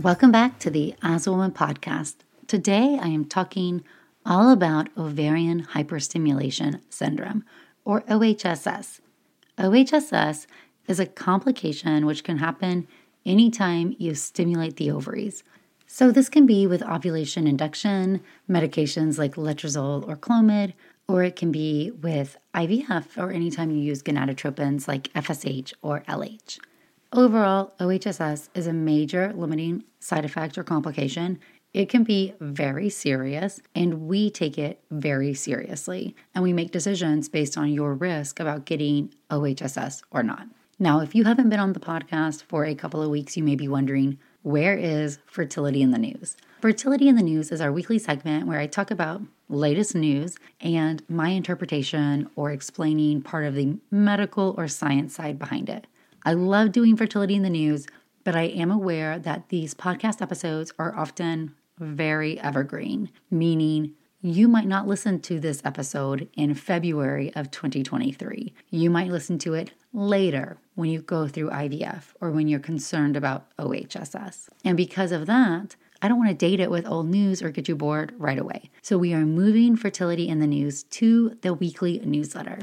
Welcome 0.00 0.30
back 0.30 0.60
to 0.60 0.70
the 0.70 0.94
As 1.02 1.26
a 1.26 1.32
Woman 1.32 1.50
podcast. 1.50 2.18
Today 2.46 3.00
I 3.02 3.08
am 3.08 3.24
talking 3.24 3.82
all 4.24 4.52
about 4.52 4.96
ovarian 4.96 5.64
hyperstimulation 5.64 6.82
syndrome, 6.88 7.44
or 7.84 8.02
OHSS. 8.02 9.00
OHSS 9.58 10.46
is 10.86 11.00
a 11.00 11.06
complication 11.06 12.06
which 12.06 12.22
can 12.22 12.38
happen 12.38 12.86
anytime 13.26 13.96
you 13.98 14.14
stimulate 14.14 14.76
the 14.76 14.92
ovaries. 14.92 15.42
So, 15.88 16.12
this 16.12 16.28
can 16.28 16.46
be 16.46 16.64
with 16.64 16.84
ovulation 16.84 17.48
induction, 17.48 18.20
medications 18.48 19.18
like 19.18 19.34
letrozole 19.34 20.06
or 20.06 20.16
Clomid, 20.16 20.74
or 21.08 21.24
it 21.24 21.34
can 21.34 21.50
be 21.50 21.90
with 21.90 22.36
IVF 22.54 23.18
or 23.20 23.32
anytime 23.32 23.72
you 23.72 23.78
use 23.78 24.04
gonadotropins 24.04 24.86
like 24.86 25.12
FSH 25.14 25.72
or 25.82 26.04
LH. 26.06 26.60
Overall, 27.14 27.72
OHSS 27.80 28.50
is 28.54 28.66
a 28.66 28.72
major 28.74 29.32
limiting 29.34 29.82
side 29.98 30.26
effect 30.26 30.58
or 30.58 30.62
complication. 30.62 31.38
It 31.72 31.88
can 31.88 32.04
be 32.04 32.34
very 32.38 32.90
serious, 32.90 33.60
and 33.74 34.06
we 34.06 34.28
take 34.30 34.58
it 34.58 34.80
very 34.90 35.32
seriously. 35.32 36.14
And 36.34 36.44
we 36.44 36.52
make 36.52 36.70
decisions 36.70 37.30
based 37.30 37.56
on 37.56 37.72
your 37.72 37.94
risk 37.94 38.40
about 38.40 38.66
getting 38.66 39.14
OHSS 39.30 40.02
or 40.10 40.22
not. 40.22 40.48
Now, 40.78 41.00
if 41.00 41.14
you 41.14 41.24
haven't 41.24 41.48
been 41.48 41.58
on 41.58 41.72
the 41.72 41.80
podcast 41.80 42.42
for 42.42 42.66
a 42.66 42.74
couple 42.74 43.02
of 43.02 43.08
weeks, 43.08 43.38
you 43.38 43.42
may 43.42 43.56
be 43.56 43.68
wondering 43.68 44.18
where 44.42 44.76
is 44.76 45.18
Fertility 45.24 45.80
in 45.80 45.92
the 45.92 45.98
News? 45.98 46.36
Fertility 46.60 47.08
in 47.08 47.16
the 47.16 47.22
News 47.22 47.50
is 47.50 47.62
our 47.62 47.72
weekly 47.72 47.98
segment 47.98 48.46
where 48.46 48.60
I 48.60 48.66
talk 48.66 48.90
about 48.90 49.22
latest 49.48 49.94
news 49.94 50.36
and 50.60 51.02
my 51.08 51.30
interpretation 51.30 52.28
or 52.36 52.52
explaining 52.52 53.22
part 53.22 53.46
of 53.46 53.54
the 53.54 53.78
medical 53.90 54.54
or 54.58 54.68
science 54.68 55.14
side 55.14 55.38
behind 55.38 55.70
it. 55.70 55.86
I 56.28 56.34
love 56.34 56.72
doing 56.72 56.94
fertility 56.94 57.36
in 57.36 57.42
the 57.42 57.48
news, 57.48 57.86
but 58.22 58.36
I 58.36 58.42
am 58.42 58.70
aware 58.70 59.18
that 59.18 59.48
these 59.48 59.72
podcast 59.72 60.20
episodes 60.20 60.74
are 60.78 60.94
often 60.94 61.54
very 61.78 62.38
evergreen, 62.38 63.08
meaning 63.30 63.94
you 64.20 64.46
might 64.46 64.66
not 64.66 64.86
listen 64.86 65.20
to 65.20 65.40
this 65.40 65.62
episode 65.64 66.28
in 66.34 66.52
February 66.52 67.34
of 67.34 67.50
2023. 67.50 68.52
You 68.68 68.90
might 68.90 69.10
listen 69.10 69.38
to 69.38 69.54
it 69.54 69.72
later 69.94 70.58
when 70.74 70.90
you 70.90 71.00
go 71.00 71.28
through 71.28 71.48
IVF 71.48 72.12
or 72.20 72.30
when 72.30 72.46
you're 72.46 72.60
concerned 72.60 73.16
about 73.16 73.46
OHSS. 73.56 74.50
And 74.62 74.76
because 74.76 75.12
of 75.12 75.24
that, 75.24 75.76
I 76.02 76.08
don't 76.08 76.18
want 76.18 76.28
to 76.28 76.34
date 76.34 76.60
it 76.60 76.70
with 76.70 76.86
old 76.86 77.06
news 77.06 77.40
or 77.40 77.50
get 77.50 77.68
you 77.68 77.74
bored 77.74 78.12
right 78.18 78.38
away. 78.38 78.68
So 78.82 78.98
we 78.98 79.14
are 79.14 79.24
moving 79.24 79.76
fertility 79.76 80.28
in 80.28 80.40
the 80.40 80.46
news 80.46 80.82
to 80.82 81.38
the 81.40 81.54
weekly 81.54 82.02
newsletter. 82.04 82.58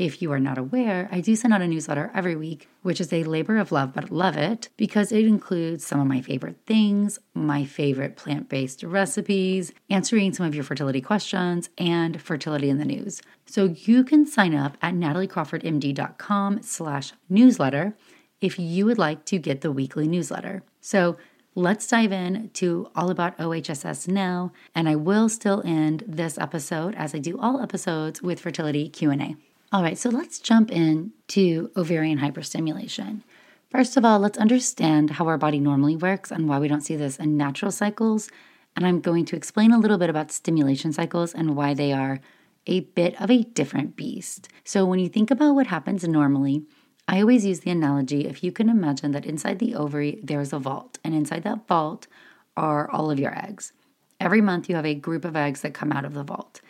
If 0.00 0.22
you 0.22 0.32
are 0.32 0.40
not 0.40 0.56
aware, 0.56 1.10
I 1.12 1.20
do 1.20 1.36
send 1.36 1.52
out 1.52 1.60
a 1.60 1.68
newsletter 1.68 2.10
every 2.14 2.34
week, 2.34 2.70
which 2.80 3.02
is 3.02 3.12
a 3.12 3.22
labor 3.22 3.58
of 3.58 3.70
love, 3.70 3.92
but 3.92 4.10
love 4.10 4.34
it 4.34 4.70
because 4.78 5.12
it 5.12 5.26
includes 5.26 5.84
some 5.84 6.00
of 6.00 6.06
my 6.06 6.22
favorite 6.22 6.56
things, 6.66 7.18
my 7.34 7.66
favorite 7.66 8.16
plant 8.16 8.48
based 8.48 8.82
recipes, 8.82 9.74
answering 9.90 10.32
some 10.32 10.46
of 10.46 10.54
your 10.54 10.64
fertility 10.64 11.02
questions, 11.02 11.68
and 11.76 12.18
fertility 12.18 12.70
in 12.70 12.78
the 12.78 12.86
news. 12.86 13.20
So 13.44 13.74
you 13.76 14.02
can 14.02 14.24
sign 14.24 14.54
up 14.54 14.78
at 14.80 14.94
nataliecrawfordmd.com 14.94 16.62
slash 16.62 17.12
newsletter 17.28 17.94
if 18.40 18.58
you 18.58 18.86
would 18.86 18.96
like 18.96 19.26
to 19.26 19.38
get 19.38 19.60
the 19.60 19.70
weekly 19.70 20.08
newsletter. 20.08 20.62
So 20.80 21.18
let's 21.54 21.86
dive 21.86 22.10
in 22.10 22.48
to 22.54 22.90
all 22.96 23.10
about 23.10 23.36
OHSS 23.36 24.08
now, 24.08 24.52
and 24.74 24.88
I 24.88 24.96
will 24.96 25.28
still 25.28 25.60
end 25.66 26.04
this 26.08 26.38
episode 26.38 26.94
as 26.94 27.14
I 27.14 27.18
do 27.18 27.38
all 27.38 27.60
episodes 27.60 28.22
with 28.22 28.40
fertility 28.40 28.88
Q&A. 28.88 29.36
All 29.72 29.84
right, 29.84 29.96
so 29.96 30.10
let's 30.10 30.40
jump 30.40 30.72
in 30.72 31.12
to 31.28 31.70
ovarian 31.76 32.18
hyperstimulation. 32.18 33.22
First 33.70 33.96
of 33.96 34.04
all, 34.04 34.18
let's 34.18 34.36
understand 34.36 35.10
how 35.10 35.28
our 35.28 35.38
body 35.38 35.60
normally 35.60 35.94
works 35.94 36.32
and 36.32 36.48
why 36.48 36.58
we 36.58 36.66
don't 36.66 36.80
see 36.80 36.96
this 36.96 37.20
in 37.20 37.36
natural 37.36 37.70
cycles. 37.70 38.28
And 38.74 38.84
I'm 38.84 39.00
going 39.00 39.26
to 39.26 39.36
explain 39.36 39.70
a 39.70 39.78
little 39.78 39.96
bit 39.96 40.10
about 40.10 40.32
stimulation 40.32 40.92
cycles 40.92 41.32
and 41.32 41.54
why 41.54 41.74
they 41.74 41.92
are 41.92 42.18
a 42.66 42.80
bit 42.80 43.20
of 43.20 43.30
a 43.30 43.44
different 43.44 43.94
beast. 43.94 44.48
So, 44.64 44.84
when 44.84 44.98
you 44.98 45.08
think 45.08 45.30
about 45.30 45.54
what 45.54 45.68
happens 45.68 46.02
normally, 46.02 46.64
I 47.06 47.20
always 47.20 47.46
use 47.46 47.60
the 47.60 47.70
analogy 47.70 48.26
if 48.26 48.42
you 48.42 48.50
can 48.50 48.68
imagine 48.68 49.12
that 49.12 49.24
inside 49.24 49.60
the 49.60 49.76
ovary 49.76 50.18
there's 50.20 50.52
a 50.52 50.58
vault, 50.58 50.98
and 51.04 51.14
inside 51.14 51.44
that 51.44 51.68
vault 51.68 52.08
are 52.56 52.90
all 52.90 53.08
of 53.12 53.20
your 53.20 53.38
eggs. 53.38 53.72
Every 54.18 54.40
month 54.40 54.68
you 54.68 54.74
have 54.74 54.84
a 54.86 54.96
group 54.96 55.24
of 55.24 55.36
eggs 55.36 55.60
that 55.60 55.74
come 55.74 55.92
out 55.92 56.04
of 56.04 56.14
the 56.14 56.24
vault. 56.24 56.60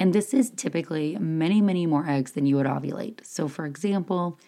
And 0.00 0.14
this 0.14 0.32
is 0.32 0.48
typically 0.50 1.18
many, 1.18 1.60
many 1.60 1.84
more 1.84 2.08
eggs 2.08 2.32
than 2.32 2.46
you 2.46 2.56
would 2.56 2.66
ovulate. 2.66 3.24
So, 3.26 3.48
for 3.48 3.66
example, 3.66 4.38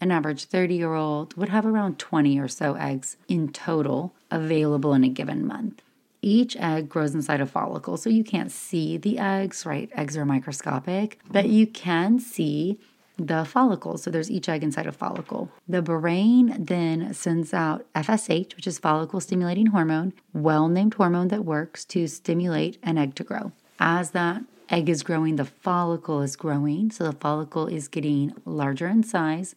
an 0.00 0.10
average 0.10 0.46
30 0.46 0.74
year 0.74 0.94
old 0.94 1.36
would 1.36 1.50
have 1.50 1.66
around 1.66 1.98
20 1.98 2.38
or 2.40 2.48
so 2.48 2.74
eggs 2.74 3.18
in 3.28 3.52
total 3.52 4.14
available 4.30 4.94
in 4.94 5.04
a 5.04 5.08
given 5.08 5.46
month. 5.46 5.82
Each 6.22 6.56
egg 6.56 6.88
grows 6.88 7.14
inside 7.14 7.42
a 7.42 7.46
follicle, 7.46 7.98
so 7.98 8.08
you 8.08 8.24
can't 8.24 8.50
see 8.50 8.96
the 8.96 9.18
eggs, 9.18 9.66
right? 9.66 9.90
Eggs 9.94 10.16
are 10.16 10.24
microscopic, 10.24 11.18
but 11.30 11.48
you 11.48 11.66
can 11.66 12.18
see 12.18 12.78
the 13.18 13.44
follicle. 13.44 13.98
So 13.98 14.10
there's 14.10 14.30
each 14.30 14.48
egg 14.48 14.62
inside 14.62 14.86
a 14.86 14.92
follicle. 14.92 15.50
The 15.68 15.82
brain 15.82 16.56
then 16.58 17.12
sends 17.12 17.52
out 17.52 17.84
FSH, 17.94 18.56
which 18.56 18.66
is 18.66 18.78
follicle 18.78 19.20
stimulating 19.20 19.66
hormone, 19.66 20.14
well 20.32 20.68
named 20.68 20.94
hormone 20.94 21.28
that 21.28 21.44
works 21.44 21.84
to 21.86 22.06
stimulate 22.06 22.78
an 22.82 22.96
egg 22.96 23.14
to 23.16 23.24
grow. 23.24 23.52
As 23.78 24.12
that 24.12 24.42
egg 24.72 24.88
is 24.88 25.02
growing, 25.02 25.36
the 25.36 25.44
follicle 25.44 26.22
is 26.22 26.34
growing. 26.34 26.90
So 26.90 27.04
the 27.04 27.12
follicle 27.12 27.66
is 27.66 27.86
getting 27.88 28.34
larger 28.46 28.88
in 28.88 29.02
size. 29.02 29.54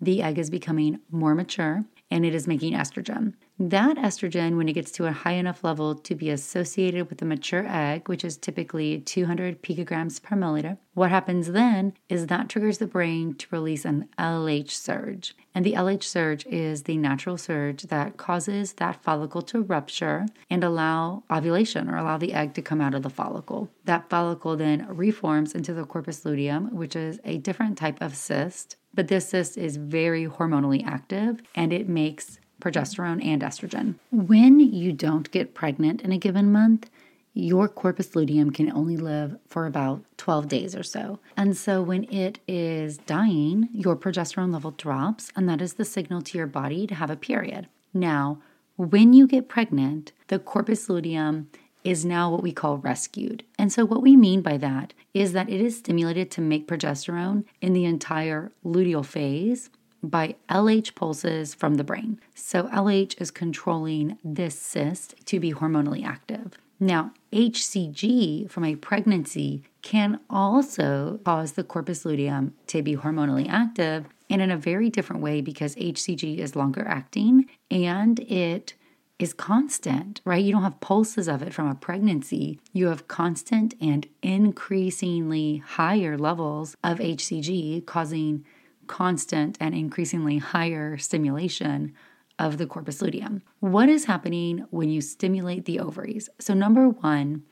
The 0.00 0.22
egg 0.22 0.38
is 0.38 0.50
becoming 0.50 1.00
more 1.10 1.34
mature 1.34 1.84
and 2.10 2.24
it 2.24 2.34
is 2.34 2.46
making 2.46 2.72
estrogen. 2.72 3.34
That 3.58 3.96
estrogen, 3.96 4.58
when 4.58 4.68
it 4.68 4.74
gets 4.74 4.90
to 4.92 5.06
a 5.06 5.12
high 5.12 5.32
enough 5.32 5.64
level 5.64 5.94
to 5.94 6.14
be 6.14 6.28
associated 6.28 7.08
with 7.08 7.22
a 7.22 7.24
mature 7.24 7.64
egg, 7.66 8.06
which 8.06 8.22
is 8.22 8.36
typically 8.36 9.00
200 9.00 9.62
picograms 9.62 10.22
per 10.22 10.36
milliliter, 10.36 10.76
what 10.92 11.08
happens 11.08 11.52
then 11.52 11.94
is 12.10 12.26
that 12.26 12.50
triggers 12.50 12.76
the 12.76 12.86
brain 12.86 13.34
to 13.36 13.46
release 13.50 13.86
an 13.86 14.10
LH 14.18 14.72
surge. 14.72 15.34
And 15.54 15.64
the 15.64 15.72
LH 15.72 16.02
surge 16.02 16.44
is 16.44 16.82
the 16.82 16.98
natural 16.98 17.38
surge 17.38 17.84
that 17.84 18.18
causes 18.18 18.74
that 18.74 19.02
follicle 19.02 19.40
to 19.42 19.62
rupture 19.62 20.26
and 20.50 20.62
allow 20.62 21.22
ovulation 21.30 21.88
or 21.88 21.96
allow 21.96 22.18
the 22.18 22.34
egg 22.34 22.52
to 22.54 22.62
come 22.62 22.82
out 22.82 22.94
of 22.94 23.02
the 23.02 23.08
follicle. 23.08 23.70
That 23.86 24.10
follicle 24.10 24.56
then 24.56 24.86
reforms 24.86 25.54
into 25.54 25.72
the 25.72 25.86
corpus 25.86 26.26
luteum, 26.26 26.74
which 26.76 26.94
is 26.94 27.20
a 27.24 27.38
different 27.38 27.78
type 27.78 28.02
of 28.02 28.16
cyst. 28.16 28.76
But 28.92 29.08
this 29.08 29.30
cyst 29.30 29.56
is 29.56 29.78
very 29.78 30.26
hormonally 30.26 30.84
active 30.86 31.40
and 31.54 31.72
it 31.72 31.88
makes 31.88 32.38
progesterone, 32.60 33.24
and 33.24 33.42
estrogen. 33.42 33.96
When 34.10 34.60
you 34.60 34.92
don't 34.92 35.30
get 35.30 35.54
pregnant 35.54 36.02
in 36.02 36.12
a 36.12 36.18
given 36.18 36.50
month, 36.52 36.90
your 37.34 37.68
corpus 37.68 38.16
luteum 38.16 38.50
can 38.50 38.72
only 38.72 38.96
live 38.96 39.36
for 39.46 39.66
about 39.66 40.02
12 40.16 40.48
days 40.48 40.74
or 40.74 40.82
so. 40.82 41.18
And 41.36 41.54
so 41.54 41.82
when 41.82 42.04
it 42.04 42.38
is 42.48 42.96
dying, 42.96 43.68
your 43.72 43.94
progesterone 43.94 44.54
level 44.54 44.70
drops, 44.70 45.30
and 45.36 45.46
that 45.46 45.60
is 45.60 45.74
the 45.74 45.84
signal 45.84 46.22
to 46.22 46.38
your 46.38 46.46
body 46.46 46.86
to 46.86 46.94
have 46.94 47.10
a 47.10 47.16
period. 47.16 47.68
Now, 47.92 48.38
when 48.76 49.12
you 49.12 49.26
get 49.26 49.48
pregnant, 49.48 50.12
the 50.28 50.38
corpus 50.38 50.88
luteum 50.88 51.50
is 51.84 52.04
now 52.04 52.30
what 52.30 52.42
we 52.42 52.52
call 52.52 52.78
rescued. 52.78 53.44
And 53.58 53.72
so, 53.72 53.84
what 53.84 54.02
we 54.02 54.16
mean 54.16 54.40
by 54.40 54.56
that 54.56 54.94
is 55.14 55.32
that 55.32 55.48
it 55.48 55.60
is 55.60 55.78
stimulated 55.78 56.30
to 56.32 56.40
make 56.40 56.66
progesterone 56.66 57.44
in 57.60 57.74
the 57.74 57.84
entire 57.84 58.50
luteal 58.64 59.04
phase 59.04 59.70
by 60.08 60.36
LH 60.48 60.94
pulses 60.94 61.54
from 61.54 61.74
the 61.74 61.84
brain. 61.84 62.20
So, 62.34 62.64
LH 62.64 63.20
is 63.20 63.30
controlling 63.30 64.18
this 64.24 64.58
cyst 64.58 65.14
to 65.26 65.40
be 65.40 65.52
hormonally 65.52 66.04
active. 66.04 66.58
Now, 66.78 67.12
HCG 67.32 68.50
from 68.50 68.64
a 68.64 68.76
pregnancy 68.76 69.62
can 69.82 70.20
also 70.28 71.20
cause 71.24 71.52
the 71.52 71.64
corpus 71.64 72.04
luteum 72.04 72.54
to 72.66 72.82
be 72.82 72.96
hormonally 72.96 73.48
active 73.48 74.06
and 74.28 74.42
in 74.42 74.50
a 74.50 74.56
very 74.56 74.90
different 74.90 75.22
way 75.22 75.40
because 75.40 75.74
HCG 75.76 76.38
is 76.38 76.56
longer 76.56 76.84
acting 76.86 77.46
and 77.70 78.20
it 78.20 78.74
is 79.18 79.32
constant, 79.32 80.20
right? 80.24 80.44
You 80.44 80.52
don't 80.52 80.62
have 80.62 80.80
pulses 80.80 81.28
of 81.28 81.40
it 81.40 81.54
from 81.54 81.68
a 81.68 81.74
pregnancy. 81.74 82.60
You 82.72 82.88
have 82.88 83.08
constant 83.08 83.74
and 83.80 84.06
increasingly 84.22 85.58
higher 85.58 86.18
levels 86.18 86.76
of 86.84 86.98
HCG 86.98 87.86
causing 87.86 88.44
constant 88.86 89.56
and 89.60 89.74
increasingly 89.74 90.38
higher 90.38 90.96
stimulation 90.98 91.94
of 92.38 92.58
the 92.58 92.66
corpus 92.66 93.00
luteum. 93.00 93.42
What 93.60 93.88
is 93.88 94.04
happening 94.04 94.66
when 94.70 94.88
you 94.88 95.00
stimulate 95.00 95.64
the 95.64 95.80
ovaries? 95.80 96.28
So, 96.38 96.54
number 96.54 96.88
one, 96.88 97.42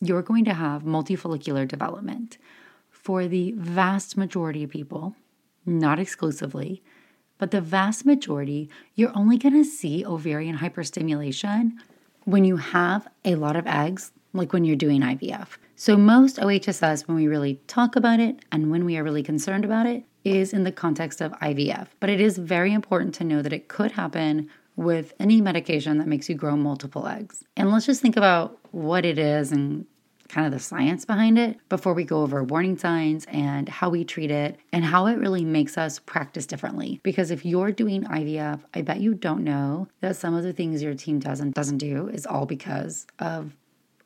you're 0.00 0.22
going 0.22 0.44
to 0.44 0.54
have 0.54 0.82
multifollicular 0.82 1.66
development. 1.66 2.38
For 2.90 3.26
the 3.28 3.52
vast 3.56 4.16
majority 4.16 4.64
of 4.64 4.70
people, 4.70 5.14
not 5.64 5.98
exclusively, 5.98 6.82
but 7.38 7.50
the 7.50 7.60
vast 7.60 8.04
majority, 8.04 8.68
you're 8.94 9.16
only 9.16 9.38
going 9.38 9.54
to 9.54 9.64
see 9.64 10.04
ovarian 10.04 10.58
hyperstimulation 10.58 11.72
when 12.24 12.44
you 12.44 12.56
have 12.56 13.06
a 13.24 13.36
lot 13.36 13.56
of 13.56 13.66
eggs, 13.66 14.12
like 14.32 14.52
when 14.52 14.64
you're 14.64 14.76
doing 14.76 15.00
IVF. 15.00 15.48
So, 15.76 15.96
most 15.96 16.38
OHSS, 16.38 17.06
when 17.06 17.16
we 17.16 17.26
really 17.26 17.60
talk 17.66 17.96
about 17.96 18.20
it 18.20 18.44
and 18.50 18.70
when 18.70 18.84
we 18.84 18.96
are 18.96 19.04
really 19.04 19.22
concerned 19.22 19.64
about 19.64 19.86
it, 19.86 20.04
is 20.26 20.52
in 20.52 20.64
the 20.64 20.72
context 20.72 21.20
of 21.20 21.32
IVF. 21.34 21.86
But 22.00 22.10
it 22.10 22.20
is 22.20 22.36
very 22.36 22.72
important 22.72 23.14
to 23.16 23.24
know 23.24 23.42
that 23.42 23.52
it 23.52 23.68
could 23.68 23.92
happen 23.92 24.50
with 24.74 25.14
any 25.20 25.40
medication 25.40 25.98
that 25.98 26.08
makes 26.08 26.28
you 26.28 26.34
grow 26.34 26.56
multiple 26.56 27.06
eggs. 27.06 27.44
And 27.56 27.70
let's 27.70 27.86
just 27.86 28.02
think 28.02 28.16
about 28.16 28.58
what 28.72 29.06
it 29.06 29.18
is 29.18 29.52
and 29.52 29.86
kind 30.28 30.44
of 30.44 30.52
the 30.52 30.58
science 30.58 31.04
behind 31.04 31.38
it 31.38 31.56
before 31.68 31.94
we 31.94 32.02
go 32.02 32.22
over 32.22 32.42
warning 32.42 32.76
signs 32.76 33.24
and 33.28 33.68
how 33.68 33.88
we 33.88 34.04
treat 34.04 34.30
it 34.30 34.58
and 34.72 34.84
how 34.84 35.06
it 35.06 35.14
really 35.14 35.44
makes 35.44 35.78
us 35.78 36.00
practice 36.00 36.46
differently. 36.46 37.00
Because 37.04 37.30
if 37.30 37.44
you're 37.44 37.70
doing 37.70 38.02
IVF, 38.02 38.60
I 38.74 38.82
bet 38.82 39.00
you 39.00 39.14
don't 39.14 39.44
know 39.44 39.86
that 40.00 40.16
some 40.16 40.34
of 40.34 40.42
the 40.42 40.52
things 40.52 40.82
your 40.82 40.94
team 40.94 41.20
does 41.20 41.38
and 41.38 41.54
doesn't 41.54 41.78
do 41.78 42.08
is 42.08 42.26
all 42.26 42.44
because 42.44 43.06
of 43.20 43.52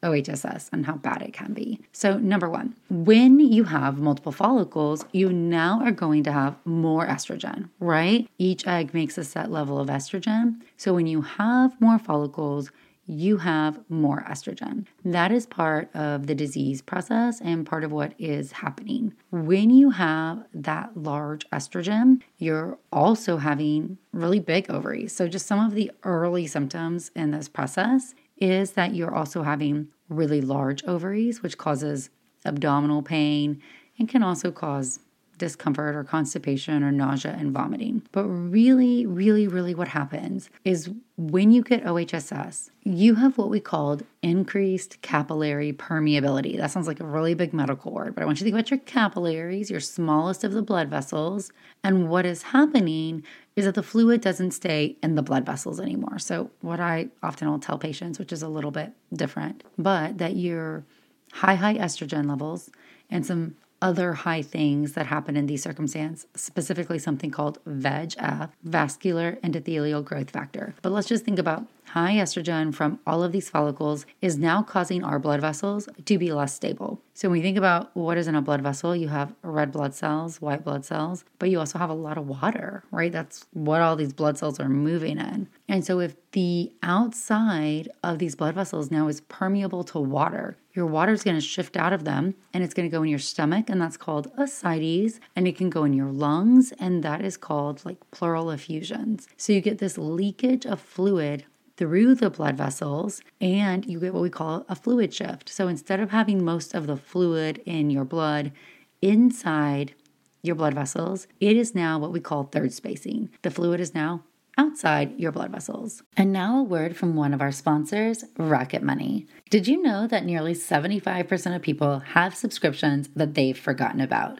OHSS 0.03 0.71
and 0.73 0.87
how 0.87 0.95
bad 0.97 1.23
it 1.23 1.33
can 1.33 1.53
be. 1.53 1.81
So, 1.93 2.19
number 2.19 2.49
one, 2.49 2.75
when 2.89 3.39
you 3.41 3.65
have 3.65 3.99
multiple 3.99 4.33
follicles, 4.33 5.05
you 5.13 5.33
now 5.33 5.81
are 5.83 5.93
going 5.93 6.23
to 6.25 6.33
have 6.33 6.57
more 6.65 7.07
estrogen, 7.07 7.69
right? 7.79 8.29
Each 8.39 8.67
egg 8.67 8.95
makes 8.95 9.19
a 9.19 9.25
set 9.25 9.51
level 9.51 9.79
of 9.79 9.89
estrogen. 9.89 10.61
So, 10.77 10.95
when 10.95 11.07
you 11.07 11.23
have 11.23 11.79
more 11.81 11.99
follicles, 11.99 12.71
you 13.11 13.39
have 13.39 13.81
more 13.89 14.25
estrogen. 14.29 14.87
That 15.05 15.33
is 15.33 15.45
part 15.45 15.95
of 15.97 16.29
the 16.29 16.35
disease 16.35 16.81
process 16.81 17.41
and 17.41 17.67
part 17.67 17.83
of 17.83 17.91
what 17.91 18.15
is 18.19 18.53
happening. 18.53 19.15
When 19.31 19.71
you 19.71 19.91
have 19.91 20.45
that 20.55 20.97
large 20.97 21.49
estrogen, 21.51 22.23
you're 22.39 22.79
also 22.93 23.39
having 23.39 23.99
really 24.13 24.39
big 24.39 24.71
ovaries. 24.71 25.13
So, 25.13 25.27
just 25.27 25.47
some 25.47 25.65
of 25.65 25.75
the 25.75 25.91
early 26.05 26.47
symptoms 26.47 27.11
in 27.17 27.33
this 27.33 27.49
process 27.49 28.15
is 28.41 28.73
that 28.73 28.95
you're 28.95 29.15
also 29.15 29.43
having 29.43 29.89
really 30.09 30.41
large 30.41 30.83
ovaries, 30.85 31.43
which 31.43 31.59
causes 31.59 32.11
abdominal 32.45 33.03
pain 33.03 33.61
and 33.99 34.09
can 34.09 34.23
also 34.23 34.51
cause 34.51 35.01
discomfort 35.41 35.97
or 35.97 36.05
constipation 36.05 36.85
or 36.85 36.93
nausea 36.93 37.35
and 37.37 37.51
vomiting. 37.51 38.03
But 38.13 38.27
really, 38.27 39.07
really, 39.07 39.49
really 39.49 39.75
what 39.75 39.89
happens 39.89 40.51
is 40.65 40.91
when 41.17 41.51
you 41.51 41.63
get 41.63 41.85
OHSS, 41.85 42.71
you 42.85 43.17
have 43.17 43.37
what 43.37 43.51
we 43.51 43.59
called 43.59 44.05
increased 44.23 45.03
capillary 45.03 45.73
permeability. 45.73 46.57
That 46.57 46.71
sounds 46.71 46.87
like 46.87 47.01
a 47.01 47.05
really 47.05 47.35
big 47.35 47.53
medical 47.53 47.91
word, 47.91 48.15
but 48.15 48.23
I 48.23 48.27
want 48.27 48.39
you 48.39 48.45
to 48.45 48.45
think 48.45 48.55
about 48.55 48.71
your 48.71 48.81
capillaries, 48.81 49.71
your 49.71 49.81
smallest 49.81 50.45
of 50.45 50.53
the 50.53 50.63
blood 50.63 50.89
vessels. 50.89 51.51
And 51.83 52.09
what 52.09 52.25
is 52.25 52.43
happening 52.43 53.25
is 53.57 53.65
that 53.65 53.75
the 53.75 53.83
fluid 53.83 54.21
doesn't 54.21 54.53
stay 54.53 54.97
in 55.03 55.15
the 55.15 55.23
blood 55.23 55.45
vessels 55.45 55.81
anymore. 55.81 56.19
So, 56.19 56.51
what 56.61 56.81
I 56.81 57.09
often 57.23 57.51
will 57.51 57.59
tell 57.59 57.79
patients, 57.79 58.19
which 58.19 58.33
is 58.33 58.43
a 58.43 58.49
little 58.49 58.71
bit 58.71 58.93
different, 59.13 59.65
but 59.77 60.19
that 60.19 60.37
your 60.37 60.85
high, 61.33 61.55
high 61.55 61.75
estrogen 61.75 62.29
levels 62.29 62.71
and 63.11 63.27
some 63.27 63.57
other 63.83 64.13
high 64.13 64.43
things 64.43 64.93
that 64.93 65.07
happen 65.07 65.37
in 65.37 65.47
these 65.47 65.63
circumstances, 65.63 66.27
specifically 66.35 66.99
something 66.99 67.31
called 67.31 67.59
VEGF, 67.65 68.51
vascular 68.63 69.39
endothelial 69.43 70.05
growth 70.05 70.31
factor. 70.31 70.75
But 70.83 70.93
let's 70.93 71.09
just 71.09 71.25
think 71.25 71.39
about 71.39 71.67
high 71.91 72.15
estrogen 72.15 72.73
from 72.73 73.01
all 73.07 73.23
of 73.23 73.33
these 73.33 73.51
follicles 73.51 74.07
is 74.21 74.39
now 74.39 74.63
causing 74.63 75.03
our 75.03 75.19
blood 75.19 75.41
vessels 75.41 75.89
to 76.05 76.19
be 76.19 76.33
less 76.33 76.55
stable. 76.55 77.03
So 77.15 77.29
when 77.29 77.39
we 77.39 77.43
think 77.43 77.59
about 77.59 77.95
what 77.95 78.17
is 78.17 78.29
in 78.29 78.35
a 78.35 78.41
blood 78.41 78.63
vessel, 78.63 78.95
you 78.97 79.09
have 79.09 79.35
red 79.43 79.73
blood 79.73 79.95
cells, 79.95 80.41
white 80.41 80.65
blood 80.65 80.85
cells, 80.85 81.25
but 81.39 81.51
you 81.51 81.59
also 81.59 81.79
have 81.79 81.91
a 81.91 81.95
lot 81.95 82.17
of 82.17 82.27
water, 82.27 82.85
right? 82.93 83.13
That's 83.13 83.45
what 83.53 83.83
all 83.83 83.97
these 83.97 84.13
blood 84.13 84.39
cells 84.39 84.59
are 84.61 84.69
moving 84.69 85.19
in. 85.19 85.49
And 85.69 85.85
so 85.85 85.99
if 86.01 86.15
the 86.33 86.73
outside 86.83 87.91
of 88.05 88.19
these 88.19 88.37
blood 88.37 88.55
vessels 88.55 88.91
now 88.91 89.09
is 89.09 89.21
permeable 89.23 89.85
to 89.85 89.99
water, 89.99 90.57
your 90.73 90.87
water 90.87 91.13
is 91.13 91.25
going 91.25 91.37
to 91.37 91.41
shift 91.41 91.77
out 91.77 91.93
of 91.93 92.05
them 92.05 92.35
and 92.55 92.63
it's 92.63 92.75
going 92.75 92.89
to 92.89 92.97
go 92.97 93.03
in 93.03 93.11
your 93.11 93.19
stomach, 93.19 93.69
and 93.69 93.81
that's 93.81 93.97
called 93.97 94.31
ascites, 94.39 95.19
and 95.35 95.49
it 95.49 95.57
can 95.57 95.69
go 95.69 95.85
in 95.85 95.93
your 95.93 96.11
lungs, 96.11 96.73
and 96.79 97.03
that 97.03 97.25
is 97.25 97.37
called 97.37 97.85
like 97.85 97.99
pleural 98.13 98.51
effusions. 98.51 99.29
So 99.37 99.53
you 99.53 99.61
get 99.61 99.79
this 99.79 99.99
leakage 99.99 100.65
of 100.65 100.81
fluid 100.81 101.45
through 101.81 102.15
the 102.15 102.29
blood 102.29 102.59
vessels 102.59 103.23
and 103.41 103.87
you 103.87 103.99
get 103.99 104.13
what 104.13 104.23
we 104.23 104.29
call 104.29 104.67
a 104.69 104.75
fluid 104.75 105.15
shift. 105.15 105.49
So 105.49 105.67
instead 105.67 105.99
of 105.99 106.11
having 106.11 106.45
most 106.45 106.75
of 106.75 106.87
the 106.87 106.99
fluid 106.99 107.63
in 107.65 107.89
your 107.89 108.05
blood 108.05 108.53
inside 109.01 109.95
your 110.43 110.55
blood 110.55 110.75
vessels, 110.75 111.27
it 111.41 111.57
is 111.57 111.75
now 111.75 111.99
what 111.99 112.13
we 112.13 112.21
call 112.21 112.45
third 112.45 112.75
spacing. 112.75 113.31
The 113.41 113.51
fluid 113.51 113.81
is 113.81 113.95
now 113.95 114.25
outside 114.59 115.19
your 115.19 115.33
blood 115.33 115.53
vessels. 115.53 116.03
And 116.19 116.35
now 116.35 116.59
a 116.59 116.63
word 116.63 116.99
from 116.99 117.17
one 117.17 117.33
of 117.33 117.41
our 117.41 117.51
sponsors, 117.51 118.27
Rocket 118.37 118.83
Money. 118.83 119.27
Did 119.49 119.67
you 119.67 119.81
know 119.81 120.07
that 120.07 120.27
nearly 120.27 120.53
75% 120.53 121.57
of 121.57 121.63
people 121.63 122.01
have 122.01 122.37
subscriptions 122.37 123.09
that 123.17 123.33
they've 123.33 123.59
forgotten 123.59 124.03
about? 124.03 124.39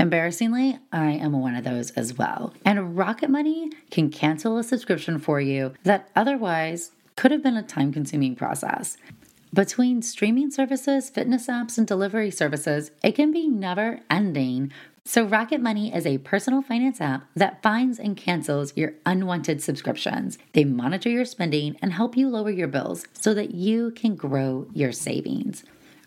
Embarrassingly, 0.00 0.78
I 0.90 1.10
am 1.10 1.32
one 1.32 1.54
of 1.54 1.64
those 1.64 1.90
as 1.90 2.16
well. 2.16 2.54
And 2.64 2.96
Rocket 2.96 3.28
Money 3.28 3.70
can 3.90 4.08
cancel 4.08 4.56
a 4.56 4.64
subscription 4.64 5.18
for 5.18 5.42
you 5.42 5.74
that 5.84 6.08
otherwise 6.16 6.92
could 7.16 7.30
have 7.30 7.42
been 7.42 7.58
a 7.58 7.62
time 7.62 7.92
consuming 7.92 8.34
process. 8.34 8.96
Between 9.52 10.00
streaming 10.00 10.50
services, 10.50 11.10
fitness 11.10 11.48
apps, 11.48 11.76
and 11.76 11.86
delivery 11.86 12.30
services, 12.30 12.92
it 13.02 13.14
can 13.14 13.30
be 13.30 13.46
never 13.46 14.00
ending. 14.08 14.72
So, 15.04 15.24
Rocket 15.24 15.60
Money 15.60 15.94
is 15.94 16.06
a 16.06 16.16
personal 16.16 16.62
finance 16.62 17.02
app 17.02 17.26
that 17.36 17.62
finds 17.62 17.98
and 17.98 18.16
cancels 18.16 18.74
your 18.74 18.94
unwanted 19.04 19.60
subscriptions. 19.62 20.38
They 20.54 20.64
monitor 20.64 21.10
your 21.10 21.26
spending 21.26 21.76
and 21.82 21.92
help 21.92 22.16
you 22.16 22.30
lower 22.30 22.50
your 22.50 22.68
bills 22.68 23.04
so 23.12 23.34
that 23.34 23.54
you 23.54 23.90
can 23.90 24.16
grow 24.16 24.66
your 24.72 24.92
savings. 24.92 25.62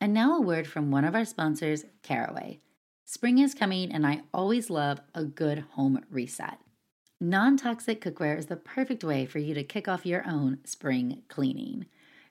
And 0.00 0.12
now 0.12 0.36
a 0.36 0.40
word 0.40 0.66
from 0.66 0.90
one 0.90 1.04
of 1.04 1.14
our 1.14 1.24
sponsors, 1.24 1.84
Caraway. 2.02 2.60
Spring 3.04 3.38
is 3.38 3.54
coming, 3.54 3.90
and 3.90 4.06
I 4.06 4.22
always 4.34 4.68
love 4.68 5.00
a 5.14 5.24
good 5.24 5.60
home 5.72 6.04
reset. 6.10 6.58
Non 7.20 7.56
toxic 7.56 8.02
cookware 8.02 8.36
is 8.36 8.46
the 8.46 8.56
perfect 8.56 9.02
way 9.02 9.24
for 9.24 9.38
you 9.38 9.54
to 9.54 9.64
kick 9.64 9.88
off 9.88 10.04
your 10.04 10.28
own 10.28 10.58
spring 10.64 11.22
cleaning. 11.28 11.86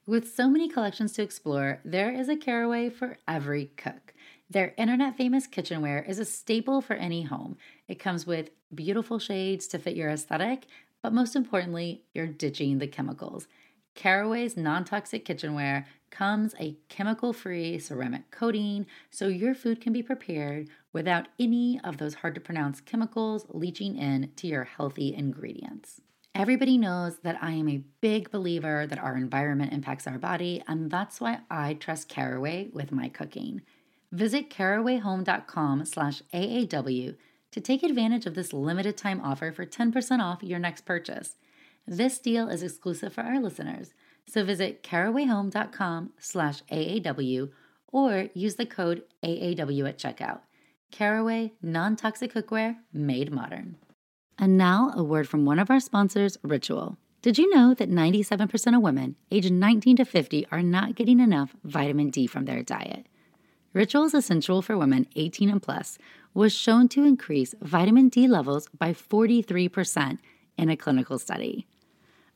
With 0.05 0.31
so 0.31 0.47
many 0.47 0.69
collections 0.69 1.13
to 1.13 1.23
explore, 1.23 1.79
there 1.83 2.11
is 2.11 2.29
a 2.29 2.35
Caraway 2.35 2.89
for 2.91 3.17
every 3.27 3.71
cook. 3.77 4.13
Their 4.47 4.75
internet 4.77 5.17
famous 5.17 5.47
kitchenware 5.47 6.03
is 6.07 6.19
a 6.19 6.25
staple 6.25 6.81
for 6.81 6.93
any 6.93 7.23
home. 7.23 7.57
It 7.87 7.97
comes 7.97 8.27
with 8.27 8.51
beautiful 8.73 9.17
shades 9.17 9.65
to 9.69 9.79
fit 9.79 9.95
your 9.95 10.09
aesthetic, 10.09 10.67
but 11.01 11.13
most 11.13 11.35
importantly, 11.35 12.03
you're 12.13 12.27
ditching 12.27 12.77
the 12.77 12.87
chemicals. 12.87 13.47
Caraway's 13.95 14.55
non 14.57 14.83
toxic 14.83 15.25
kitchenware 15.25 15.87
comes 16.11 16.53
a 16.59 16.77
chemical 16.87 17.33
free 17.33 17.79
ceramic 17.79 18.29
coating 18.31 18.85
so 19.09 19.27
your 19.27 19.55
food 19.55 19.81
can 19.81 19.91
be 19.91 20.03
prepared 20.03 20.69
without 20.93 21.27
any 21.39 21.79
of 21.83 21.97
those 21.97 22.15
hard 22.15 22.35
to 22.35 22.41
pronounce 22.41 22.81
chemicals 22.81 23.45
leaching 23.49 23.97
in 23.97 24.31
to 24.35 24.47
your 24.47 24.63
healthy 24.63 25.13
ingredients. 25.13 26.01
Everybody 26.33 26.77
knows 26.77 27.19
that 27.19 27.41
I 27.41 27.51
am 27.51 27.69
a 27.69 27.83
big 28.01 28.29
believer 28.29 28.85
that 28.85 28.99
our 28.99 29.15
environment 29.15 29.71
impacts 29.71 30.05
our 30.05 30.17
body, 30.17 30.61
and 30.67 30.91
that's 30.91 31.21
why 31.21 31.39
I 31.49 31.75
trust 31.75 32.09
Caraway 32.09 32.69
with 32.73 32.91
my 32.91 33.07
cooking. 33.07 33.61
Visit 34.11 34.49
carawayhome.com 34.49 35.85
slash 35.85 36.21
AAW 36.33 37.15
to 37.51 37.61
take 37.61 37.83
advantage 37.83 38.25
of 38.25 38.35
this 38.35 38.51
limited 38.51 38.97
time 38.97 39.21
offer 39.21 39.53
for 39.53 39.65
10% 39.65 40.19
off 40.21 40.43
your 40.43 40.59
next 40.59 40.85
purchase. 40.85 41.37
This 41.87 42.17
deal 42.17 42.49
is 42.49 42.63
exclusive 42.63 43.13
for 43.13 43.21
our 43.21 43.39
listeners, 43.39 43.93
so 44.25 44.43
visit 44.43 44.81
carawayhome.com 44.81 46.13
slash 46.17 46.63
AAW 46.71 47.51
or 47.87 48.29
use 48.33 48.55
the 48.55 48.65
code 48.65 49.03
AAW 49.23 49.87
at 49.87 49.99
checkout. 49.99 50.39
Caraway 50.91 51.53
non-toxic 51.61 52.33
cookware 52.33 52.77
made 52.91 53.31
modern. 53.31 53.77
And 54.39 54.57
now 54.57 54.93
a 54.95 55.03
word 55.03 55.27
from 55.27 55.45
one 55.45 55.59
of 55.59 55.69
our 55.69 55.79
sponsors, 55.79 56.37
Ritual. 56.41 56.97
Did 57.21 57.37
you 57.37 57.53
know 57.53 57.73
that 57.73 57.89
97% 57.89 58.75
of 58.75 58.81
women 58.81 59.15
aged 59.31 59.51
19 59.51 59.97
to 59.97 60.05
50 60.05 60.47
are 60.51 60.61
not 60.61 60.95
getting 60.95 61.19
enough 61.19 61.55
vitamin 61.63 62.09
D 62.09 62.27
from 62.27 62.45
their 62.45 62.63
diet? 62.63 63.05
Ritual's 63.73 64.13
essential 64.13 64.61
for 64.61 64.77
women 64.77 65.05
18 65.15 65.49
and 65.49 65.61
plus 65.61 65.97
was 66.33 66.53
shown 66.53 66.87
to 66.89 67.03
increase 67.03 67.53
vitamin 67.61 68.09
D 68.09 68.27
levels 68.27 68.67
by 68.77 68.93
43% 68.93 70.17
in 70.57 70.69
a 70.69 70.77
clinical 70.77 71.19
study. 71.19 71.67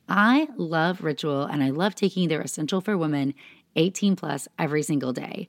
I 0.10 0.48
love 0.58 1.04
Ritual 1.04 1.44
and 1.44 1.64
I 1.64 1.70
love 1.70 1.94
taking 1.94 2.28
their 2.28 2.42
Essential 2.42 2.82
for 2.82 2.98
Women 2.98 3.36
18 3.76 4.16
plus 4.16 4.48
every 4.58 4.82
single 4.82 5.14
day. 5.14 5.48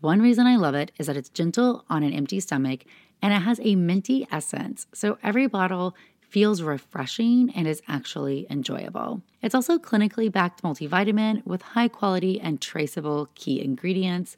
One 0.00 0.20
reason 0.20 0.46
I 0.46 0.56
love 0.56 0.74
it 0.74 0.90
is 0.98 1.06
that 1.06 1.16
it's 1.16 1.28
gentle 1.28 1.84
on 1.88 2.02
an 2.02 2.12
empty 2.12 2.40
stomach 2.40 2.84
and 3.22 3.32
it 3.32 3.42
has 3.42 3.60
a 3.62 3.76
minty 3.76 4.26
essence, 4.30 4.86
so 4.92 5.18
every 5.22 5.46
bottle 5.46 5.96
feels 6.20 6.60
refreshing 6.60 7.50
and 7.54 7.66
is 7.66 7.80
actually 7.88 8.46
enjoyable. 8.50 9.22
It's 9.40 9.54
also 9.54 9.78
clinically 9.78 10.30
backed 10.30 10.62
multivitamin 10.62 11.46
with 11.46 11.62
high 11.62 11.88
quality 11.88 12.40
and 12.40 12.60
traceable 12.60 13.28
key 13.34 13.62
ingredients, 13.62 14.36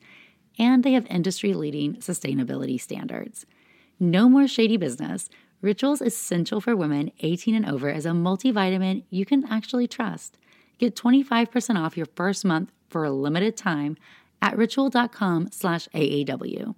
and 0.58 0.84
they 0.84 0.92
have 0.92 1.06
industry 1.06 1.54
leading 1.54 1.96
sustainability 1.96 2.80
standards. 2.80 3.46
No 3.98 4.28
more 4.28 4.46
shady 4.46 4.76
business. 4.76 5.28
Rituals 5.60 6.00
Essential 6.00 6.60
for 6.60 6.76
Women 6.76 7.10
18 7.18 7.54
and 7.54 7.66
over 7.66 7.90
is 7.90 8.06
a 8.06 8.10
multivitamin 8.10 9.02
you 9.10 9.26
can 9.26 9.44
actually 9.50 9.88
trust. 9.88 10.38
Get 10.78 10.94
25% 10.94 11.76
off 11.76 11.96
your 11.96 12.06
first 12.14 12.44
month 12.44 12.70
for 12.88 13.04
a 13.04 13.10
limited 13.10 13.56
time 13.56 13.96
at 14.40 14.56
ritual.com 14.56 15.48
slash 15.50 15.88
AAW. 15.92 16.76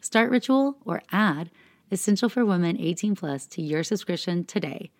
Start 0.00 0.30
Ritual 0.30 0.78
or 0.86 1.02
add 1.12 1.50
Essential 1.90 2.30
for 2.30 2.46
Women 2.46 2.80
18 2.80 3.14
plus 3.16 3.46
to 3.48 3.60
your 3.60 3.82
subscription 3.82 4.44
today. 4.44 4.90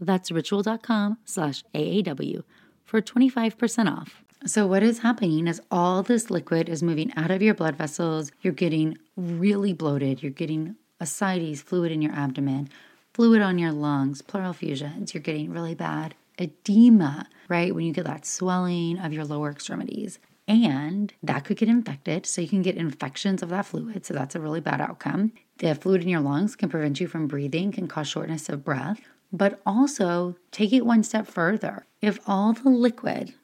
That's 0.00 0.32
ritual.com 0.32 1.18
slash 1.24 1.62
AAW 1.72 2.42
for 2.84 3.00
25% 3.00 3.96
off. 3.96 4.24
So, 4.44 4.66
what 4.66 4.82
is 4.82 4.98
happening 4.98 5.46
is 5.46 5.60
all 5.70 6.02
this 6.02 6.28
liquid 6.28 6.68
is 6.68 6.82
moving 6.82 7.12
out 7.14 7.30
of 7.30 7.42
your 7.42 7.54
blood 7.54 7.76
vessels. 7.76 8.32
You're 8.40 8.52
getting 8.52 8.98
really 9.16 9.72
bloated. 9.72 10.20
You're 10.20 10.32
getting 10.32 10.74
ascites, 11.02 11.60
fluid 11.60 11.92
in 11.92 12.00
your 12.00 12.12
abdomen, 12.12 12.70
fluid 13.12 13.42
on 13.42 13.58
your 13.58 13.72
lungs, 13.72 14.22
pleural 14.22 14.52
effusions. 14.52 15.12
You're 15.12 15.22
getting 15.22 15.50
really 15.50 15.74
bad 15.74 16.14
edema, 16.38 17.26
right? 17.48 17.74
When 17.74 17.84
you 17.84 17.92
get 17.92 18.04
that 18.06 18.24
swelling 18.24 18.98
of 18.98 19.12
your 19.12 19.24
lower 19.24 19.50
extremities. 19.50 20.18
And 20.48 21.12
that 21.22 21.44
could 21.44 21.56
get 21.56 21.68
infected. 21.68 22.26
So 22.26 22.40
you 22.40 22.48
can 22.48 22.62
get 22.62 22.76
infections 22.76 23.42
of 23.42 23.50
that 23.50 23.66
fluid. 23.66 24.04
So 24.04 24.14
that's 24.14 24.34
a 24.34 24.40
really 24.40 24.60
bad 24.60 24.80
outcome. 24.80 25.32
The 25.58 25.74
fluid 25.74 26.02
in 26.02 26.08
your 26.08 26.20
lungs 26.20 26.56
can 26.56 26.68
prevent 26.68 27.00
you 27.00 27.06
from 27.06 27.28
breathing, 27.28 27.72
can 27.72 27.86
cause 27.86 28.08
shortness 28.08 28.48
of 28.48 28.64
breath. 28.64 29.00
But 29.32 29.60
also 29.64 30.36
take 30.50 30.72
it 30.72 30.84
one 30.84 31.04
step 31.04 31.26
further. 31.26 31.86
If 32.00 32.18
all 32.26 32.52
the 32.52 32.68
liquid, 32.68 33.34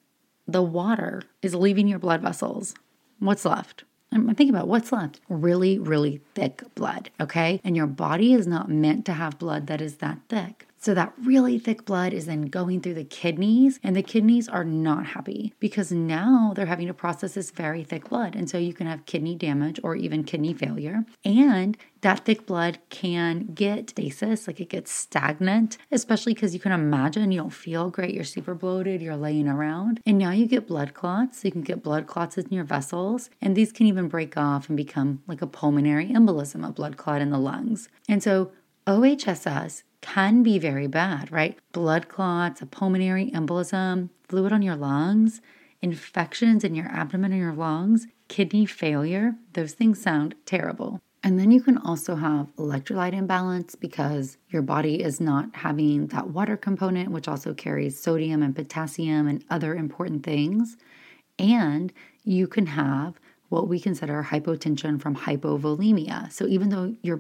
the 0.47 0.63
water, 0.63 1.23
is 1.41 1.55
leaving 1.55 1.89
your 1.89 1.99
blood 1.99 2.21
vessels, 2.21 2.75
what's 3.21 3.45
left? 3.45 3.85
I'm 4.13 4.27
thinking 4.35 4.55
about 4.55 4.69
what's 4.69 4.93
left. 4.93 5.21
Really, 5.29 5.79
really 5.79 6.21
thick 6.35 6.63
blood, 6.75 7.11
okay? 7.21 7.61
And 7.65 7.77
your 7.77 7.87
body 7.87 8.33
is 8.33 8.47
not 8.47 8.71
meant 8.71 9.05
to 9.07 9.13
have 9.13 9.39
blood 9.39 9.67
that 9.67 9.81
is 9.81 9.97
that 9.97 10.21
thick. 10.29 10.68
So 10.81 10.95
that 10.95 11.13
really 11.25 11.59
thick 11.59 11.85
blood 11.85 12.13
is 12.13 12.27
then 12.27 12.43
going 12.43 12.81
through 12.81 12.95
the 12.95 13.05
kidneys, 13.05 13.81
and 13.83 13.97
the 13.97 14.03
kidneys 14.03 14.49
are 14.49 14.65
not 14.65 15.07
happy 15.07 15.53
because 15.59 15.91
now 15.91 16.53
they're 16.55 16.67
having 16.67 16.87
to 16.87 16.95
process 16.95 17.35
this 17.35 17.51
very 17.51 17.83
thick 17.83 18.09
blood. 18.09 18.37
And 18.37 18.49
so 18.49 18.59
you 18.59 18.73
can 18.73 18.87
have 18.87 19.05
kidney 19.05 19.35
damage 19.35 19.81
or 19.83 19.97
even 19.97 20.23
kidney 20.23 20.55
failure. 20.55 21.05
And 21.25 21.77
that 22.03 22.25
thick 22.25 22.47
blood 22.47 22.79
can 22.91 23.55
get 23.55 23.91
stasis, 23.91 24.47
like 24.47 24.61
it 24.61 24.69
gets 24.69 24.93
stagnant, 24.93 25.79
especially 25.91 26.33
because 26.33 26.55
you 26.55 26.61
can 26.61 26.71
imagine 26.71 27.33
you 27.33 27.41
don't 27.41 27.51
feel 27.51 27.91
great, 27.91 28.15
you're 28.15 28.23
super 28.23 28.55
bloated, 28.55 29.03
you're 29.03 29.17
laying 29.17 29.49
around. 29.49 30.01
And 30.07 30.17
now 30.17 30.31
you 30.31 30.47
get 30.47 30.69
blood 30.69 30.95
clots. 30.95 31.41
So 31.41 31.49
you 31.49 31.53
can 31.53 31.63
get 31.63 31.83
blood 31.83 32.07
clots 32.07 32.39
in 32.39 32.49
your 32.51 32.65
vessels, 32.65 33.31
and 33.41 33.57
these 33.57 33.73
can 33.73 33.87
even 33.87 34.07
break 34.07 34.37
off 34.37 34.69
and 34.69 34.77
become 34.77 35.23
like 35.27 35.43
a 35.43 35.47
pulmonary 35.47 36.07
embolism, 36.07 36.67
a 36.67 36.71
blood 36.71 36.97
clot 36.97 37.21
in 37.21 37.31
the 37.31 37.39
lungs. 37.39 37.89
And 38.09 38.23
so 38.23 38.53
OHSS 38.87 39.83
can 40.01 40.43
be 40.43 40.59
very 40.59 40.87
bad, 40.87 41.31
right? 41.31 41.59
Blood 41.73 42.09
clots, 42.09 42.63
a 42.63 42.67
pulmonary 42.67 43.31
embolism, 43.33 44.11
fluid 44.29 44.53
on 44.53 44.63
your 44.63 44.77
lungs, 44.77 45.41
infections 45.81 46.65
in 46.65 46.75
your 46.75 46.87
abdomen 46.87 47.33
and 47.33 47.41
your 47.41 47.53
lungs, 47.53 48.07
kidney 48.29 48.67
failure. 48.67 49.35
Those 49.53 49.73
things 49.73 50.01
sound 50.01 50.35
terrible. 50.45 51.01
And 51.23 51.39
then 51.39 51.51
you 51.51 51.61
can 51.61 51.79
also 51.79 52.15
have 52.15 52.55
electrolyte 52.57 53.13
imbalance 53.13 53.75
because 53.75 54.39
your 54.51 54.63
body 54.63 55.03
is 55.03 55.21
not 55.21 55.55
having 55.57 56.07
that 56.09 56.31
water 56.31 56.57
component, 56.57 57.11
which 57.11 57.27
also 57.27 57.55
carries 57.55 58.01
sodium 58.01 58.43
and 58.43 58.55
potassium 58.55 59.27
and 59.27 59.45
other 59.51 59.75
important 59.75 60.23
things. 60.23 60.77
And 61.39 61.93
you 62.23 62.47
can 62.47 62.67
have 62.67 63.19
what 63.49 63.69
we 63.69 63.81
consider 63.81 64.29
hypotension 64.31 65.01
from 65.01 65.17
hypovolemia. 65.17 66.31
So 66.31 66.47
even 66.47 66.69
though 66.69 66.95
your 67.03 67.17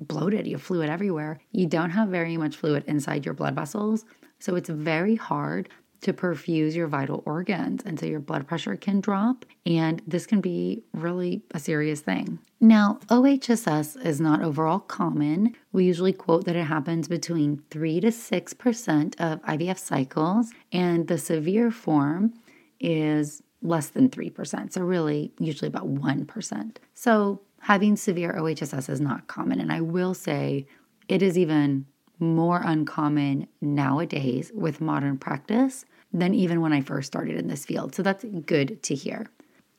bloated, 0.00 0.46
you 0.46 0.54
have 0.56 0.62
fluid 0.62 0.88
everywhere. 0.88 1.38
You 1.52 1.66
don't 1.66 1.90
have 1.90 2.08
very 2.08 2.36
much 2.36 2.56
fluid 2.56 2.84
inside 2.86 3.24
your 3.24 3.34
blood 3.34 3.54
vessels. 3.54 4.04
So 4.38 4.56
it's 4.56 4.68
very 4.68 5.16
hard 5.16 5.68
to 6.00 6.12
perfuse 6.12 6.74
your 6.74 6.86
vital 6.86 7.22
organs. 7.26 7.82
And 7.84 8.00
so 8.00 8.06
your 8.06 8.20
blood 8.20 8.46
pressure 8.46 8.74
can 8.76 9.00
drop, 9.00 9.44
and 9.66 10.00
this 10.06 10.26
can 10.26 10.40
be 10.40 10.82
really 10.94 11.42
a 11.52 11.58
serious 11.58 12.00
thing. 12.00 12.38
Now, 12.58 13.00
OHSS 13.08 14.02
is 14.04 14.20
not 14.20 14.42
overall 14.42 14.78
common. 14.78 15.54
We 15.72 15.84
usually 15.84 16.12
quote 16.12 16.44
that 16.46 16.56
it 16.56 16.64
happens 16.64 17.06
between 17.06 17.62
3 17.70 18.00
to 18.00 18.08
6% 18.08 19.20
of 19.20 19.42
IVF 19.42 19.78
cycles, 19.78 20.52
and 20.72 21.06
the 21.06 21.18
severe 21.18 21.70
form 21.70 22.32
is 22.78 23.42
less 23.62 23.88
than 23.88 24.08
3%. 24.08 24.72
So, 24.72 24.80
really, 24.80 25.32
usually 25.38 25.68
about 25.68 25.86
1%. 25.86 26.76
So, 26.94 27.42
having 27.60 27.96
severe 27.96 28.32
OHSS 28.32 28.88
is 28.88 29.00
not 29.00 29.26
common. 29.26 29.60
And 29.60 29.72
I 29.72 29.80
will 29.80 30.14
say 30.14 30.66
it 31.08 31.22
is 31.22 31.38
even 31.38 31.86
more 32.18 32.60
uncommon 32.62 33.46
nowadays 33.60 34.50
with 34.54 34.80
modern 34.80 35.16
practice 35.18 35.84
than 36.12 36.34
even 36.34 36.60
when 36.60 36.72
I 36.72 36.80
first 36.80 37.06
started 37.06 37.36
in 37.36 37.48
this 37.48 37.64
field. 37.64 37.94
So 37.94 38.02
that's 38.02 38.24
good 38.44 38.82
to 38.82 38.94
hear. 38.94 39.26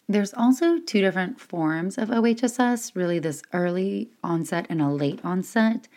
There's 0.07 0.33
also 0.33 0.79
two 0.79 1.01
different 1.01 1.39
forms 1.39 1.97
of 1.97 2.09
OHSS 2.09 2.95
really, 2.95 3.19
this 3.19 3.41
early 3.53 4.09
onset 4.23 4.65
and 4.69 4.81
a 4.81 4.89
late 4.89 5.19
onset. 5.23 5.87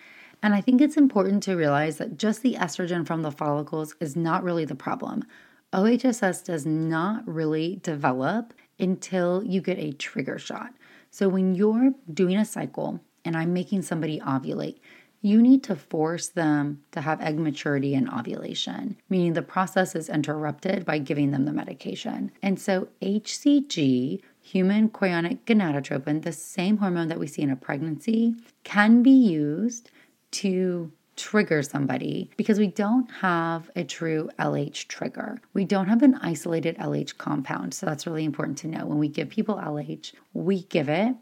And 0.43 0.55
I 0.55 0.61
think 0.61 0.81
it's 0.81 0.97
important 0.97 1.43
to 1.45 1.57
realize 1.57 1.97
that 1.99 2.19
just 2.19 2.43
the 2.43 2.55
estrogen 2.55 3.07
from 3.07 3.23
the 3.23 3.31
follicles 3.31 3.95
is 4.01 4.15
not 4.15 4.45
really 4.45 4.65
the 4.65 4.75
problem. 4.75 5.25
OHSS 5.73 6.45
does 6.45 6.65
not 6.65 7.27
really 7.27 7.81
develop 7.83 8.55
until 8.79 9.43
you 9.43 9.61
get 9.61 9.79
a 9.79 9.93
trigger 9.93 10.39
shot. 10.39 10.73
So 11.15 11.29
when 11.29 11.55
you're 11.55 11.93
doing 12.13 12.37
a 12.37 12.45
cycle 12.45 12.99
and 13.25 13.37
I'm 13.37 13.53
making 13.53 13.83
somebody 13.83 14.19
ovulate, 14.19 14.81
you 15.23 15.41
need 15.41 15.63
to 15.63 15.77
force 15.77 16.27
them 16.27 16.83
to 16.91 17.03
have 17.03 17.21
egg 17.21 17.39
maturity 17.39 17.95
and 17.95 18.11
ovulation, 18.11 18.97
meaning 19.09 19.35
the 19.35 19.41
process 19.41 19.95
is 19.95 20.09
interrupted 20.09 20.85
by 20.85 20.99
giving 20.99 21.31
them 21.31 21.45
the 21.45 21.53
medication. 21.53 22.33
And 22.43 22.59
so 22.59 22.89
HCG, 23.01 24.23
human 24.43 24.89
chorionic 24.89 25.39
gonadotropin, 25.47 26.23
the 26.23 26.33
same 26.33 26.79
hormone 26.79 27.07
that 27.07 27.21
we 27.21 27.29
see 27.29 27.43
in 27.43 27.51
a 27.51 27.55
pregnancy, 27.55 28.35
can 28.65 29.05
be 29.05 29.13
used 29.13 29.93
to 30.33 30.91
trigger 31.17 31.63
somebody 31.63 32.31
because 32.37 32.59
we 32.59 32.67
don't 32.67 33.11
have 33.11 33.71
a 33.77 33.85
true 33.85 34.29
LH 34.39 34.89
trigger. 34.89 35.41
We 35.53 35.65
don't 35.65 35.89
have 35.89 36.03
an 36.03 36.17
isolated 36.17 36.77
LH 36.79 37.19
compound. 37.19 37.75
So 37.75 37.87
that's 37.87 38.07
really 38.07 38.25
important 38.25 38.59
to 38.59 38.69
know. 38.69 38.87
When 38.87 38.99
we 38.99 39.09
give 39.09 39.29
people 39.29 39.57
LH, 39.57 40.13
we 40.33 40.63
give 40.65 40.89
it 40.89 41.15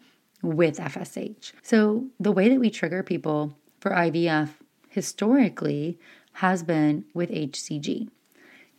with 0.42 0.78
FSH. 0.78 1.52
So 1.62 2.06
the 2.18 2.32
way 2.32 2.48
that 2.48 2.60
we 2.60 2.70
trigger 2.70 3.02
people 3.02 3.56
for 3.80 3.90
IVF 3.90 4.50
historically 4.88 5.98
has 6.34 6.62
been 6.62 7.04
with 7.14 7.30
HCG. 7.30 8.08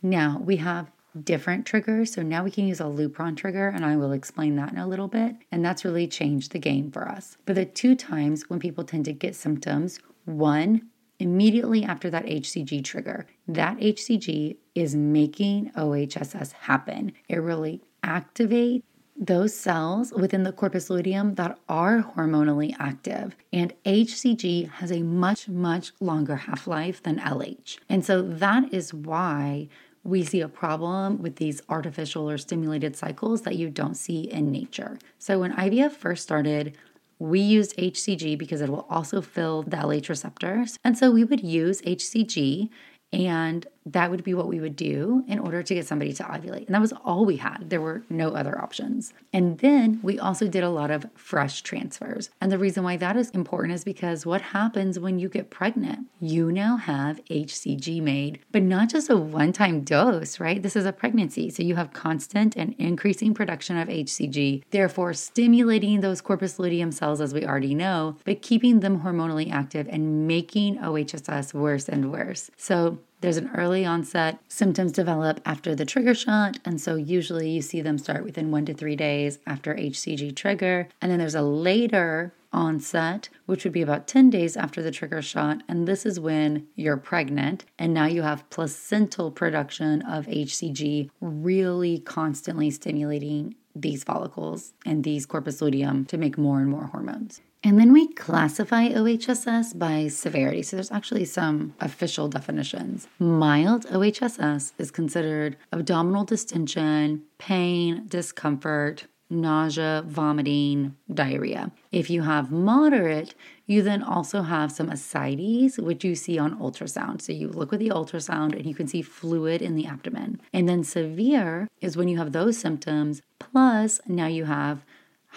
Now 0.02 0.40
we 0.44 0.56
have 0.56 0.90
different 1.22 1.64
triggers. 1.66 2.12
So 2.12 2.22
now 2.22 2.44
we 2.44 2.50
can 2.50 2.66
use 2.66 2.80
a 2.80 2.84
Lupron 2.84 3.36
trigger, 3.36 3.68
and 3.68 3.84
I 3.84 3.96
will 3.96 4.12
explain 4.12 4.56
that 4.56 4.72
in 4.72 4.78
a 4.78 4.86
little 4.86 5.08
bit. 5.08 5.36
And 5.52 5.64
that's 5.64 5.84
really 5.84 6.08
changed 6.08 6.52
the 6.52 6.58
game 6.58 6.90
for 6.90 7.08
us. 7.08 7.36
But 7.46 7.54
the 7.54 7.64
two 7.64 7.94
times 7.94 8.48
when 8.50 8.58
people 8.58 8.84
tend 8.84 9.04
to 9.06 9.12
get 9.12 9.34
symptoms, 9.34 10.00
one, 10.24 10.88
immediately 11.24 11.82
after 11.84 12.10
that 12.10 12.26
HCG 12.26 12.84
trigger, 12.84 13.26
that 13.48 13.78
HCG 13.78 14.56
is 14.74 14.94
making 14.94 15.72
OHSS 15.76 16.52
happen. 16.52 17.12
It 17.28 17.36
really 17.36 17.80
activates 18.04 18.82
those 19.16 19.54
cells 19.54 20.12
within 20.12 20.42
the 20.42 20.52
corpus 20.52 20.90
luteum 20.90 21.36
that 21.36 21.58
are 21.68 22.02
hormonally 22.02 22.74
active. 22.78 23.34
And 23.52 23.72
HCG 23.84 24.70
has 24.72 24.92
a 24.92 25.02
much, 25.02 25.48
much 25.48 25.92
longer 26.00 26.36
half 26.36 26.66
life 26.66 27.02
than 27.02 27.18
LH. 27.18 27.78
And 27.88 28.04
so 28.04 28.20
that 28.22 28.74
is 28.74 28.92
why 28.92 29.68
we 30.02 30.22
see 30.22 30.42
a 30.42 30.48
problem 30.48 31.22
with 31.22 31.36
these 31.36 31.62
artificial 31.68 32.28
or 32.28 32.36
stimulated 32.36 32.96
cycles 32.96 33.42
that 33.42 33.56
you 33.56 33.70
don't 33.70 33.94
see 33.94 34.22
in 34.22 34.50
nature. 34.50 34.98
So 35.18 35.38
when 35.38 35.54
IVF 35.54 35.92
first 35.92 36.22
started, 36.22 36.76
we 37.18 37.40
used 37.40 37.76
HCG 37.76 38.36
because 38.36 38.60
it 38.60 38.68
will 38.68 38.86
also 38.90 39.20
fill 39.20 39.62
the 39.62 39.76
LH 39.76 40.08
receptors. 40.08 40.78
And 40.84 40.96
so 40.98 41.10
we 41.10 41.24
would 41.24 41.42
use 41.42 41.80
HCG 41.82 42.68
and 43.12 43.66
that 43.86 44.10
would 44.10 44.24
be 44.24 44.34
what 44.34 44.48
we 44.48 44.60
would 44.60 44.76
do 44.76 45.24
in 45.28 45.38
order 45.38 45.62
to 45.62 45.74
get 45.74 45.86
somebody 45.86 46.12
to 46.14 46.22
ovulate. 46.22 46.66
And 46.66 46.74
that 46.74 46.80
was 46.80 46.92
all 47.04 47.24
we 47.24 47.36
had. 47.36 47.70
There 47.70 47.80
were 47.80 48.02
no 48.08 48.34
other 48.34 48.58
options. 48.58 49.12
And 49.32 49.58
then 49.58 50.00
we 50.02 50.18
also 50.18 50.48
did 50.48 50.64
a 50.64 50.70
lot 50.70 50.90
of 50.90 51.06
fresh 51.14 51.62
transfers. 51.62 52.30
And 52.40 52.50
the 52.50 52.58
reason 52.58 52.82
why 52.82 52.96
that 52.96 53.16
is 53.16 53.30
important 53.30 53.74
is 53.74 53.84
because 53.84 54.24
what 54.24 54.40
happens 54.40 54.98
when 54.98 55.18
you 55.18 55.28
get 55.28 55.50
pregnant? 55.50 56.06
You 56.20 56.50
now 56.50 56.76
have 56.76 57.24
HCG 57.26 58.00
made, 58.02 58.40
but 58.52 58.62
not 58.62 58.88
just 58.88 59.10
a 59.10 59.16
one 59.16 59.52
time 59.52 59.82
dose, 59.82 60.40
right? 60.40 60.62
This 60.62 60.76
is 60.76 60.86
a 60.86 60.92
pregnancy. 60.92 61.50
So 61.50 61.62
you 61.62 61.76
have 61.76 61.92
constant 61.92 62.56
and 62.56 62.74
increasing 62.78 63.34
production 63.34 63.76
of 63.76 63.88
HCG, 63.88 64.64
therefore 64.70 65.12
stimulating 65.12 66.00
those 66.00 66.20
corpus 66.20 66.58
luteum 66.58 66.92
cells, 66.92 67.20
as 67.20 67.34
we 67.34 67.44
already 67.44 67.74
know, 67.74 68.16
but 68.24 68.42
keeping 68.42 68.80
them 68.80 69.00
hormonally 69.00 69.52
active 69.52 69.86
and 69.90 70.26
making 70.26 70.78
OHSS 70.78 71.52
worse 71.52 71.88
and 71.88 72.10
worse. 72.10 72.50
So 72.56 72.98
there's 73.24 73.38
an 73.38 73.50
early 73.54 73.86
onset. 73.86 74.38
Symptoms 74.48 74.92
develop 74.92 75.40
after 75.46 75.74
the 75.74 75.86
trigger 75.86 76.14
shot. 76.14 76.58
And 76.62 76.78
so 76.78 76.96
usually 76.96 77.48
you 77.48 77.62
see 77.62 77.80
them 77.80 77.96
start 77.96 78.22
within 78.22 78.50
one 78.50 78.66
to 78.66 78.74
three 78.74 78.96
days 78.96 79.38
after 79.46 79.74
HCG 79.74 80.36
trigger. 80.36 80.88
And 81.00 81.10
then 81.10 81.20
there's 81.20 81.34
a 81.34 81.40
later 81.40 82.34
onset, 82.52 83.30
which 83.46 83.64
would 83.64 83.72
be 83.72 83.80
about 83.80 84.06
10 84.06 84.28
days 84.28 84.58
after 84.58 84.82
the 84.82 84.90
trigger 84.90 85.22
shot. 85.22 85.62
And 85.66 85.88
this 85.88 86.04
is 86.04 86.20
when 86.20 86.66
you're 86.74 86.98
pregnant. 86.98 87.64
And 87.78 87.94
now 87.94 88.04
you 88.04 88.20
have 88.20 88.50
placental 88.50 89.30
production 89.30 90.02
of 90.02 90.26
HCG, 90.26 91.08
really 91.22 92.00
constantly 92.00 92.70
stimulating 92.70 93.54
these 93.74 94.04
follicles 94.04 94.74
and 94.84 95.02
these 95.02 95.24
corpus 95.24 95.62
luteum 95.62 96.04
to 96.04 96.18
make 96.18 96.36
more 96.36 96.60
and 96.60 96.68
more 96.68 96.88
hormones. 96.92 97.40
And 97.66 97.80
then 97.80 97.94
we 97.94 98.08
classify 98.08 98.90
OHSS 98.90 99.78
by 99.78 100.08
severity. 100.08 100.60
So 100.62 100.76
there's 100.76 100.92
actually 100.92 101.24
some 101.24 101.74
official 101.80 102.28
definitions. 102.28 103.08
Mild 103.18 103.86
OHSS 103.86 104.74
is 104.76 104.90
considered 104.90 105.56
abdominal 105.72 106.24
distension, 106.24 107.22
pain, 107.38 108.04
discomfort, 108.06 109.06
nausea, 109.30 110.04
vomiting, 110.06 110.94
diarrhea. 111.12 111.72
If 111.90 112.10
you 112.10 112.20
have 112.22 112.52
moderate, 112.52 113.34
you 113.66 113.80
then 113.80 114.02
also 114.02 114.42
have 114.42 114.70
some 114.70 114.90
ascites, 114.90 115.78
which 115.78 116.04
you 116.04 116.14
see 116.14 116.38
on 116.38 116.58
ultrasound. 116.58 117.22
So 117.22 117.32
you 117.32 117.48
look 117.48 117.70
with 117.70 117.80
the 117.80 117.88
ultrasound 117.88 118.52
and 118.54 118.66
you 118.66 118.74
can 118.74 118.86
see 118.86 119.00
fluid 119.00 119.62
in 119.62 119.74
the 119.74 119.86
abdomen. 119.86 120.38
And 120.52 120.68
then 120.68 120.84
severe 120.84 121.66
is 121.80 121.96
when 121.96 122.08
you 122.08 122.18
have 122.18 122.32
those 122.32 122.58
symptoms, 122.58 123.22
plus 123.38 124.02
now 124.06 124.26
you 124.26 124.44
have 124.44 124.84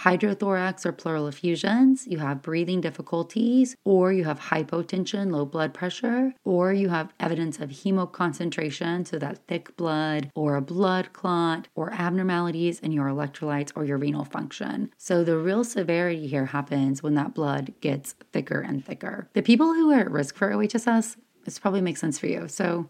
hydrothorax 0.02 0.86
or 0.86 0.92
pleural 0.92 1.28
effusions, 1.28 2.08
you 2.08 2.20
have 2.20 2.42
breathing 2.42 2.82
difficulties, 2.82 3.76
or 3.84 4.14
you 4.14 4.24
have 4.24 4.40
hypotension, 4.40 5.32
low 5.32 5.46
blood 5.46 5.74
pressure, 5.74 6.34
or 6.44 6.72
you 6.74 6.90
have 6.90 7.14
evidence 7.20 7.60
of 7.60 7.70
hemoconcentration, 7.70 9.08
so 9.08 9.18
that 9.18 9.46
thick 9.48 9.76
blood, 9.76 10.30
or 10.36 10.56
a 10.56 10.62
blood 10.62 11.12
clot, 11.14 11.68
or 11.76 11.92
abnormalities 11.94 12.80
in 12.80 12.92
your 12.92 13.08
electrolytes 13.08 13.72
or 13.76 13.86
your 13.86 13.98
renal 13.98 14.26
function. 14.26 14.92
So 14.98 15.24
the 15.24 15.38
real 15.38 15.64
severity 15.64 16.28
here 16.28 16.48
happens 16.48 17.02
when 17.02 17.16
that 17.16 17.34
blood 17.34 17.74
gets 17.82 18.14
thicker 18.32 18.62
and 18.62 18.86
thicker. 18.86 19.30
The 19.34 19.42
people 19.42 19.74
who 19.74 19.92
are 19.92 20.02
at 20.02 20.12
risk 20.12 20.36
for 20.36 20.52
OHSS, 20.52 21.18
this 21.46 21.60
probably 21.60 21.82
makes 21.82 22.02
sense 22.02 22.20
for 22.20 22.28
you. 22.28 22.48
So 22.48 22.90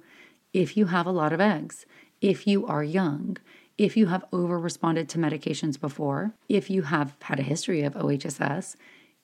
if 0.53 0.75
you 0.75 0.87
have 0.87 1.05
a 1.05 1.11
lot 1.11 1.33
of 1.33 1.39
eggs, 1.39 1.85
if 2.21 2.47
you 2.47 2.65
are 2.65 2.83
young, 2.83 3.37
if 3.77 3.95
you 3.95 4.07
have 4.07 4.25
over 4.33 4.59
responded 4.59 5.07
to 5.09 5.17
medications 5.17 5.79
before, 5.79 6.33
if 6.49 6.69
you 6.69 6.83
have 6.83 7.15
had 7.21 7.39
a 7.39 7.43
history 7.43 7.83
of 7.83 7.93
OHSS, 7.93 8.75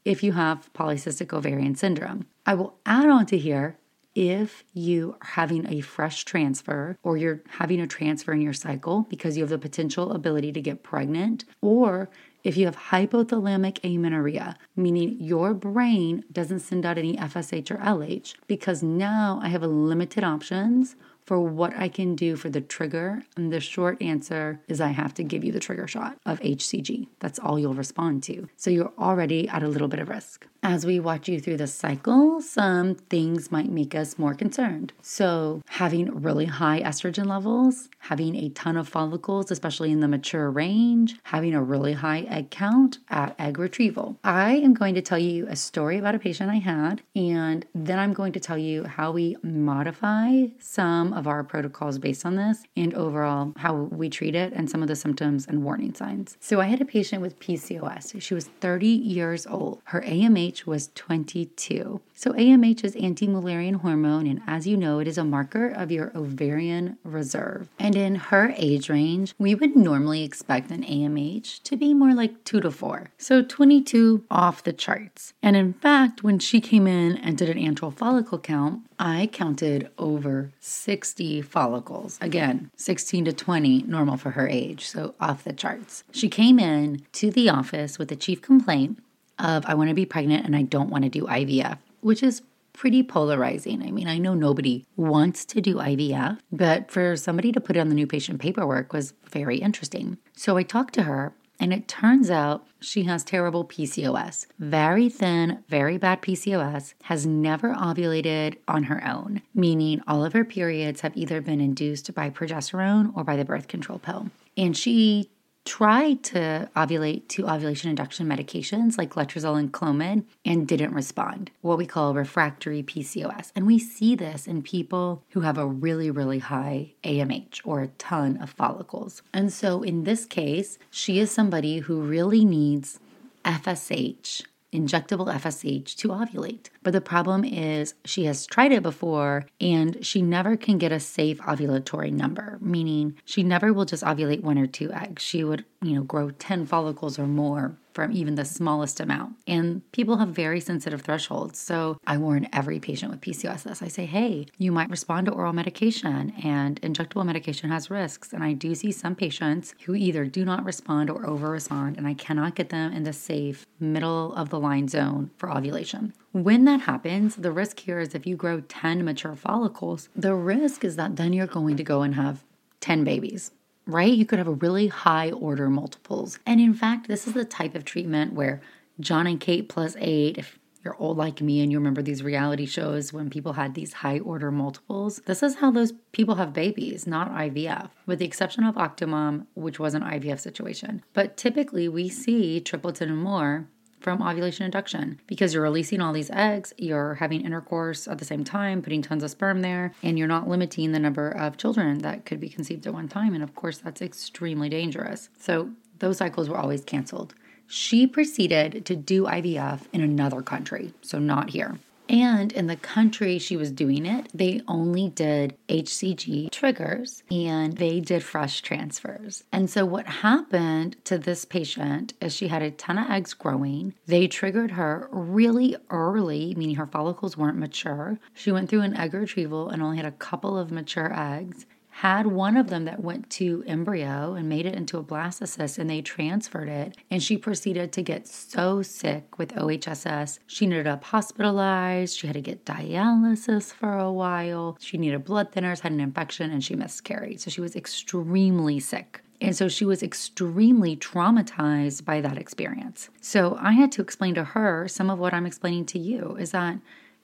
if 0.06 0.22
you 0.24 0.34
have 0.34 0.72
polycystic 0.74 1.34
ovarian 1.34 1.76
syndrome. 1.76 2.26
I 2.46 2.54
will 2.56 2.76
add 2.86 3.10
on 3.10 3.26
to 3.28 3.38
here 3.38 3.78
if 4.16 4.64
you 4.74 5.16
are 5.22 5.28
having 5.28 5.68
a 5.72 5.82
fresh 5.82 6.24
transfer 6.24 6.98
or 7.04 7.18
you're 7.18 7.42
having 7.58 7.80
a 7.80 7.88
transfer 7.88 8.32
in 8.32 8.42
your 8.42 8.54
cycle 8.54 9.08
because 9.10 9.36
you 9.36 9.44
have 9.44 9.50
the 9.50 9.58
potential 9.58 10.12
ability 10.12 10.52
to 10.52 10.62
get 10.62 10.84
pregnant, 10.84 11.46
or 11.62 12.10
if 12.44 12.58
you 12.58 12.66
have 12.66 12.76
hypothalamic 12.76 13.80
amenorrhea, 13.84 14.58
meaning 14.76 15.18
your 15.20 15.54
brain 15.54 16.24
doesn't 16.32 16.60
send 16.60 16.86
out 16.86 16.98
any 16.98 17.16
FSH 17.16 17.72
or 17.72 17.78
LH, 17.78 18.36
because 18.48 18.84
now 18.84 19.40
I 19.42 19.48
have 19.48 19.64
limited 19.64 20.24
options 20.24 20.96
for 21.26 21.40
what 21.40 21.76
I 21.78 21.88
can 21.88 22.16
do 22.16 22.36
for 22.36 22.50
the 22.50 22.62
trigger? 22.62 23.24
And 23.36 23.52
the 23.52 23.60
short 23.60 24.02
answer 24.02 24.60
is 24.68 24.82
I 24.82 24.90
have 24.90 25.14
to 25.16 25.24
give 25.24 25.44
you 25.44 25.52
the 25.52 25.60
trigger 25.60 25.88
shot 25.88 26.18
of 26.26 26.40
HCG. 26.42 27.08
That's 27.20 27.40
all 27.40 27.58
you'll 27.58 27.74
respond 27.74 28.24
to. 28.24 28.48
So 28.58 28.70
you're 28.70 28.94
already 28.98 29.48
at 29.48 29.64
a 29.64 29.68
little 29.68 29.88
bit 29.88 30.00
of 30.00 30.10
risk. 30.10 30.48
As 30.66 30.86
we 30.86 30.98
watch 30.98 31.28
you 31.28 31.42
through 31.42 31.58
the 31.58 31.68
cycle, 31.68 32.40
some 32.40 32.96
things 32.96 33.52
might 33.52 33.70
make 33.70 33.94
us 33.94 34.18
more 34.18 34.34
concerned. 34.34 34.94
So, 35.02 35.62
having 35.68 36.22
really 36.22 36.46
high 36.46 36.82
estrogen 36.82 37.26
levels, 37.26 37.90
having 38.00 38.34
a 38.38 38.48
ton 38.48 38.78
of 38.78 38.88
follicles, 38.88 39.52
especially 39.52 39.92
in 39.92 40.00
the 40.00 40.08
mature 40.08 40.50
range, 40.50 41.18
having 41.24 41.54
a 41.54 41.62
really 41.62 41.92
high 41.92 42.22
egg 42.30 42.50
count 42.50 43.00
at 43.10 43.36
egg 43.38 43.60
retrieval. 43.60 44.18
I 44.24 44.54
am 44.56 44.74
going 44.74 44.96
to 44.96 45.02
tell 45.02 45.20
you 45.20 45.48
a 45.50 45.58
story 45.58 45.98
about 45.98 46.16
a 46.16 46.20
patient 46.20 46.50
I 46.50 46.60
had, 46.60 47.02
and 47.14 47.66
then 47.76 48.00
I'm 48.00 48.14
going 48.14 48.32
to 48.32 48.40
tell 48.40 48.58
you 48.58 48.86
how 48.86 49.12
we 49.12 49.36
modify 49.44 50.46
some 50.60 51.12
of 51.12 51.28
our 51.28 51.44
protocols 51.44 51.98
based 51.98 52.26
on 52.26 52.38
this 52.38 52.64
and 52.78 52.94
overall 52.94 53.52
how 53.58 53.76
we 53.76 54.10
treat 54.10 54.34
it 54.34 54.54
and 54.54 54.70
some 54.70 54.82
of 54.82 54.88
the 54.88 54.96
symptoms 54.96 55.46
and 55.46 55.66
warning 55.66 55.94
signs. 55.94 56.38
So, 56.40 56.62
I 56.62 56.68
had 56.68 56.80
a 56.80 56.86
patient 56.86 57.22
with 57.22 57.38
PCOS. 57.42 58.22
She 58.22 58.34
was 58.34 58.46
30 58.62 58.88
years 58.88 59.46
old. 59.46 59.82
Her 59.84 60.00
AMH 60.00 60.53
AMH 60.54 60.66
was 60.66 60.90
22. 60.96 62.02
So, 62.16 62.32
AMH 62.34 62.84
is 62.84 62.96
anti 62.96 63.28
Mullerian 63.28 63.82
hormone, 63.82 64.28
and 64.28 64.42
as 64.48 64.68
you 64.68 64.78
know, 64.78 65.00
it 65.00 65.08
is 65.08 65.18
a 65.18 65.24
marker 65.24 65.68
of 65.68 65.92
your 65.92 66.12
ovarian 66.16 66.98
reserve. 67.04 67.70
And 67.80 67.96
in 67.96 68.16
her 68.16 68.54
age 68.56 68.88
range, 68.88 69.34
we 69.40 69.56
would 69.56 69.76
normally 69.76 70.24
expect 70.24 70.72
an 70.72 70.84
AMH 70.84 71.64
to 71.64 71.76
be 71.76 71.94
more 71.94 72.14
like 72.14 72.44
2 72.44 72.62
to 72.62 72.72
4. 72.72 73.10
So, 73.18 73.42
22 73.42 74.26
off 74.30 74.64
the 74.64 74.74
charts. 74.74 75.34
And 75.42 75.56
in 75.56 75.74
fact, 75.74 76.24
when 76.24 76.40
she 76.40 76.62
came 76.62 76.88
in 76.88 77.18
and 77.18 77.38
did 77.38 77.50
an 77.50 77.58
antral 77.58 77.94
follicle 77.94 78.40
count, 78.40 78.84
I 79.00 79.28
counted 79.34 79.90
over 79.98 80.52
60 80.60 81.42
follicles. 81.42 82.20
Again, 82.22 82.70
16 82.78 83.26
to 83.26 83.34
20, 83.34 83.84
normal 83.84 84.18
for 84.18 84.32
her 84.32 84.48
age, 84.48 84.86
so 84.86 85.16
off 85.20 85.44
the 85.44 85.52
charts. 85.52 86.04
She 86.12 86.30
came 86.30 86.60
in 86.60 87.02
to 87.14 87.32
the 87.32 87.50
office 87.50 87.98
with 87.98 88.12
a 88.12 88.16
chief 88.16 88.42
complaint 88.42 89.00
of 89.40 89.66
I 89.66 89.74
want 89.74 89.90
to 89.90 89.96
be 89.96 90.06
pregnant 90.06 90.46
and 90.46 90.56
I 90.56 90.64
don't 90.64 90.90
want 90.90 91.04
to 91.04 91.10
do 91.10 91.26
IVF, 91.26 91.78
which 92.02 92.24
is 92.24 92.42
pretty 92.74 93.04
polarizing. 93.04 93.84
I 93.84 93.92
mean, 93.92 94.08
I 94.08 94.18
know 94.18 94.34
nobody 94.34 94.86
wants 94.96 95.46
to 95.46 95.62
do 95.62 95.76
IVF, 95.76 96.40
but 96.52 96.92
for 96.92 97.16
somebody 97.16 97.52
to 97.52 97.62
put 97.62 97.78
it 97.78 97.80
on 97.80 97.90
the 97.90 97.96
new 97.96 98.08
patient 98.08 98.42
paperwork 98.42 98.92
was 98.92 99.14
very 99.30 99.58
interesting. 99.58 100.18
So 100.36 100.58
I 100.58 100.64
talked 100.64 100.96
to 100.96 101.04
her, 101.04 101.34
and 101.60 101.72
it 101.72 101.88
turns 101.88 102.32
out 102.32 102.66
she 102.80 103.04
has 103.04 103.24
terrible 103.24 103.64
PCOS. 103.64 104.48
Very 104.60 105.08
thin, 105.08 105.64
very 105.70 105.98
bad 105.98 106.22
PCOS, 106.22 106.96
has 107.04 107.26
never 107.26 107.74
ovulated 107.74 108.58
on 108.68 108.84
her 108.84 109.06
own, 109.08 109.44
meaning 109.54 110.02
all 110.08 110.26
of 110.26 110.34
her 110.34 110.44
periods 110.44 111.02
have 111.02 111.16
either 111.16 111.42
been 111.42 111.62
induced 111.62 112.14
by 112.16 112.30
progesterone 112.30 113.16
or 113.16 113.24
by 113.24 113.36
the 113.36 113.46
birth 113.46 113.68
control 113.68 114.00
pill. 114.00 114.30
And 114.58 114.76
she 114.76 115.30
tried 115.66 116.24
to 116.24 116.70
ovulate 116.76 117.28
to 117.30 117.48
ovulation 117.48 117.90
induction 117.90 118.28
medications 118.28 118.98
like 118.98 119.12
letrozole 119.12 119.60
and 119.60 119.72
clomid 119.72 120.24
and 120.46 120.68
didn't 120.68 120.94
respond, 120.94 121.52
what 121.62 121.78
we 121.78 121.86
call 121.86 122.14
refractory 122.14 122.84
PCOS. 122.84 123.52
And 123.56 123.66
we 123.66 123.80
see 123.80 124.16
this 124.16 124.48
in 124.48 124.62
people 124.62 125.24
who 125.30 125.42
have 125.42 125.58
a 125.58 125.68
really, 125.68 126.12
really 126.12 126.40
high 126.40 126.94
AMH 127.04 127.62
or 127.64 127.82
a 127.82 127.88
ton 127.88 128.38
of 128.38 128.50
follicles. 128.50 129.22
And 129.34 129.52
so 129.52 129.84
in 129.84 130.04
this 130.04 130.26
case, 130.26 130.78
she 130.90 131.20
is 131.20 131.32
somebody 131.32 131.80
who 131.80 132.02
really 132.02 132.44
needs 132.44 133.00
FSH 133.46 134.44
injectable 134.74 135.34
FSH 135.34 135.96
to 135.96 136.10
ovulate. 136.10 136.70
But 136.82 136.94
the 136.94 137.02
problem 137.02 137.46
is 137.46 137.94
she 138.04 138.26
has 138.26 138.46
tried 138.46 138.72
it 138.72 138.84
before 138.84 139.46
and 139.62 140.06
she 140.06 140.22
never 140.22 140.58
can 140.58 140.78
get 140.78 140.92
a 140.92 141.00
safe 141.00 141.40
ovulatory 141.40 142.12
number, 142.12 142.58
meaning 142.62 143.16
she 143.24 143.44
never 143.44 143.72
will 143.72 143.86
just 143.86 144.04
ovulate 144.04 144.42
one 144.42 144.58
or 144.58 144.68
two 144.68 144.92
eggs. 144.92 145.24
She 145.24 145.44
would, 145.44 145.66
you 145.82 145.94
know, 145.94 146.04
grow 146.04 146.32
10 146.32 146.66
follicles 146.66 147.18
or 147.18 147.28
more 147.28 147.78
from 147.94 148.12
even 148.12 148.36
the 148.36 148.46
smallest 148.46 149.00
amount. 149.00 149.36
And 149.48 149.90
people 149.92 150.18
have 150.18 150.30
very 150.30 150.60
sensitive 150.60 151.02
thresholds. 151.02 151.60
So 151.60 151.98
I 152.06 152.18
warn 152.18 152.50
every 152.52 152.80
patient 152.80 153.12
with 153.12 153.22
PCOS. 153.22 153.82
I 153.82 153.88
say, 153.88 154.06
hey, 154.06 154.48
you 154.58 154.72
might 154.72 154.90
respond 154.90 155.28
to 155.28 155.34
oral 155.34 155.54
medication 155.54 156.34
and 156.44 156.82
injectable 156.82 157.26
medication 157.26 157.70
has 157.70 157.90
risks. 157.90 158.34
And 158.34 158.44
I 158.44 158.54
do 158.54 158.76
see 158.76 158.92
some 158.92 159.16
patients 159.16 159.76
who 159.86 159.96
either 159.96 160.26
do 160.26 160.44
not 160.46 160.66
respond 160.66 161.10
or 161.10 161.26
over 161.26 161.50
respond, 161.50 161.98
and 161.98 162.08
I 162.08 162.14
cannot 162.14 162.56
get 162.56 162.70
them 162.70 162.92
in 162.94 163.04
the 163.04 163.14
safe 163.14 163.66
middle 163.80 164.34
of 164.34 164.50
the 164.50 164.60
line 164.60 164.88
zone 164.88 165.32
for 165.38 165.52
ovulation. 165.52 166.14
When 166.32 166.66
that 166.66 166.82
happens, 166.82 167.36
the 167.36 167.52
risk 167.52 167.80
here 167.80 168.00
is 168.00 168.16
if 168.16 168.26
you 168.26 168.36
grow 168.36 168.62
10 168.62 169.06
mature 169.06 169.36
follicles, 169.36 170.10
the 170.16 170.36
risk 170.36 170.84
is 170.84 170.96
that 170.96 171.16
then 171.16 171.34
you're 171.34 171.48
going 171.48 171.78
to 171.78 171.84
go 171.84 172.02
and 172.02 172.16
have 172.16 172.44
10 172.80 173.04
babies 173.04 173.52
right? 173.86 174.14
You 174.14 174.26
could 174.26 174.40
have 174.40 174.48
a 174.48 174.54
really 174.54 174.88
high 174.88 175.32
order 175.32 175.70
multiples. 175.70 176.40
And 176.46 176.60
in 176.60 176.74
fact, 176.74 177.08
this 177.08 177.28
is 177.28 177.34
the 177.34 177.46
type 177.46 177.76
of 177.76 177.86
treatment 177.86 178.34
where 178.34 178.62
Jon 179.00 179.28
and 179.28 179.40
Kate 179.40 179.70
plus 179.70 179.96
eight, 180.00 180.38
if 180.38 180.60
you're 180.84 180.96
old 181.00 181.18
like 181.18 181.42
me 181.42 181.62
and 181.62 181.72
you 181.72 181.78
remember 181.78 182.02
these 182.02 182.24
reality 182.24 182.66
shows 182.66 183.14
when 183.14 183.30
people 183.30 183.54
had 183.54 183.74
these 183.74 183.94
high 183.94 184.20
order 184.20 184.52
multiples, 184.52 185.22
this 185.26 185.42
is 185.42 185.56
how 185.56 185.72
those 185.72 185.94
people 186.12 186.36
have 186.36 186.54
babies, 186.54 187.08
not 187.08 187.32
IVF, 187.32 187.90
with 188.06 188.20
the 188.20 188.26
exception 188.26 188.64
of 188.64 188.76
Octomom, 188.76 189.46
which 189.54 189.80
was 189.80 189.94
an 189.94 190.04
IVF 190.04 190.40
situation. 190.40 191.04
But 191.14 191.38
typically 191.38 191.88
we 191.88 192.10
see 192.10 192.60
tripleton 192.60 193.10
and 193.10 193.18
more 193.18 193.68
from 194.04 194.22
ovulation 194.22 194.66
induction 194.66 195.20
because 195.28 195.54
you're 195.54 195.64
releasing 195.64 196.02
all 196.02 196.14
these 196.14 196.30
eggs, 196.32 196.74
you're 196.78 197.16
having 197.16 197.42
intercourse 197.42 198.08
at 198.08 198.20
the 198.20 198.26
same 198.26 198.44
time, 198.44 198.82
putting 198.82 199.02
tons 199.02 199.24
of 199.24 199.32
sperm 199.32 199.62
there, 199.62 199.94
and 200.04 200.20
you're 200.20 200.28
not 200.28 200.48
limiting 200.48 200.92
the 200.92 201.00
number 201.00 201.30
of 201.30 201.58
children 201.58 202.00
that 202.00 202.26
could 202.26 202.40
be 202.40 202.50
conceived 202.50 202.86
at 202.86 202.94
one 202.94 203.08
time. 203.08 203.34
And 203.34 203.44
of 203.44 203.56
course, 203.56 203.78
that's 203.78 204.02
extremely 204.02 204.70
dangerous. 204.70 205.30
So 205.40 205.72
those 206.00 206.18
cycles 206.18 206.50
were 206.50 206.58
always 206.58 206.84
canceled. 206.84 207.34
She 207.66 208.06
proceeded 208.06 208.86
to 208.86 208.96
do 208.96 209.24
IVF 209.24 209.82
in 209.94 210.02
another 210.02 210.42
country, 210.42 210.94
so 211.02 211.18
not 211.18 211.52
here. 211.52 211.80
And 212.14 212.52
in 212.52 212.68
the 212.68 212.76
country 212.76 213.40
she 213.40 213.58
was 213.58 213.72
doing 213.72 214.06
it, 214.06 214.30
they 214.36 214.62
only 214.68 215.10
did 215.10 215.58
HCG 215.68 216.52
triggers 216.52 217.24
and 217.32 217.78
they 217.78 218.02
did 218.02 218.22
fresh 218.22 218.62
transfers. 218.62 219.46
And 219.52 219.68
so, 219.68 219.84
what 219.84 220.06
happened 220.06 220.96
to 221.06 221.18
this 221.18 221.44
patient 221.44 222.14
is 222.22 222.36
she 222.36 222.50
had 222.50 222.62
a 222.62 222.70
ton 222.70 223.00
of 223.00 223.10
eggs 223.10 223.34
growing. 223.34 223.96
They 224.06 224.28
triggered 224.28 224.72
her 224.72 225.10
really 225.12 225.76
early, 225.90 226.54
meaning 226.56 226.76
her 226.76 226.86
follicles 226.86 227.36
weren't 227.36 227.58
mature. 227.58 228.20
She 228.36 228.52
went 228.52 228.70
through 228.70 228.82
an 228.82 228.96
egg 228.96 229.16
retrieval 229.16 229.70
and 229.70 229.82
only 229.82 229.98
had 229.98 230.06
a 230.06 230.12
couple 230.12 230.56
of 230.56 230.70
mature 230.70 231.12
eggs 231.12 231.66
had 232.04 232.28
one 232.28 232.58
of 232.58 232.68
them 232.68 232.84
that 232.84 233.02
went 233.02 233.30
to 233.30 233.64
embryo 233.66 234.34
and 234.34 234.50
made 234.50 234.66
it 234.66 234.76
into 234.76 234.98
a 234.98 235.04
blastocyst 235.04 235.80
and 235.80 235.90
they 235.90 236.02
transferred 236.02 236.68
it. 236.68 236.98
And 237.10 237.24
she 237.24 237.38
proceeded 237.38 237.94
to 237.94 238.02
get 238.02 238.28
so 238.28 238.82
sick 238.82 239.40
with 239.40 239.56
OHSS. 239.56 240.40
She 240.46 240.66
ended 240.66 240.86
up 240.86 241.06
hospitalized. 241.06 242.18
She 242.18 242.28
had 242.28 242.34
to 242.34 242.42
get 242.42 242.66
dialysis 242.66 243.72
for 243.72 243.98
a 243.98 244.12
while. 244.12 244.78
She 244.82 244.98
needed 244.98 245.24
blood 245.24 245.54
thinners, 245.54 245.80
had 245.80 245.94
an 245.94 246.02
infection, 246.02 246.52
and 246.52 246.62
she 246.62 246.76
miscarried. 246.76 247.40
So 247.40 247.50
she 247.50 247.62
was 247.62 247.74
extremely 247.74 248.82
sick. 248.82 249.22
And 249.40 249.56
so 249.56 249.70
she 249.70 249.86
was 249.86 250.04
extremely 250.04 250.98
traumatized 250.98 252.04
by 252.04 252.20
that 252.20 252.38
experience. 252.38 253.12
So 253.22 253.58
I 253.62 253.72
had 253.72 253.94
to 253.94 254.02
explain 254.02 254.36
to 254.36 254.44
her 254.44 254.90
some 254.90 255.10
of 255.10 255.20
what 255.20 255.34
I'm 255.34 255.46
explaining 255.46 255.86
to 255.86 256.00
you 256.00 256.36
is 256.38 256.52
that 256.52 256.80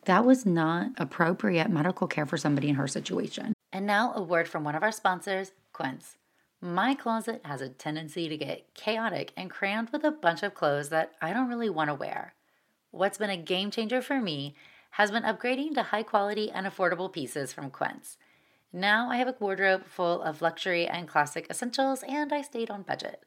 that 0.06 0.24
was 0.24 0.46
not 0.46 0.92
appropriate 0.98 1.70
medical 1.70 2.08
care 2.08 2.26
for 2.26 2.38
somebody 2.38 2.70
in 2.70 2.76
her 2.76 2.88
situation. 2.88 3.54
And 3.72 3.86
now, 3.86 4.14
a 4.16 4.22
word 4.22 4.48
from 4.48 4.64
one 4.64 4.76
of 4.76 4.84
our 4.84 4.92
sponsors, 4.92 5.52
Quince. 5.74 6.18
My 6.62 6.94
closet 6.94 7.42
has 7.46 7.62
a 7.62 7.70
tendency 7.70 8.28
to 8.28 8.38
get 8.38 8.74
chaotic 8.74 9.32
and 9.38 9.50
crammed 9.50 9.92
with 9.92 10.04
a 10.04 10.12
bunch 10.12 10.44
of 10.44 10.54
clothes 10.54 10.90
that 10.90 11.14
I 11.22 11.32
don't 11.32 11.48
really 11.48 11.70
want 11.70 11.90
to 11.90 11.94
wear. 11.94 12.34
What's 12.92 13.18
been 13.18 13.30
a 13.30 13.38
game 13.38 13.72
changer 13.72 14.02
for 14.02 14.20
me 14.20 14.56
has 14.92 15.12
been 15.12 15.24
upgrading 15.24 15.76
to 15.76 15.84
high 15.84 16.04
quality 16.04 16.52
and 16.52 16.66
affordable 16.66 17.12
pieces 17.12 17.54
from 17.54 17.70
Quince. 17.70 18.18
Now 18.74 19.10
I 19.10 19.18
have 19.18 19.28
a 19.28 19.36
wardrobe 19.40 19.86
full 19.86 20.22
of 20.22 20.42
luxury 20.42 20.88
and 20.88 21.08
classic 21.08 21.48
essentials, 21.50 22.04
and 22.04 22.34
I 22.34 22.42
stayed 22.42 22.70
on 22.70 22.82
budget. 22.82 23.24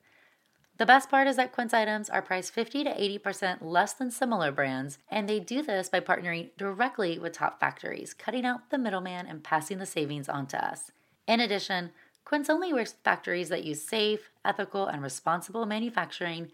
The 0.78 0.87
best 0.87 1.11
part 1.11 1.28
is 1.28 1.37
that 1.37 1.52
Quince 1.52 1.74
items 1.74 2.08
are 2.08 2.22
priced 2.22 2.52
50 2.52 2.85
to 2.85 2.90
80% 2.90 3.58
less 3.61 3.92
than 3.92 4.11
similar 4.11 4.50
brands, 4.50 4.98
and 5.11 5.28
they 5.28 5.38
do 5.38 5.62
this 5.62 5.88
by 5.88 6.00
partnering 6.00 6.50
directly 6.56 7.18
with 7.18 7.35
top 7.35 7.61
factories, 7.61 8.14
cutting 8.14 8.46
out 8.46 8.70
the 8.70 8.78
middleman 8.78 9.26
and 9.26 9.44
passing 9.44 9.78
the 9.78 9.87
savings 9.87 10.28
on 10.28 10.46
to 10.46 10.64
us. 10.64 10.90
In 11.26 11.40
addition, 11.40 11.90
Quince 12.24 12.48
only 12.48 12.72
works 12.72 12.92
with 12.92 13.02
factories 13.04 13.48
that 13.50 13.64
use 13.64 13.82
safe, 13.82 14.30
ethical, 14.44 14.87
and 14.87 15.02
responsible 15.02 15.66
manufacturing 15.66 16.50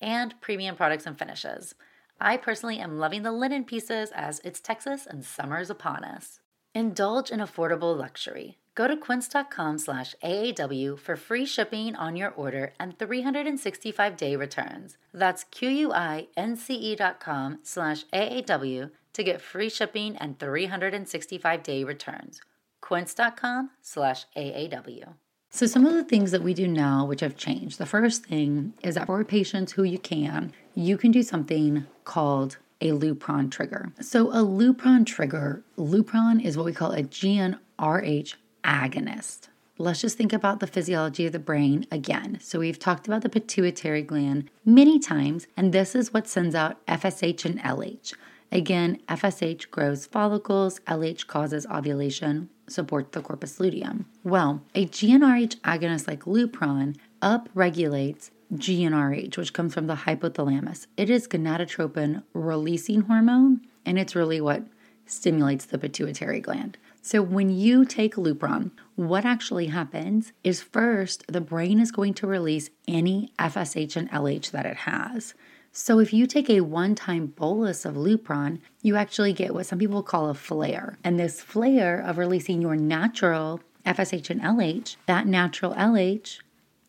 and 0.00 0.38
premium 0.40 0.76
products 0.76 1.06
and 1.06 1.18
finishes. 1.18 1.74
I 2.20 2.36
personally 2.36 2.78
am 2.78 2.98
loving 2.98 3.22
the 3.22 3.32
linen 3.32 3.64
pieces 3.64 4.10
as 4.14 4.40
it's 4.44 4.60
Texas 4.60 5.06
and 5.06 5.24
summer's 5.24 5.70
upon 5.70 6.04
us. 6.04 6.40
Indulge 6.74 7.30
in 7.30 7.40
affordable 7.40 7.96
luxury. 7.96 8.58
Go 8.80 8.88
to 8.88 8.96
quince.com 8.96 9.76
slash 9.76 10.14
AAW 10.24 10.98
for 10.98 11.14
free 11.14 11.44
shipping 11.44 11.94
on 11.96 12.16
your 12.16 12.30
order 12.30 12.72
and 12.80 12.98
365 12.98 14.16
day 14.16 14.36
returns. 14.36 14.96
That's 15.12 15.44
Q-U-I-N-C-E 15.44 16.96
dot 16.96 17.20
com 17.20 17.58
slash 17.62 18.06
AAW 18.06 18.90
to 19.12 19.22
get 19.22 19.42
free 19.42 19.68
shipping 19.68 20.16
and 20.16 20.38
365 20.38 21.62
day 21.62 21.84
returns. 21.84 22.40
Quince.com 22.80 23.68
slash 23.82 24.24
AAW. 24.34 25.12
So 25.50 25.66
some 25.66 25.84
of 25.84 25.92
the 25.92 26.04
things 26.04 26.30
that 26.30 26.42
we 26.42 26.54
do 26.54 26.66
now, 26.66 27.04
which 27.04 27.20
have 27.20 27.36
changed. 27.36 27.76
The 27.76 27.84
first 27.84 28.24
thing 28.24 28.72
is 28.82 28.94
that 28.94 29.08
for 29.08 29.22
patients 29.24 29.72
who 29.72 29.82
you 29.82 29.98
can, 29.98 30.52
you 30.74 30.96
can 30.96 31.10
do 31.10 31.22
something 31.22 31.84
called 32.04 32.56
a 32.80 32.92
Lupron 32.92 33.50
trigger. 33.50 33.92
So 34.00 34.30
a 34.30 34.42
Lupron 34.42 35.04
trigger, 35.04 35.62
Lupron 35.76 36.42
is 36.42 36.56
what 36.56 36.64
we 36.64 36.72
call 36.72 36.92
a 36.92 37.02
GnRH 37.02 38.36
agonist. 38.64 39.48
Let's 39.78 40.02
just 40.02 40.18
think 40.18 40.32
about 40.32 40.60
the 40.60 40.66
physiology 40.66 41.24
of 41.26 41.32
the 41.32 41.38
brain 41.38 41.86
again. 41.90 42.38
So, 42.42 42.58
we've 42.58 42.78
talked 42.78 43.06
about 43.06 43.22
the 43.22 43.28
pituitary 43.30 44.02
gland 44.02 44.50
many 44.64 44.98
times, 44.98 45.46
and 45.56 45.72
this 45.72 45.94
is 45.94 46.12
what 46.12 46.28
sends 46.28 46.54
out 46.54 46.84
FSH 46.86 47.44
and 47.46 47.58
LH. 47.60 48.14
Again, 48.52 48.98
FSH 49.08 49.70
grows 49.70 50.06
follicles, 50.06 50.80
LH 50.80 51.26
causes 51.28 51.66
ovulation, 51.66 52.50
supports 52.68 53.10
the 53.12 53.22
corpus 53.22 53.60
luteum. 53.60 54.06
Well, 54.24 54.62
a 54.74 54.86
GnRH 54.86 55.60
agonist 55.60 56.08
like 56.08 56.24
Lupron 56.24 56.96
upregulates 57.22 58.30
GnRH, 58.52 59.36
which 59.36 59.52
comes 59.52 59.72
from 59.72 59.86
the 59.86 59.94
hypothalamus. 59.94 60.86
It 60.96 61.10
is 61.10 61.28
gonadotropin 61.28 62.22
releasing 62.32 63.02
hormone, 63.02 63.60
and 63.86 63.98
it's 63.98 64.16
really 64.16 64.40
what 64.40 64.64
stimulates 65.06 65.66
the 65.66 65.78
pituitary 65.78 66.40
gland. 66.40 66.76
So, 67.02 67.22
when 67.22 67.48
you 67.48 67.86
take 67.86 68.16
Lupron, 68.16 68.72
what 68.94 69.24
actually 69.24 69.68
happens 69.68 70.32
is 70.44 70.60
first 70.60 71.24
the 71.28 71.40
brain 71.40 71.80
is 71.80 71.90
going 71.90 72.12
to 72.14 72.26
release 72.26 72.68
any 72.86 73.32
FSH 73.38 73.96
and 73.96 74.10
LH 74.10 74.50
that 74.50 74.66
it 74.66 74.76
has. 74.78 75.34
So, 75.72 75.98
if 75.98 76.12
you 76.12 76.26
take 76.26 76.50
a 76.50 76.60
one 76.60 76.94
time 76.94 77.28
bolus 77.28 77.86
of 77.86 77.94
Lupron, 77.94 78.60
you 78.82 78.96
actually 78.96 79.32
get 79.32 79.54
what 79.54 79.64
some 79.66 79.78
people 79.78 80.02
call 80.02 80.28
a 80.28 80.34
flare. 80.34 80.98
And 81.02 81.18
this 81.18 81.40
flare 81.40 82.00
of 82.00 82.18
releasing 82.18 82.60
your 82.60 82.76
natural 82.76 83.60
FSH 83.86 84.28
and 84.28 84.42
LH, 84.42 84.96
that 85.06 85.26
natural 85.26 85.72
LH 85.74 86.40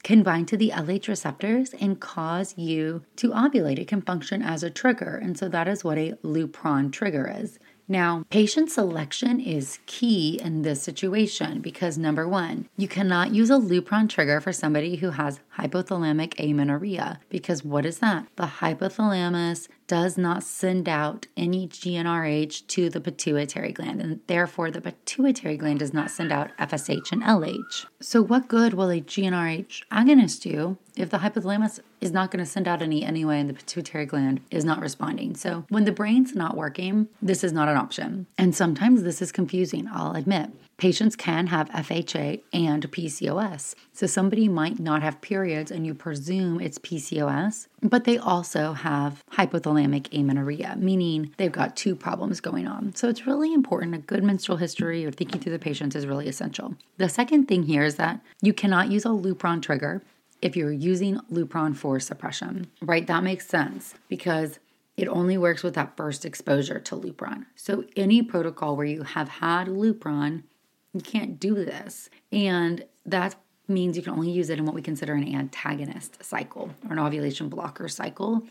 can 0.03 0.23
bind 0.23 0.47
to 0.47 0.57
the 0.57 0.71
LH 0.71 1.07
receptors 1.07 1.73
and 1.79 1.99
cause 1.99 2.57
you 2.57 3.03
to 3.17 3.29
ovulate. 3.29 3.79
It 3.79 3.87
can 3.87 4.01
function 4.01 4.41
as 4.41 4.63
a 4.63 4.69
trigger. 4.69 5.15
And 5.21 5.37
so 5.37 5.47
that 5.49 5.67
is 5.67 5.83
what 5.83 5.97
a 5.97 6.13
Lupron 6.23 6.91
trigger 6.91 7.33
is. 7.39 7.59
Now, 7.87 8.23
patient 8.29 8.71
selection 8.71 9.39
is 9.39 9.79
key 9.85 10.39
in 10.41 10.61
this 10.61 10.81
situation 10.81 11.59
because 11.61 11.97
number 11.97 12.27
one, 12.27 12.69
you 12.77 12.87
cannot 12.87 13.33
use 13.33 13.49
a 13.49 13.53
Lupron 13.55 14.07
trigger 14.07 14.39
for 14.39 14.53
somebody 14.53 14.97
who 14.97 15.11
has 15.11 15.39
hypothalamic 15.57 16.39
amenorrhea 16.39 17.19
because 17.29 17.63
what 17.63 17.85
is 17.85 17.99
that? 17.99 18.27
The 18.37 18.47
hypothalamus 18.61 19.67
does 19.91 20.17
not 20.17 20.41
send 20.41 20.87
out 20.87 21.27
any 21.35 21.67
GnRH 21.67 22.65
to 22.67 22.89
the 22.89 23.01
pituitary 23.01 23.73
gland, 23.73 23.99
and 24.01 24.21
therefore 24.27 24.71
the 24.71 24.79
pituitary 24.79 25.57
gland 25.57 25.79
does 25.79 25.93
not 25.93 26.09
send 26.09 26.31
out 26.31 26.55
FSH 26.57 27.11
and 27.11 27.21
LH. 27.21 27.87
So, 27.99 28.21
what 28.21 28.47
good 28.47 28.73
will 28.73 28.89
a 28.89 29.01
GnRH 29.01 29.81
agonist 29.91 30.43
do 30.43 30.77
if 30.95 31.09
the 31.09 31.17
hypothalamus 31.17 31.81
is 31.99 32.13
not 32.13 32.31
going 32.31 32.39
to 32.43 32.49
send 32.49 32.69
out 32.69 32.81
any 32.81 33.03
anyway 33.03 33.41
and 33.41 33.49
the 33.49 33.53
pituitary 33.53 34.05
gland 34.05 34.39
is 34.49 34.63
not 34.63 34.79
responding? 34.79 35.35
So, 35.35 35.65
when 35.67 35.83
the 35.83 35.91
brain's 35.91 36.35
not 36.35 36.55
working, 36.55 37.09
this 37.21 37.43
is 37.43 37.51
not 37.51 37.67
an 37.67 37.75
option. 37.75 38.27
And 38.37 38.55
sometimes 38.55 39.03
this 39.03 39.21
is 39.21 39.33
confusing, 39.33 39.89
I'll 39.91 40.15
admit. 40.15 40.51
Patients 40.81 41.15
can 41.15 41.45
have 41.45 41.69
FHA 41.69 42.41
and 42.53 42.91
PCOS. 42.91 43.75
So 43.93 44.07
somebody 44.07 44.47
might 44.47 44.79
not 44.79 45.03
have 45.03 45.21
periods 45.21 45.69
and 45.69 45.85
you 45.85 45.93
presume 45.93 46.59
it's 46.59 46.79
PCOS, 46.79 47.67
but 47.83 48.05
they 48.05 48.17
also 48.17 48.73
have 48.73 49.23
hypothalamic 49.33 50.11
amenorrhea, 50.11 50.75
meaning 50.79 51.35
they've 51.37 51.51
got 51.51 51.75
two 51.75 51.95
problems 51.95 52.41
going 52.41 52.65
on. 52.65 52.95
So 52.95 53.09
it's 53.09 53.27
really 53.27 53.53
important. 53.53 53.93
A 53.93 53.99
good 53.99 54.23
menstrual 54.23 54.57
history 54.57 55.05
or 55.05 55.11
thinking 55.11 55.39
through 55.39 55.51
the 55.51 55.59
patients 55.59 55.95
is 55.95 56.07
really 56.07 56.27
essential. 56.27 56.75
The 56.97 57.09
second 57.09 57.47
thing 57.47 57.61
here 57.61 57.83
is 57.83 57.97
that 57.97 58.19
you 58.41 58.51
cannot 58.51 58.89
use 58.89 59.05
a 59.05 59.09
Lupron 59.09 59.61
trigger 59.61 60.01
if 60.41 60.55
you're 60.55 60.71
using 60.71 61.19
Lupron 61.31 61.75
for 61.75 61.99
suppression, 61.99 62.71
right? 62.81 63.05
That 63.05 63.23
makes 63.23 63.45
sense 63.47 63.93
because 64.09 64.57
it 64.97 65.07
only 65.07 65.37
works 65.37 65.61
with 65.61 65.75
that 65.75 65.95
first 65.95 66.25
exposure 66.25 66.79
to 66.79 66.95
Lupron. 66.95 67.45
So, 67.55 67.85
any 67.95 68.23
protocol 68.23 68.75
where 68.75 68.85
you 68.85 69.03
have 69.03 69.29
had 69.29 69.67
Lupron, 69.67 70.43
you 70.93 71.01
can't 71.01 71.39
do 71.39 71.55
this. 71.55 72.09
And 72.31 72.85
that 73.05 73.35
means 73.67 73.95
you 73.95 74.03
can 74.03 74.13
only 74.13 74.31
use 74.31 74.49
it 74.49 74.59
in 74.59 74.65
what 74.65 74.75
we 74.75 74.81
consider 74.81 75.13
an 75.13 75.33
antagonist 75.33 76.23
cycle 76.23 76.71
or 76.87 76.93
an 76.93 76.99
ovulation 76.99 77.49
blocker 77.49 77.87
cycle. 77.87 78.43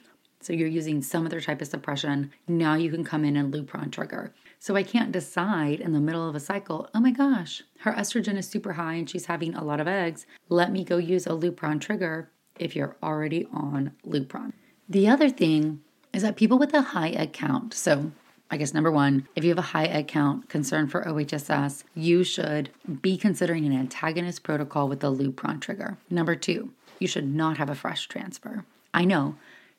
So, 0.43 0.55
you're 0.55 0.69
using 0.69 1.03
some 1.03 1.27
other 1.27 1.41
type 1.41 1.61
of 1.61 1.69
suppression. 1.69 2.33
Now 2.49 2.75
you 2.75 2.91
can 2.91 3.05
come 3.05 3.27
in 3.27 3.37
and 3.37 3.53
Lupron 3.53 3.93
trigger. 3.93 4.33
So, 4.59 4.75
I 4.75 4.83
can't 4.83 5.13
decide 5.13 5.81
in 5.81 5.93
the 5.93 6.01
middle 6.01 6.27
of 6.27 6.35
a 6.35 6.41
cycle, 6.41 6.89
oh 6.95 7.01
my 7.01 7.11
gosh, 7.11 7.63
her 7.81 7.93
estrogen 7.93 8.39
is 8.39 8.49
super 8.49 8.73
high 8.73 8.95
and 8.95 9.09
she's 9.09 9.27
having 9.27 9.55
a 9.55 9.63
lot 9.63 9.81
of 9.81 9.89
eggs. 9.89 10.25
Let 10.49 10.73
me 10.73 10.83
go 10.83 10.97
use 10.97 11.27
a 11.27 11.31
Lupron 11.31 11.79
trigger 11.79 12.31
if 12.59 12.75
you're 12.75 12.97
already 13.03 13.47
on 13.53 13.93
Lupron. 14.07 14.53
The 14.89 15.09
other 15.09 15.29
thing 15.29 15.83
is 16.13 16.23
that 16.23 16.37
people 16.37 16.59
with 16.59 16.73
a 16.73 16.83
high 16.83 17.11
egg 17.11 17.33
count, 17.35 17.75
so 17.75 18.11
I 18.51 18.57
guess 18.57 18.75
number 18.75 18.91
one, 18.91 19.29
if 19.37 19.45
you 19.45 19.51
have 19.51 19.59
a 19.59 19.63
high 19.63 19.85
egg 19.85 20.09
count 20.09 20.49
concern 20.49 20.89
for 20.89 21.05
OHSS, 21.05 21.85
you 21.95 22.25
should 22.25 22.71
be 23.01 23.17
considering 23.17 23.65
an 23.65 23.73
antagonist 23.73 24.43
protocol 24.43 24.89
with 24.89 25.01
the 25.01 25.13
Lupron 25.13 25.61
trigger. 25.61 25.99
Number 26.11 26.35
two, 26.35 26.73
you 26.99 27.07
should 27.07 27.33
not 27.33 27.59
have 27.59 27.71
a 27.71 27.77
fresh 27.77 28.09
transfer. 28.09 28.65
I 28.93 29.05
know 29.05 29.37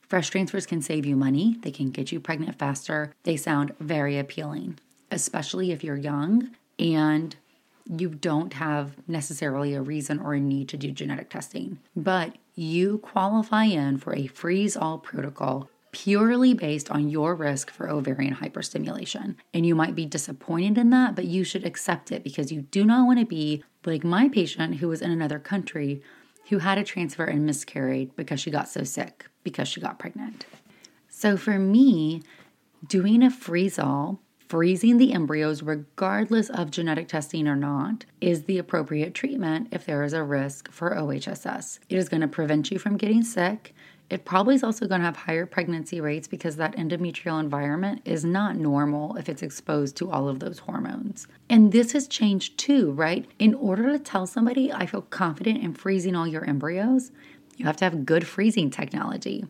fresh 0.08 0.30
transfers 0.30 0.66
can 0.66 0.82
save 0.82 1.06
you 1.06 1.18
money, 1.18 1.58
they 1.64 1.72
can 1.72 1.92
get 1.92 2.12
you 2.12 2.20
pregnant 2.20 2.58
faster, 2.58 3.14
they 3.24 3.36
sound 3.36 3.74
very 3.80 4.18
appealing, 4.18 4.80
especially 5.12 5.72
if 5.72 5.84
you're 5.84 5.98
young 5.98 6.52
and 6.80 7.36
you 7.86 8.10
don't 8.10 8.54
have 8.54 8.96
necessarily 9.08 9.74
a 9.74 9.82
reason 9.82 10.20
or 10.20 10.34
a 10.34 10.40
need 10.40 10.70
to 10.70 10.78
do 10.78 10.92
genetic 10.92 11.30
testing. 11.30 11.80
But 11.96 12.38
you 12.56 13.00
qualify 13.00 13.66
in 13.66 13.98
for 13.98 14.16
a 14.16 14.28
freeze 14.28 14.78
all 14.78 14.98
protocol 14.98 15.70
purely 15.92 16.54
based 16.54 16.90
on 16.90 17.10
your 17.10 17.36
risk 17.36 17.70
for 17.70 17.90
ovarian 17.90 18.36
hyperstimulation. 18.36 19.36
And 19.54 19.66
you 19.66 19.76
might 19.76 19.96
be 19.96 20.06
disappointed 20.06 20.78
in 20.78 20.90
that, 20.92 21.16
but 21.16 21.26
you 21.26 21.44
should 21.44 21.66
accept 21.66 22.12
it 22.12 22.24
because 22.24 22.52
you 22.52 22.62
do 22.62 22.86
not 22.86 23.06
want 23.06 23.20
to 23.20 23.26
be 23.26 23.64
like 23.86 24.04
my 24.04 24.30
patient 24.30 24.76
who 24.76 24.88
was 24.88 25.02
in 25.02 25.12
another 25.12 25.40
country 25.40 26.02
who 26.50 26.60
had 26.60 26.78
a 26.78 26.84
transfer 26.84 27.26
and 27.26 27.46
miscarried 27.46 28.16
because 28.16 28.40
she 28.40 28.52
got 28.52 28.68
so 28.68 28.84
sick 28.84 29.26
because 29.44 29.68
she 29.68 29.82
got 29.82 30.00
pregnant. 30.00 30.46
So 31.10 31.38
for 31.38 31.60
me, 31.60 32.24
doing 32.88 33.24
a 33.24 33.30
freeze 33.30 33.78
all, 33.78 34.20
freezing 34.48 34.98
the 34.98 35.14
embryos 35.14 35.64
regardless 35.64 36.50
of 36.50 36.72
genetic 36.72 37.08
testing 37.08 37.48
or 37.48 37.56
not, 37.56 38.06
is 38.20 38.44
the 38.44 38.58
appropriate 38.58 39.14
treatment 39.14 39.70
if 39.72 39.86
there 39.86 40.04
is 40.04 40.14
a 40.14 40.24
risk 40.24 40.72
for 40.72 40.96
OHSS. 40.96 41.80
It 41.90 41.98
is 41.98 42.10
going 42.10 42.22
to 42.22 42.28
prevent 42.28 42.70
you 42.70 42.78
from 42.78 42.98
getting 42.98 43.24
sick. 43.24 43.74
It 44.12 44.26
probably 44.26 44.56
is 44.56 44.64
also 44.64 44.88
going 44.88 45.00
to 45.00 45.06
have 45.06 45.16
higher 45.16 45.46
pregnancy 45.46 46.02
rates 46.02 46.28
because 46.28 46.58
that 46.58 46.76
endometrial 46.76 47.40
environment 47.40 48.02
is 48.04 48.26
not 48.26 48.58
normal 48.58 49.16
if 49.16 49.30
it's 49.30 49.42
exposed 49.42 49.96
to 49.98 50.12
all 50.12 50.28
of 50.28 50.42
those 50.42 50.60
hormones. 50.60 51.28
And 51.50 51.72
this 51.72 51.94
has 51.94 52.10
changed 52.10 52.58
too, 52.58 52.92
right? 52.92 53.26
In 53.40 53.54
order 53.54 53.90
to 53.90 53.98
tell 53.98 54.28
somebody, 54.28 54.70
I 54.70 54.86
feel 54.86 55.04
confident 55.04 55.64
in 55.64 55.74
freezing 55.74 56.14
all 56.14 56.28
your 56.28 56.44
embryos, 56.44 57.12
you 57.56 57.66
have 57.66 57.78
to 57.78 57.86
have 57.86 58.06
good 58.06 58.28
freezing 58.28 58.70
technology. 58.70 59.46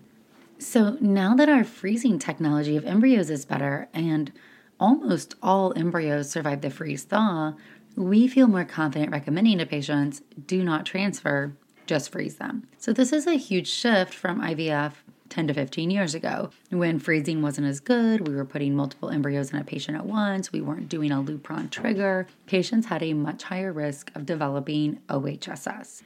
So 0.60 0.96
now 1.02 1.34
that 1.38 1.50
our 1.50 1.64
freezing 1.64 2.20
technology 2.20 2.78
of 2.78 2.86
embryos 2.86 3.32
is 3.32 3.46
better 3.46 3.90
and 3.96 4.32
almost 4.80 5.34
all 5.42 5.74
embryos 5.76 6.30
survive 6.30 6.62
the 6.62 6.70
freeze 6.70 7.04
thaw, 7.04 7.56
we 7.96 8.28
feel 8.28 8.46
more 8.46 8.66
confident 8.66 9.12
recommending 9.12 9.58
to 9.58 9.66
patients 9.66 10.22
do 10.46 10.64
not 10.64 10.86
transfer 10.86 11.56
just 11.92 12.10
freeze 12.10 12.36
them. 12.36 12.66
So, 12.78 12.94
this 12.94 13.12
is 13.12 13.28
a 13.28 13.34
huge 13.34 13.68
shift 13.68 14.14
from 14.14 14.40
IVF 14.40 14.94
10 15.28 15.48
to 15.48 15.54
15 15.54 15.92
years 15.92 16.16
ago 16.16 16.50
when 16.70 17.00
freezing 17.00 17.42
wasn't 17.42 17.68
as 17.68 17.82
good. 17.82 18.26
We 18.26 18.34
were 18.34 18.46
putting 18.46 18.78
multiple 18.78 19.10
embryos 19.10 19.52
in 19.52 19.60
a 19.60 19.64
patient 19.66 19.98
at 19.98 20.06
once. 20.06 20.54
We 20.54 20.62
weren't 20.62 20.88
doing 20.88 21.12
a 21.12 21.22
Lupron 21.22 21.70
trigger. 21.70 22.28
Patients 22.48 22.86
had 22.86 23.04
a 23.04 23.14
much 23.14 23.44
higher 23.44 23.74
risk 23.74 24.10
of 24.16 24.26
developing 24.26 25.02
OHSS. 25.10 26.02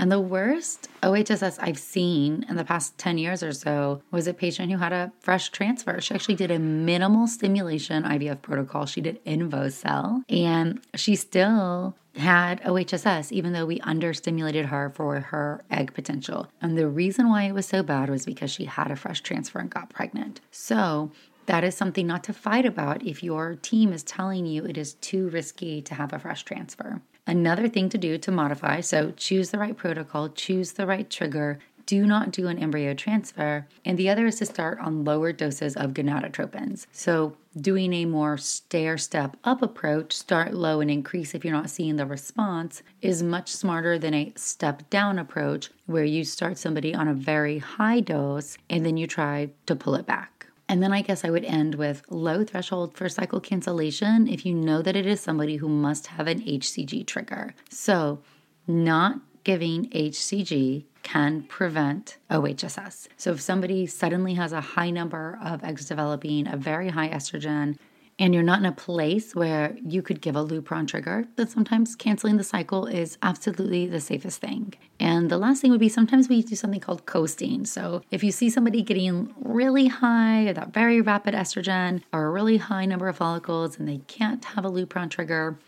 And 0.00 0.10
the 0.10 0.18
worst 0.18 0.88
OHSS 1.02 1.58
I've 1.60 1.78
seen 1.78 2.46
in 2.48 2.56
the 2.56 2.64
past 2.64 2.96
10 2.96 3.18
years 3.18 3.42
or 3.42 3.52
so 3.52 4.00
was 4.10 4.26
a 4.26 4.32
patient 4.32 4.72
who 4.72 4.78
had 4.78 4.94
a 4.94 5.12
fresh 5.20 5.50
transfer. 5.50 6.00
She 6.00 6.14
actually 6.14 6.36
did 6.36 6.50
a 6.50 6.58
minimal 6.58 7.26
stimulation 7.26 8.04
IVF 8.04 8.40
protocol. 8.40 8.86
She 8.86 9.02
did 9.02 9.22
InvoCell 9.26 10.24
and 10.30 10.80
she 10.94 11.16
still 11.16 11.94
had 12.16 12.62
OHSS, 12.62 13.30
even 13.30 13.52
though 13.52 13.66
we 13.66 13.78
understimulated 13.80 14.64
her 14.64 14.88
for 14.88 15.20
her 15.20 15.62
egg 15.70 15.92
potential. 15.92 16.48
And 16.62 16.78
the 16.78 16.88
reason 16.88 17.28
why 17.28 17.42
it 17.42 17.52
was 17.52 17.66
so 17.66 17.82
bad 17.82 18.08
was 18.08 18.24
because 18.24 18.50
she 18.50 18.64
had 18.64 18.90
a 18.90 18.96
fresh 18.96 19.20
transfer 19.20 19.58
and 19.58 19.68
got 19.68 19.90
pregnant. 19.90 20.40
So 20.50 21.12
that 21.44 21.62
is 21.62 21.76
something 21.76 22.06
not 22.06 22.24
to 22.24 22.32
fight 22.32 22.64
about 22.64 23.04
if 23.04 23.22
your 23.22 23.56
team 23.56 23.92
is 23.92 24.02
telling 24.02 24.46
you 24.46 24.64
it 24.64 24.78
is 24.78 24.94
too 24.94 25.28
risky 25.28 25.82
to 25.82 25.94
have 25.94 26.14
a 26.14 26.18
fresh 26.18 26.42
transfer. 26.42 27.02
Another 27.26 27.68
thing 27.68 27.88
to 27.90 27.98
do 27.98 28.18
to 28.18 28.30
modify 28.30 28.80
so 28.80 29.12
choose 29.12 29.50
the 29.50 29.58
right 29.58 29.76
protocol, 29.76 30.28
choose 30.28 30.72
the 30.72 30.86
right 30.86 31.08
trigger, 31.08 31.58
do 31.90 32.06
not 32.06 32.30
do 32.30 32.46
an 32.46 32.56
embryo 32.58 32.94
transfer. 32.94 33.66
And 33.84 33.98
the 33.98 34.08
other 34.08 34.26
is 34.26 34.36
to 34.36 34.46
start 34.46 34.78
on 34.78 35.04
lower 35.04 35.32
doses 35.32 35.76
of 35.76 35.92
gonadotropins. 35.92 36.86
So, 36.92 37.36
doing 37.60 37.92
a 37.92 38.04
more 38.04 38.38
stair 38.38 38.96
step 38.96 39.36
up 39.42 39.60
approach, 39.60 40.12
start 40.12 40.54
low 40.54 40.80
and 40.80 40.88
increase 40.88 41.34
if 41.34 41.44
you're 41.44 41.52
not 41.52 41.68
seeing 41.68 41.96
the 41.96 42.06
response, 42.06 42.84
is 43.02 43.24
much 43.24 43.50
smarter 43.50 43.98
than 43.98 44.14
a 44.14 44.32
step 44.36 44.88
down 44.88 45.18
approach 45.18 45.70
where 45.86 46.04
you 46.04 46.22
start 46.22 46.58
somebody 46.58 46.94
on 46.94 47.08
a 47.08 47.14
very 47.14 47.58
high 47.58 47.98
dose 47.98 48.56
and 48.68 48.86
then 48.86 48.96
you 48.96 49.08
try 49.08 49.50
to 49.66 49.74
pull 49.74 49.96
it 49.96 50.06
back. 50.06 50.39
And 50.70 50.80
then 50.80 50.92
I 50.92 51.02
guess 51.02 51.24
I 51.24 51.30
would 51.30 51.44
end 51.44 51.74
with 51.74 52.04
low 52.10 52.44
threshold 52.44 52.94
for 52.94 53.08
cycle 53.08 53.40
cancellation 53.40 54.28
if 54.28 54.46
you 54.46 54.54
know 54.54 54.82
that 54.82 54.94
it 54.94 55.04
is 55.04 55.20
somebody 55.20 55.56
who 55.56 55.68
must 55.68 56.06
have 56.06 56.28
an 56.28 56.40
HCG 56.42 57.08
trigger. 57.08 57.56
So, 57.68 58.20
not 58.68 59.18
giving 59.42 59.90
HCG 59.90 60.84
can 61.02 61.42
prevent 61.42 62.18
OHSS. 62.30 63.08
So, 63.16 63.32
if 63.32 63.40
somebody 63.40 63.84
suddenly 63.86 64.34
has 64.34 64.52
a 64.52 64.60
high 64.60 64.90
number 64.90 65.40
of 65.42 65.64
eggs 65.64 65.86
developing, 65.86 66.46
a 66.46 66.56
very 66.56 66.90
high 66.90 67.08
estrogen, 67.08 67.76
and 68.20 68.34
you're 68.34 68.42
not 68.42 68.58
in 68.58 68.66
a 68.66 68.72
place 68.72 69.34
where 69.34 69.74
you 69.82 70.02
could 70.02 70.20
give 70.20 70.36
a 70.36 70.44
Lupron 70.44 70.86
trigger, 70.86 71.24
then 71.36 71.48
sometimes 71.48 71.96
canceling 71.96 72.36
the 72.36 72.44
cycle 72.44 72.86
is 72.86 73.16
absolutely 73.22 73.86
the 73.86 73.98
safest 73.98 74.42
thing. 74.42 74.74
And 75.00 75.30
the 75.30 75.38
last 75.38 75.62
thing 75.62 75.70
would 75.70 75.80
be 75.80 75.88
sometimes 75.88 76.28
we 76.28 76.42
do 76.42 76.54
something 76.54 76.80
called 76.80 77.06
coasting. 77.06 77.64
So 77.64 78.02
if 78.10 78.22
you 78.22 78.30
see 78.30 78.50
somebody 78.50 78.82
getting 78.82 79.34
really 79.40 79.86
high 79.86 80.46
or 80.46 80.52
that 80.52 80.74
very 80.74 81.00
rapid 81.00 81.32
estrogen 81.32 82.02
or 82.12 82.26
a 82.26 82.30
really 82.30 82.58
high 82.58 82.84
number 82.84 83.08
of 83.08 83.16
follicles 83.16 83.78
and 83.78 83.88
they 83.88 84.02
can't 84.06 84.44
have 84.44 84.66
a 84.66 84.70
Lupron 84.70 85.08
trigger, 85.08 85.58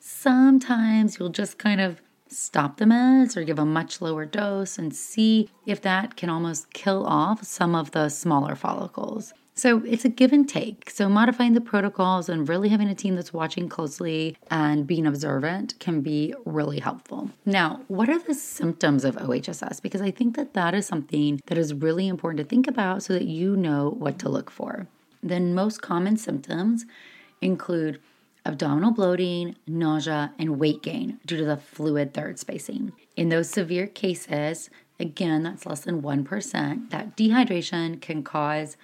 sometimes 0.00 1.18
you'll 1.18 1.28
just 1.28 1.58
kind 1.58 1.80
of 1.80 2.02
stop 2.26 2.78
the 2.78 2.84
meds 2.84 3.36
or 3.36 3.44
give 3.44 3.58
a 3.58 3.64
much 3.64 4.00
lower 4.00 4.26
dose 4.26 4.78
and 4.78 4.94
see 4.94 5.48
if 5.64 5.80
that 5.82 6.16
can 6.16 6.28
almost 6.28 6.72
kill 6.72 7.06
off 7.06 7.44
some 7.44 7.76
of 7.76 7.92
the 7.92 8.08
smaller 8.08 8.56
follicles. 8.56 9.32
So 9.60 9.82
it's 9.84 10.06
a 10.06 10.08
give 10.08 10.32
and 10.32 10.48
take. 10.48 10.88
So 10.88 11.06
modifying 11.06 11.52
the 11.52 11.60
protocols 11.60 12.30
and 12.30 12.48
really 12.48 12.70
having 12.70 12.88
a 12.88 12.94
team 12.94 13.14
that's 13.14 13.34
watching 13.34 13.68
closely 13.68 14.38
and 14.50 14.86
being 14.86 15.06
observant 15.06 15.78
can 15.78 16.00
be 16.00 16.34
really 16.46 16.80
helpful. 16.80 17.28
Now, 17.44 17.82
what 17.88 18.08
are 18.08 18.18
the 18.18 18.32
symptoms 18.32 19.04
of 19.04 19.16
OHSS? 19.16 19.82
Because 19.82 20.00
I 20.00 20.12
think 20.12 20.34
that 20.36 20.54
that 20.54 20.72
is 20.72 20.86
something 20.86 21.42
that 21.44 21.58
is 21.58 21.74
really 21.74 22.08
important 22.08 22.38
to 22.38 22.48
think 22.48 22.68
about 22.68 23.02
so 23.02 23.12
that 23.12 23.26
you 23.26 23.54
know 23.54 23.90
what 23.98 24.18
to 24.20 24.30
look 24.30 24.50
for. 24.50 24.86
The 25.22 25.40
most 25.40 25.82
common 25.82 26.16
symptoms 26.16 26.86
include 27.42 28.00
abdominal 28.46 28.92
bloating, 28.92 29.56
nausea, 29.66 30.32
and 30.38 30.58
weight 30.58 30.82
gain 30.82 31.20
due 31.26 31.36
to 31.36 31.44
the 31.44 31.58
fluid 31.58 32.14
third 32.14 32.38
spacing. 32.38 32.92
In 33.14 33.28
those 33.28 33.50
severe 33.50 33.86
cases, 33.86 34.70
again, 34.98 35.42
that's 35.42 35.66
less 35.66 35.80
than 35.80 36.00
1%, 36.00 36.88
that 36.88 37.14
dehydration 37.14 38.00
can 38.00 38.22
cause 38.22 38.78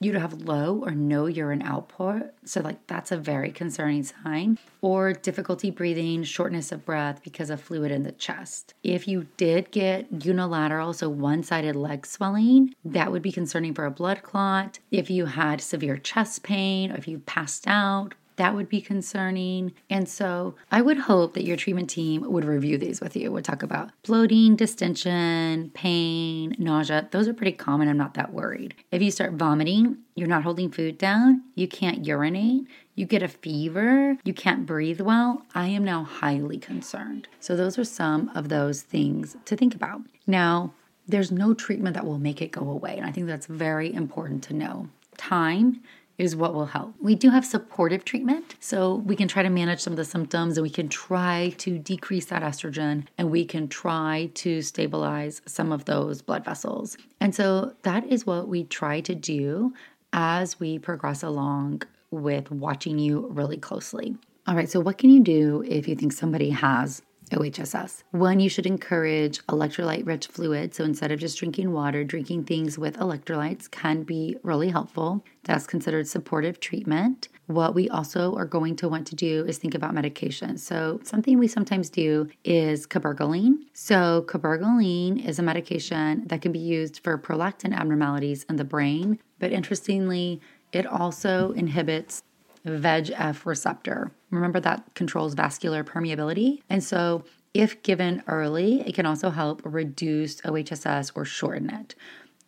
you 0.00 0.12
to 0.12 0.20
have 0.20 0.32
low 0.32 0.82
or 0.82 0.92
no 0.92 1.26
urine 1.26 1.62
output. 1.62 2.32
So, 2.44 2.62
like, 2.62 2.86
that's 2.86 3.12
a 3.12 3.18
very 3.18 3.52
concerning 3.52 4.02
sign. 4.02 4.58
Or 4.80 5.12
difficulty 5.12 5.70
breathing, 5.70 6.24
shortness 6.24 6.72
of 6.72 6.86
breath 6.86 7.22
because 7.22 7.50
of 7.50 7.60
fluid 7.60 7.92
in 7.92 8.02
the 8.02 8.12
chest. 8.12 8.72
If 8.82 9.06
you 9.06 9.26
did 9.36 9.70
get 9.70 10.24
unilateral, 10.24 10.94
so 10.94 11.10
one 11.10 11.42
sided 11.42 11.76
leg 11.76 12.06
swelling, 12.06 12.74
that 12.84 13.12
would 13.12 13.20
be 13.20 13.30
concerning 13.30 13.74
for 13.74 13.84
a 13.84 13.90
blood 13.90 14.22
clot. 14.22 14.78
If 14.90 15.10
you 15.10 15.26
had 15.26 15.60
severe 15.60 15.98
chest 15.98 16.42
pain, 16.42 16.90
or 16.90 16.96
if 16.96 17.06
you 17.06 17.18
passed 17.18 17.66
out, 17.66 18.14
that 18.40 18.54
would 18.54 18.70
be 18.70 18.80
concerning. 18.80 19.74
And 19.90 20.08
so 20.08 20.54
I 20.70 20.80
would 20.80 20.96
hope 20.96 21.34
that 21.34 21.44
your 21.44 21.58
treatment 21.58 21.90
team 21.90 22.22
would 22.22 22.46
review 22.46 22.78
these 22.78 22.98
with 22.98 23.14
you. 23.14 23.30
Would 23.30 23.44
talk 23.44 23.62
about 23.62 23.90
bloating, 24.02 24.56
distension, 24.56 25.70
pain, 25.74 26.56
nausea. 26.58 27.06
Those 27.10 27.28
are 27.28 27.34
pretty 27.34 27.52
common. 27.52 27.86
I'm 27.86 27.98
not 27.98 28.14
that 28.14 28.32
worried. 28.32 28.74
If 28.90 29.02
you 29.02 29.10
start 29.10 29.34
vomiting, 29.34 29.98
you're 30.14 30.26
not 30.26 30.42
holding 30.42 30.70
food 30.70 30.96
down, 30.96 31.42
you 31.54 31.68
can't 31.68 32.06
urinate, 32.06 32.66
you 32.94 33.04
get 33.04 33.22
a 33.22 33.28
fever, 33.28 34.16
you 34.24 34.32
can't 34.32 34.64
breathe 34.64 35.02
well, 35.02 35.42
I 35.54 35.66
am 35.66 35.84
now 35.84 36.04
highly 36.04 36.56
concerned. 36.56 37.28
So, 37.40 37.56
those 37.56 37.78
are 37.78 37.84
some 37.84 38.30
of 38.34 38.48
those 38.48 38.80
things 38.80 39.36
to 39.44 39.54
think 39.54 39.74
about. 39.74 40.00
Now, 40.26 40.72
there's 41.06 41.30
no 41.30 41.52
treatment 41.52 41.92
that 41.92 42.06
will 42.06 42.18
make 42.18 42.40
it 42.40 42.52
go 42.52 42.70
away. 42.70 42.96
And 42.96 43.04
I 43.04 43.12
think 43.12 43.26
that's 43.26 43.46
very 43.46 43.92
important 43.92 44.42
to 44.44 44.54
know. 44.54 44.88
Time 45.18 45.82
is 46.20 46.36
what 46.36 46.52
will 46.52 46.66
help. 46.66 46.94
We 47.00 47.14
do 47.14 47.30
have 47.30 47.46
supportive 47.46 48.04
treatment, 48.04 48.54
so 48.60 48.96
we 48.96 49.16
can 49.16 49.26
try 49.26 49.42
to 49.42 49.48
manage 49.48 49.80
some 49.80 49.94
of 49.94 49.96
the 49.96 50.04
symptoms 50.04 50.58
and 50.58 50.62
we 50.62 50.70
can 50.70 50.88
try 50.90 51.54
to 51.58 51.78
decrease 51.78 52.26
that 52.26 52.42
estrogen 52.42 53.06
and 53.16 53.30
we 53.30 53.46
can 53.46 53.68
try 53.68 54.30
to 54.34 54.60
stabilize 54.60 55.40
some 55.46 55.72
of 55.72 55.86
those 55.86 56.20
blood 56.20 56.44
vessels. 56.44 56.98
And 57.20 57.34
so 57.34 57.74
that 57.82 58.06
is 58.06 58.26
what 58.26 58.48
we 58.48 58.64
try 58.64 59.00
to 59.00 59.14
do 59.14 59.72
as 60.12 60.60
we 60.60 60.78
progress 60.78 61.22
along 61.22 61.82
with 62.10 62.50
watching 62.50 62.98
you 62.98 63.26
really 63.28 63.56
closely. 63.56 64.14
All 64.46 64.54
right, 64.54 64.68
so 64.68 64.80
what 64.80 64.98
can 64.98 65.08
you 65.08 65.20
do 65.20 65.64
if 65.66 65.88
you 65.88 65.94
think 65.94 66.12
somebody 66.12 66.50
has 66.50 67.02
OHSS. 67.30 68.02
One, 68.10 68.40
you 68.40 68.48
should 68.48 68.66
encourage 68.66 69.44
electrolyte 69.46 70.06
rich 70.06 70.26
fluids. 70.26 70.76
So 70.76 70.84
instead 70.84 71.12
of 71.12 71.20
just 71.20 71.38
drinking 71.38 71.72
water, 71.72 72.04
drinking 72.04 72.44
things 72.44 72.78
with 72.78 72.96
electrolytes 72.98 73.70
can 73.70 74.02
be 74.02 74.36
really 74.42 74.68
helpful. 74.68 75.24
That's 75.44 75.66
considered 75.66 76.06
supportive 76.06 76.60
treatment. 76.60 77.28
What 77.46 77.74
we 77.74 77.88
also 77.88 78.34
are 78.36 78.44
going 78.44 78.76
to 78.76 78.88
want 78.88 79.06
to 79.08 79.16
do 79.16 79.44
is 79.46 79.58
think 79.58 79.74
about 79.74 79.94
medication. 79.94 80.56
So, 80.58 81.00
something 81.02 81.38
we 81.38 81.48
sometimes 81.48 81.90
do 81.90 82.28
is 82.44 82.86
cabergoline. 82.86 83.64
So, 83.72 84.24
cabergoline 84.28 85.24
is 85.26 85.38
a 85.38 85.42
medication 85.42 86.26
that 86.28 86.42
can 86.42 86.52
be 86.52 86.58
used 86.58 87.00
for 87.02 87.18
prolactin 87.18 87.74
abnormalities 87.74 88.44
in 88.48 88.56
the 88.56 88.64
brain, 88.64 89.18
but 89.38 89.50
interestingly, 89.50 90.40
it 90.72 90.86
also 90.86 91.50
inhibits 91.52 92.22
VEGF 92.66 93.46
receptor. 93.46 94.12
Remember 94.30 94.60
that 94.60 94.94
controls 94.94 95.34
vascular 95.34 95.82
permeability. 95.84 96.62
And 96.68 96.82
so, 96.82 97.24
if 97.52 97.82
given 97.82 98.22
early, 98.28 98.80
it 98.82 98.94
can 98.94 99.06
also 99.06 99.30
help 99.30 99.60
reduce 99.64 100.40
OHSS 100.42 101.12
or 101.16 101.24
shorten 101.24 101.68
it. 101.70 101.96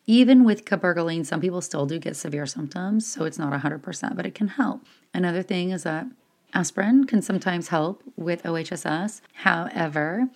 Even 0.07 0.45
with 0.45 0.65
cabergoline, 0.65 1.25
some 1.25 1.41
people 1.41 1.61
still 1.61 1.87
do 1.87 1.99
get 1.99 2.17
severe 2.17 2.47
symptoms, 2.47 3.07
so 3.07 3.25
it's 3.25 3.39
not 3.39 3.53
100%, 3.53 4.17
but 4.17 4.27
it 4.27 4.35
can 4.35 4.49
help. 4.49 4.85
Another 5.15 5.43
thing 5.43 5.71
is 5.71 5.85
that 5.85 6.07
aspirin 6.55 7.05
can 7.05 7.23
sometimes 7.23 7.69
help 7.69 8.03
with 8.17 8.43
OHSS. 8.43 9.21
However, 9.33 10.29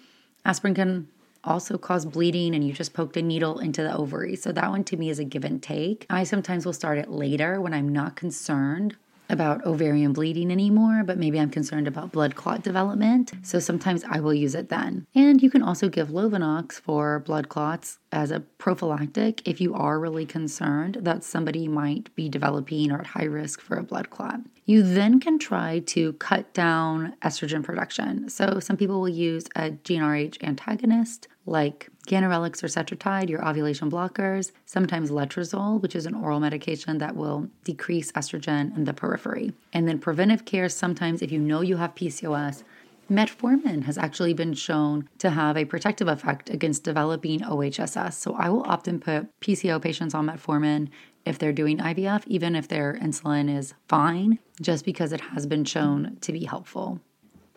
aspirin 0.45 0.75
can 0.75 1.09
also 1.45 1.79
cause 1.79 2.05
bleeding 2.05 2.55
and 2.55 2.67
you 2.67 2.73
just 2.73 2.93
poked 2.93 3.17
a 3.17 3.23
needle 3.23 3.59
into 3.59 3.83
the 3.83 3.97
ovary. 3.97 4.35
So 4.37 4.53
that 4.53 4.71
one 4.71 4.85
to 4.85 4.97
me 4.97 5.11
is 5.11 5.19
a 5.19 5.25
give 5.25 5.45
and 5.45 5.63
take. 5.63 6.07
I 6.11 6.25
sometimes 6.25 6.67
will 6.67 6.73
start 6.73 6.99
it 6.99 7.11
later 7.11 7.61
when 7.61 7.73
I'm 7.73 7.89
not 7.89 8.17
concerned 8.17 8.97
about 9.29 9.65
ovarian 9.65 10.13
bleeding 10.13 10.51
anymore, 10.51 11.03
but 11.05 11.19
maybe 11.19 11.39
I'm 11.39 11.51
concerned 11.51 11.89
about 11.89 12.13
blood 12.13 12.35
clot 12.35 12.63
development. 12.63 13.33
So 13.43 13.59
sometimes 13.59 14.05
I 14.05 14.21
will 14.21 14.35
use 14.35 14.55
it 14.55 14.69
then. 14.69 15.07
And 15.15 15.43
you 15.43 15.51
can 15.51 15.63
also 15.63 15.89
give 15.89 16.09
Lovenox 16.09 16.75
for 16.75 17.21
blood 17.21 17.49
clots 17.49 17.99
as 18.13 18.31
a 18.31 18.41
prophylactic 18.41 19.47
if 19.47 19.61
you 19.61 19.75
are 19.75 19.99
really 19.99 20.27
concerned 20.27 20.99
that 21.03 21.25
somebody 21.25 21.69
might 21.69 22.15
be 22.15 22.29
developing 22.29 22.91
or 22.91 23.01
at 23.01 23.07
high 23.09 23.25
risk 23.25 23.61
for 23.61 23.77
a 23.77 23.83
blood 23.83 24.11
clot. 24.11 24.41
You 24.65 24.83
then 24.83 25.21
can 25.21 25.39
try 25.39 25.79
to 25.87 26.15
cut 26.15 26.53
down 26.53 27.15
estrogen 27.23 27.63
production. 27.63 28.29
So 28.29 28.59
some 28.59 28.77
people 28.77 29.01
will 29.01 29.09
use 29.09 29.45
a 29.55 29.71
GnRH 29.71 30.43
antagonist 30.43 31.29
like 31.47 31.89
Ganirelix 32.07 32.63
or 32.63 32.67
Cetrotide, 32.67 33.31
your 33.31 33.47
ovulation 33.47 33.91
blockers, 33.91 34.53
sometimes 34.65 35.11
letrozole, 35.11 35.81
which 35.81 35.97
is 35.97 36.07
an 36.07 36.15
oral 36.15 36.41
medication 36.41 36.99
that 36.99 37.17
will 37.17 37.49
decrease 37.65 38.13
estrogen 38.13 38.77
in 38.77 38.85
the 38.85 38.93
periphery. 38.93 39.53
And 39.73 39.89
then 39.89 39.99
preventive 39.99 40.45
care, 40.45 40.69
sometimes 40.69 41.23
if 41.23 41.33
you 41.33 41.39
know 41.39 41.61
you 41.63 41.77
have 41.77 41.95
PCOS, 41.95 42.63
Metformin 43.11 43.85
has 43.85 43.97
actually 43.97 44.35
been 44.35 44.53
shown 44.53 45.09
to 45.19 45.31
have 45.31 45.57
a 45.57 45.65
protective 45.65 46.09
effect 46.09 46.51
against 46.51 46.83
developing 46.83 47.41
OHSS. 47.41 48.15
So 48.15 48.35
I 48.35 48.49
will 48.49 48.65
often 48.65 48.99
put 48.99 49.29
PCO 49.41 49.81
patients 49.81 50.13
on 50.13 50.27
metformin 50.27 50.89
if 51.25 51.39
they're 51.39 51.53
doing 51.53 51.79
IVF, 51.79 52.27
even 52.27 52.57
if 52.57 52.67
their 52.67 52.99
insulin 53.01 53.55
is 53.55 53.75
fine, 53.89 54.41
just 54.61 54.85
because 54.85 55.13
it 55.13 55.21
has 55.21 55.47
been 55.47 55.65
shown 55.65 56.17
to 56.21 56.33
be 56.33 56.45
helpful. 56.45 57.01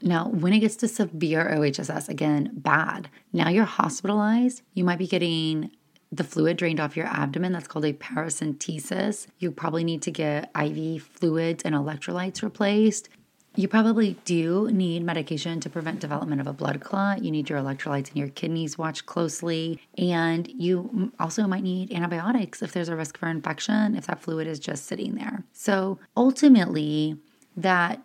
Now, 0.02 0.30
when 0.30 0.54
it 0.54 0.60
gets 0.60 0.76
to 0.78 0.88
severe 0.88 1.50
OHSS, 1.50 2.10
again, 2.10 2.52
bad. 2.54 3.10
Now 3.34 3.50
you're 3.50 3.66
hospitalized. 3.66 4.62
You 4.74 4.84
might 4.84 5.00
be 5.00 5.08
getting 5.08 5.72
the 6.12 6.24
fluid 6.24 6.58
drained 6.58 6.80
off 6.80 6.98
your 6.98 7.06
abdomen. 7.06 7.54
That's 7.54 7.68
called 7.68 7.86
a 7.86 7.94
paracentesis. 7.94 9.28
You 9.38 9.52
probably 9.52 9.84
need 9.84 10.02
to 10.04 10.12
get 10.12 10.50
IV 10.60 11.04
fluids 11.04 11.64
and 11.64 11.76
electrolytes 11.76 12.42
replaced. 12.42 13.10
You 13.56 13.68
probably 13.68 14.16
do 14.26 14.70
need 14.72 15.04
medication 15.04 15.60
to 15.60 15.70
prevent 15.70 16.00
development 16.00 16.40
of 16.40 16.48
a 16.48 16.54
blood 16.54 16.80
clot. 16.82 17.24
You 17.24 17.32
need 17.32 17.50
your 17.50 17.60
electrolytes 17.60 18.08
and 18.08 18.18
your 18.18 18.30
kidneys 18.30 18.78
watched 18.78 19.06
closely. 19.06 19.82
And 19.98 20.48
you 20.48 21.12
also 21.20 21.46
might 21.46 21.64
need 21.64 21.92
antibiotics 21.92 22.62
if 22.62 22.72
there's 22.72 22.90
a 22.90 22.96
risk 22.96 23.18
for 23.18 23.28
infection, 23.28 23.96
if 23.96 24.08
that 24.08 24.22
fluid 24.22 24.48
is 24.48 24.60
just 24.60 24.86
sitting 24.86 25.16
there. 25.16 25.44
So 25.52 26.00
ultimately, 26.16 27.18
that 27.58 28.02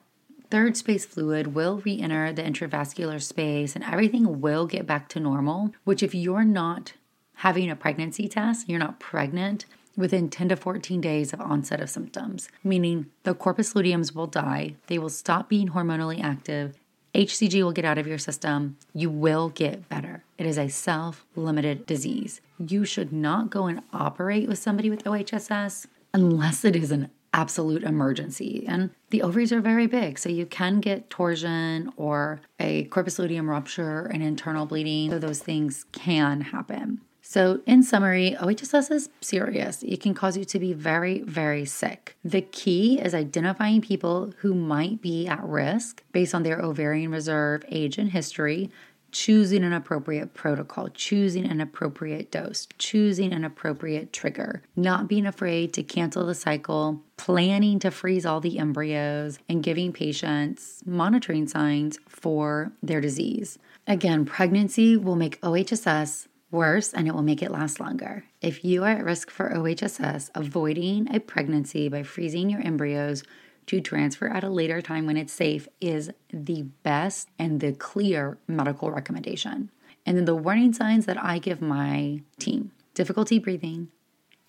third 0.54 0.76
space 0.76 1.04
fluid 1.04 1.48
will 1.48 1.78
re 1.84 2.00
enter 2.00 2.32
the 2.32 2.40
intravascular 2.40 3.20
space 3.20 3.74
and 3.74 3.84
everything 3.84 4.40
will 4.40 4.68
get 4.68 4.86
back 4.86 5.08
to 5.08 5.18
normal. 5.18 5.72
Which, 5.82 6.00
if 6.00 6.14
you're 6.14 6.44
not 6.44 6.92
having 7.38 7.68
a 7.68 7.74
pregnancy 7.74 8.28
test, 8.28 8.68
you're 8.68 8.78
not 8.78 9.00
pregnant, 9.00 9.64
within 9.96 10.30
10 10.30 10.50
to 10.50 10.56
14 10.56 11.00
days 11.00 11.32
of 11.32 11.40
onset 11.40 11.80
of 11.80 11.90
symptoms, 11.90 12.48
meaning 12.62 13.06
the 13.24 13.34
corpus 13.34 13.74
luteums 13.74 14.14
will 14.14 14.28
die, 14.28 14.76
they 14.86 14.96
will 14.96 15.08
stop 15.08 15.48
being 15.48 15.70
hormonally 15.70 16.22
active, 16.22 16.78
HCG 17.16 17.60
will 17.64 17.72
get 17.72 17.84
out 17.84 17.98
of 17.98 18.06
your 18.06 18.18
system, 18.18 18.76
you 18.92 19.10
will 19.10 19.48
get 19.48 19.88
better. 19.88 20.22
It 20.38 20.46
is 20.46 20.56
a 20.56 20.68
self 20.68 21.26
limited 21.34 21.84
disease. 21.84 22.40
You 22.60 22.84
should 22.84 23.12
not 23.12 23.50
go 23.50 23.66
and 23.66 23.82
operate 23.92 24.46
with 24.46 24.60
somebody 24.60 24.88
with 24.88 25.02
OHSS 25.02 25.86
unless 26.12 26.64
it 26.64 26.76
is 26.76 26.92
an 26.92 27.10
absolute 27.34 27.82
emergency. 27.82 28.64
And 28.66 28.90
the 29.10 29.20
ovaries 29.20 29.52
are 29.52 29.60
very 29.60 29.86
big, 29.86 30.18
so 30.18 30.30
you 30.30 30.46
can 30.46 30.80
get 30.80 31.10
torsion 31.10 31.92
or 31.96 32.40
a 32.58 32.84
corpus 32.84 33.18
luteum 33.18 33.50
rupture 33.50 34.06
and 34.06 34.22
internal 34.22 34.64
bleeding. 34.64 35.10
So 35.10 35.18
those 35.18 35.40
things 35.40 35.84
can 35.92 36.40
happen. 36.40 37.00
So, 37.26 37.62
in 37.66 37.82
summary, 37.82 38.36
OHSS 38.38 38.90
is 38.90 39.08
serious. 39.22 39.82
It 39.82 40.02
can 40.02 40.12
cause 40.12 40.36
you 40.36 40.44
to 40.44 40.58
be 40.58 40.74
very, 40.74 41.22
very 41.22 41.64
sick. 41.64 42.16
The 42.22 42.42
key 42.42 43.00
is 43.00 43.14
identifying 43.14 43.80
people 43.80 44.34
who 44.40 44.54
might 44.54 45.00
be 45.00 45.26
at 45.26 45.42
risk 45.42 46.02
based 46.12 46.34
on 46.34 46.42
their 46.42 46.60
ovarian 46.60 47.10
reserve, 47.10 47.64
age, 47.70 47.96
and 47.96 48.10
history, 48.10 48.70
choosing 49.14 49.62
an 49.64 49.72
appropriate 49.72 50.34
protocol, 50.34 50.88
choosing 50.88 51.46
an 51.46 51.60
appropriate 51.60 52.30
dose, 52.30 52.66
choosing 52.76 53.32
an 53.32 53.44
appropriate 53.44 54.12
trigger, 54.12 54.62
not 54.76 55.08
being 55.08 55.24
afraid 55.24 55.72
to 55.72 55.82
cancel 55.82 56.26
the 56.26 56.34
cycle, 56.34 57.00
planning 57.16 57.78
to 57.78 57.90
freeze 57.90 58.26
all 58.26 58.40
the 58.40 58.58
embryos, 58.58 59.38
and 59.48 59.62
giving 59.62 59.92
patients 59.92 60.82
monitoring 60.84 61.46
signs 61.46 61.98
for 62.08 62.72
their 62.82 63.00
disease. 63.00 63.58
Again, 63.86 64.24
pregnancy 64.24 64.96
will 64.96 65.16
make 65.16 65.40
OHSS 65.40 66.26
worse 66.50 66.92
and 66.92 67.06
it 67.06 67.14
will 67.14 67.22
make 67.22 67.42
it 67.42 67.50
last 67.50 67.80
longer. 67.80 68.24
If 68.40 68.64
you 68.64 68.84
are 68.84 68.90
at 68.90 69.04
risk 69.04 69.30
for 69.30 69.50
OHSS, 69.50 70.30
avoiding 70.34 71.14
a 71.14 71.20
pregnancy 71.20 71.88
by 71.88 72.02
freezing 72.02 72.50
your 72.50 72.60
embryos 72.60 73.22
to 73.66 73.80
transfer 73.80 74.28
at 74.28 74.44
a 74.44 74.48
later 74.48 74.82
time 74.82 75.06
when 75.06 75.16
it's 75.16 75.32
safe 75.32 75.68
is 75.80 76.10
the 76.32 76.62
best 76.82 77.28
and 77.38 77.60
the 77.60 77.72
clear 77.72 78.38
medical 78.46 78.90
recommendation. 78.90 79.70
And 80.06 80.16
then 80.16 80.24
the 80.24 80.34
warning 80.34 80.72
signs 80.72 81.06
that 81.06 81.22
I 81.22 81.38
give 81.38 81.60
my 81.60 82.20
team 82.38 82.72
difficulty 82.94 83.38
breathing, 83.38 83.88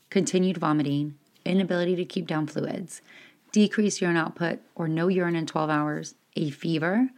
continued 0.10 0.58
vomiting, 0.58 1.16
inability 1.46 1.96
to 1.96 2.06
keep 2.06 2.28
down 2.28 2.46
fluids, 2.46 3.02
decreased 3.52 4.02
urine 4.02 4.18
output 4.18 4.60
or 4.76 4.88
no 4.88 5.08
urine 5.08 5.36
in 5.36 5.46
12 5.46 5.70
hours, 5.70 6.16
a 6.36 6.50
fever, 6.52 7.10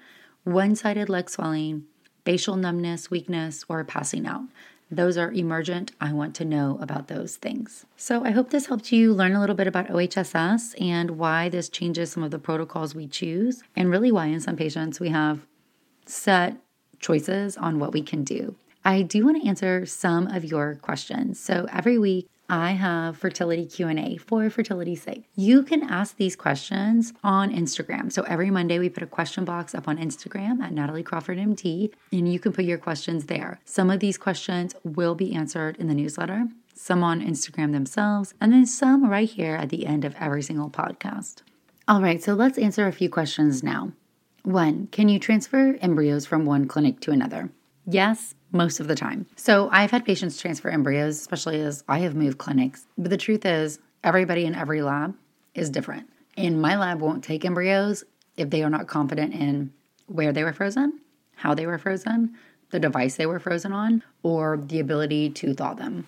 one 0.43 0.75
sided 0.75 1.09
leg 1.09 1.29
swelling, 1.29 1.83
facial 2.23 2.55
numbness, 2.55 3.09
weakness, 3.09 3.65
or 3.67 3.83
passing 3.83 4.25
out. 4.27 4.43
Those 4.89 5.17
are 5.17 5.31
emergent. 5.31 5.91
I 5.99 6.13
want 6.13 6.33
to 6.35 6.45
know 6.45 6.77
about 6.81 7.07
those 7.07 7.35
things. 7.35 7.85
So, 7.97 8.23
I 8.23 8.31
hope 8.31 8.49
this 8.51 8.67
helped 8.67 8.91
you 8.91 9.13
learn 9.13 9.33
a 9.33 9.39
little 9.39 9.55
bit 9.55 9.67
about 9.67 9.89
OHSS 9.89 10.79
and 10.81 11.11
why 11.11 11.49
this 11.49 11.67
changes 11.67 12.11
some 12.11 12.23
of 12.23 12.31
the 12.31 12.39
protocols 12.39 12.95
we 12.95 13.07
choose, 13.07 13.63
and 13.75 13.89
really 13.89 14.11
why 14.11 14.27
in 14.27 14.39
some 14.39 14.55
patients 14.55 14.99
we 14.99 15.09
have 15.09 15.41
set 16.05 16.55
choices 16.99 17.57
on 17.57 17.79
what 17.79 17.91
we 17.91 18.01
can 18.01 18.23
do. 18.23 18.55
I 18.85 19.01
do 19.01 19.25
want 19.25 19.41
to 19.41 19.47
answer 19.47 19.85
some 19.85 20.27
of 20.27 20.45
your 20.45 20.75
questions. 20.75 21.37
So, 21.37 21.67
every 21.71 21.97
week 21.97 22.29
I 22.49 22.71
have 22.71 23.17
fertility 23.17 23.65
Q&A 23.65 24.17
for 24.17 24.49
fertility's 24.49 25.03
sake. 25.03 25.25
You 25.35 25.63
can 25.63 25.83
ask 25.83 26.15
these 26.15 26.35
questions 26.35 27.13
on 27.23 27.51
Instagram. 27.51 28.11
So 28.11 28.23
every 28.23 28.49
Monday 28.49 28.79
we 28.79 28.89
put 28.89 29.03
a 29.03 29.07
question 29.07 29.43
box 29.43 29.75
up 29.75 29.87
on 29.87 29.97
Instagram 29.97 30.61
at 30.61 30.71
Natalie 30.71 31.03
Crawford 31.03 31.37
MD 31.37 31.91
and 32.11 32.31
you 32.31 32.39
can 32.39 32.53
put 32.53 32.63
your 32.65 32.77
questions 32.77 33.25
there. 33.25 33.59
Some 33.65 33.89
of 33.89 33.99
these 33.99 34.17
questions 34.17 34.75
will 34.83 35.15
be 35.15 35.33
answered 35.33 35.75
in 35.77 35.87
the 35.87 35.93
newsletter, 35.93 36.47
some 36.73 37.03
on 37.03 37.21
Instagram 37.21 37.73
themselves, 37.73 38.33
and 38.39 38.53
then 38.53 38.65
some 38.65 39.09
right 39.09 39.29
here 39.29 39.55
at 39.55 39.69
the 39.69 39.85
end 39.85 40.05
of 40.05 40.15
every 40.17 40.41
single 40.41 40.69
podcast. 40.69 41.41
All 41.87 42.01
right, 42.01 42.23
so 42.23 42.33
let's 42.33 42.57
answer 42.57 42.87
a 42.87 42.93
few 42.93 43.09
questions 43.09 43.63
now. 43.63 43.91
One, 44.43 44.87
can 44.87 45.09
you 45.09 45.19
transfer 45.19 45.77
embryos 45.81 46.25
from 46.25 46.45
one 46.45 46.67
clinic 46.67 47.01
to 47.01 47.11
another? 47.11 47.49
Yes, 47.85 48.35
most 48.51 48.79
of 48.79 48.87
the 48.87 48.95
time. 48.95 49.25
So 49.35 49.69
I've 49.71 49.91
had 49.91 50.05
patients 50.05 50.39
transfer 50.39 50.69
embryos, 50.69 51.17
especially 51.17 51.61
as 51.61 51.83
I 51.87 51.99
have 51.99 52.15
moved 52.15 52.37
clinics. 52.37 52.85
But 52.97 53.09
the 53.09 53.17
truth 53.17 53.45
is, 53.45 53.79
everybody 54.03 54.45
in 54.45 54.55
every 54.55 54.81
lab 54.81 55.15
is 55.53 55.69
different. 55.69 56.09
And 56.37 56.61
my 56.61 56.77
lab 56.77 57.01
won't 57.01 57.23
take 57.23 57.43
embryos 57.43 58.03
if 58.37 58.49
they 58.49 58.63
are 58.63 58.69
not 58.69 58.87
confident 58.87 59.33
in 59.33 59.73
where 60.05 60.31
they 60.31 60.43
were 60.43 60.53
frozen, 60.53 60.99
how 61.35 61.53
they 61.53 61.65
were 61.65 61.77
frozen, 61.77 62.35
the 62.69 62.79
device 62.79 63.15
they 63.15 63.25
were 63.25 63.39
frozen 63.39 63.73
on, 63.73 64.03
or 64.23 64.57
the 64.57 64.79
ability 64.79 65.29
to 65.31 65.53
thaw 65.53 65.73
them. 65.73 66.07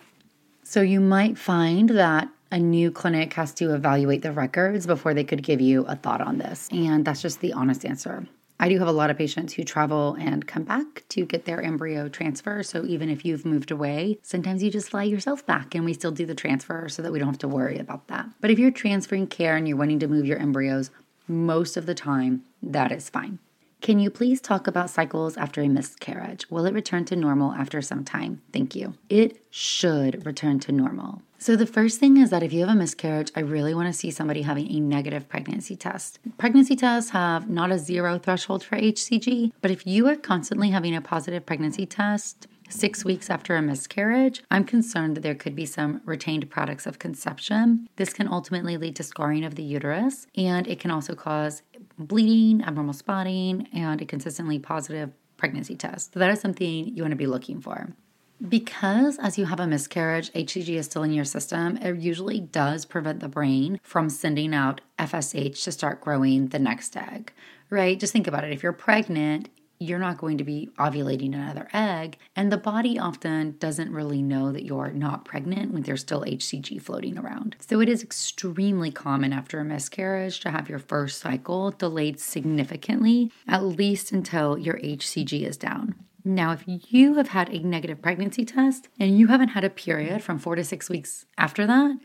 So 0.63 0.81
you 0.81 0.99
might 0.99 1.37
find 1.37 1.89
that 1.89 2.29
a 2.51 2.59
new 2.59 2.91
clinic 2.91 3.33
has 3.33 3.53
to 3.55 3.73
evaluate 3.73 4.21
the 4.21 4.31
records 4.31 4.85
before 4.85 5.13
they 5.13 5.23
could 5.23 5.43
give 5.43 5.61
you 5.61 5.85
a 5.85 5.95
thought 5.95 6.21
on 6.21 6.37
this. 6.37 6.67
And 6.71 7.05
that's 7.05 7.21
just 7.21 7.41
the 7.41 7.53
honest 7.53 7.85
answer. 7.85 8.27
I 8.61 8.67
do 8.67 8.77
have 8.79 8.87
a 8.89 8.93
lot 8.93 9.09
of 9.09 9.17
patients 9.17 9.53
who 9.53 9.63
travel 9.63 10.17
and 10.19 10.45
come 10.45 10.63
back 10.63 11.05
to 11.09 11.25
get 11.25 11.45
their 11.45 11.61
embryo 11.61 12.09
transfer. 12.09 12.61
So 12.61 12.85
even 12.85 13.09
if 13.09 13.23
you've 13.23 13.45
moved 13.45 13.71
away, 13.71 14.19
sometimes 14.21 14.61
you 14.61 14.69
just 14.69 14.89
fly 14.89 15.03
yourself 15.03 15.45
back 15.45 15.75
and 15.75 15.85
we 15.85 15.93
still 15.93 16.11
do 16.11 16.25
the 16.25 16.35
transfer 16.35 16.89
so 16.89 17.01
that 17.01 17.11
we 17.11 17.19
don't 17.19 17.29
have 17.29 17.37
to 17.39 17.47
worry 17.47 17.77
about 17.77 18.07
that. 18.07 18.27
But 18.41 18.51
if 18.51 18.59
you're 18.59 18.71
transferring 18.71 19.27
care 19.27 19.55
and 19.55 19.65
you're 19.65 19.77
wanting 19.77 19.99
to 19.99 20.07
move 20.07 20.25
your 20.25 20.39
embryos, 20.39 20.91
most 21.27 21.77
of 21.77 21.85
the 21.85 21.95
time, 21.95 22.43
that 22.61 22.91
is 22.91 23.09
fine. 23.09 23.39
Can 23.81 23.97
you 23.97 24.09
please 24.09 24.41
talk 24.41 24.67
about 24.67 24.89
cycles 24.89 25.37
after 25.37 25.61
a 25.61 25.69
miscarriage? 25.69 26.49
Will 26.49 26.65
it 26.65 26.73
return 26.73 27.05
to 27.05 27.15
normal 27.15 27.53
after 27.53 27.81
some 27.81 28.03
time? 28.03 28.41
Thank 28.51 28.75
you. 28.75 28.95
It 29.07 29.41
should 29.49 30.25
return 30.25 30.59
to 30.61 30.73
normal. 30.73 31.21
So, 31.37 31.55
the 31.55 31.65
first 31.65 31.97
thing 31.97 32.17
is 32.17 32.29
that 32.31 32.43
if 32.43 32.51
you 32.51 32.59
have 32.59 32.69
a 32.69 32.75
miscarriage, 32.75 33.31
I 33.37 33.39
really 33.39 33.73
want 33.73 33.87
to 33.87 33.93
see 33.93 34.11
somebody 34.11 34.41
having 34.41 34.69
a 34.69 34.81
negative 34.81 35.29
pregnancy 35.29 35.77
test. 35.77 36.19
Pregnancy 36.37 36.75
tests 36.75 37.11
have 37.11 37.49
not 37.49 37.71
a 37.71 37.79
zero 37.79 38.19
threshold 38.19 38.65
for 38.65 38.75
HCG, 38.75 39.53
but 39.61 39.71
if 39.71 39.87
you 39.87 40.05
are 40.09 40.17
constantly 40.17 40.71
having 40.71 40.93
a 40.93 41.01
positive 41.01 41.45
pregnancy 41.45 41.85
test, 41.85 42.47
six 42.69 43.03
weeks 43.03 43.29
after 43.29 43.55
a 43.55 43.61
miscarriage, 43.61 44.43
I'm 44.51 44.63
concerned 44.63 45.17
that 45.17 45.21
there 45.21 45.35
could 45.35 45.55
be 45.55 45.65
some 45.65 46.01
retained 46.05 46.49
products 46.49 46.85
of 46.85 46.99
conception. 46.99 47.87
This 47.95 48.13
can 48.13 48.27
ultimately 48.27 48.77
lead 48.77 48.95
to 48.97 49.03
scarring 49.03 49.43
of 49.43 49.55
the 49.55 49.63
uterus, 49.63 50.27
and 50.35 50.67
it 50.67 50.79
can 50.79 50.91
also 50.91 51.15
cause 51.15 51.63
bleeding, 51.99 52.63
abnormal 52.63 52.93
spotting, 52.93 53.67
and 53.73 54.01
a 54.01 54.05
consistently 54.05 54.57
positive 54.57 55.11
pregnancy 55.37 55.75
test. 55.75 56.13
So, 56.13 56.19
that 56.19 56.31
is 56.31 56.39
something 56.39 56.95
you 56.95 57.03
want 57.03 57.11
to 57.11 57.17
be 57.17 57.27
looking 57.27 57.61
for. 57.61 57.89
Because 58.47 59.19
as 59.19 59.37
you 59.37 59.45
have 59.45 59.59
a 59.59 59.67
miscarriage, 59.67 60.31
HCG 60.31 60.69
is 60.69 60.85
still 60.85 61.03
in 61.03 61.11
your 61.11 61.25
system, 61.25 61.75
it 61.77 61.99
usually 61.99 62.39
does 62.39 62.85
prevent 62.85 63.19
the 63.19 63.27
brain 63.27 63.81
from 63.83 64.09
sending 64.09 64.55
out 64.55 64.79
FSH 64.97 65.61
to 65.65 65.71
start 65.73 65.99
growing 65.99 66.47
the 66.47 66.59
next 66.59 66.95
egg, 66.95 67.33
right? 67.69 67.99
Just 67.99 68.13
think 68.13 68.27
about 68.27 68.45
it. 68.45 68.53
If 68.53 68.63
you're 68.63 68.71
pregnant, 68.71 69.49
you're 69.79 69.97
not 69.99 70.17
going 70.17 70.37
to 70.37 70.43
be 70.43 70.69
ovulating 70.77 71.33
another 71.33 71.69
egg, 71.73 72.17
and 72.35 72.51
the 72.51 72.57
body 72.57 72.99
often 72.99 73.55
doesn't 73.59 73.91
really 73.91 74.21
know 74.21 74.51
that 74.51 74.65
you're 74.65 74.91
not 74.91 75.23
pregnant 75.23 75.71
when 75.71 75.83
there's 75.83 76.01
still 76.01 76.21
HCG 76.21 76.81
floating 76.81 77.17
around. 77.17 77.55
So 77.59 77.79
it 77.79 77.87
is 77.87 78.03
extremely 78.03 78.91
common 78.91 79.31
after 79.31 79.59
a 79.59 79.65
miscarriage 79.65 80.41
to 80.41 80.51
have 80.51 80.69
your 80.69 80.79
first 80.79 81.19
cycle 81.19 81.71
delayed 81.71 82.19
significantly, 82.19 83.31
at 83.47 83.63
least 83.63 84.11
until 84.11 84.57
your 84.57 84.77
HCG 84.79 85.47
is 85.47 85.55
down. 85.55 85.95
Now, 86.25 86.51
if 86.51 86.63
you 86.67 87.15
have 87.15 87.29
had 87.29 87.49
a 87.49 87.59
negative 87.59 88.01
pregnancy 88.01 88.43
test 88.43 88.89
and 88.99 89.17
you 89.17 89.27
haven't 89.27 89.49
had 89.49 89.63
a 89.63 89.69
period 89.69 90.21
from 90.21 90.37
four 90.37 90.55
to 90.55 90.63
six 90.65 90.89
weeks 90.89 91.25
after 91.37 91.65
that, 91.65 91.97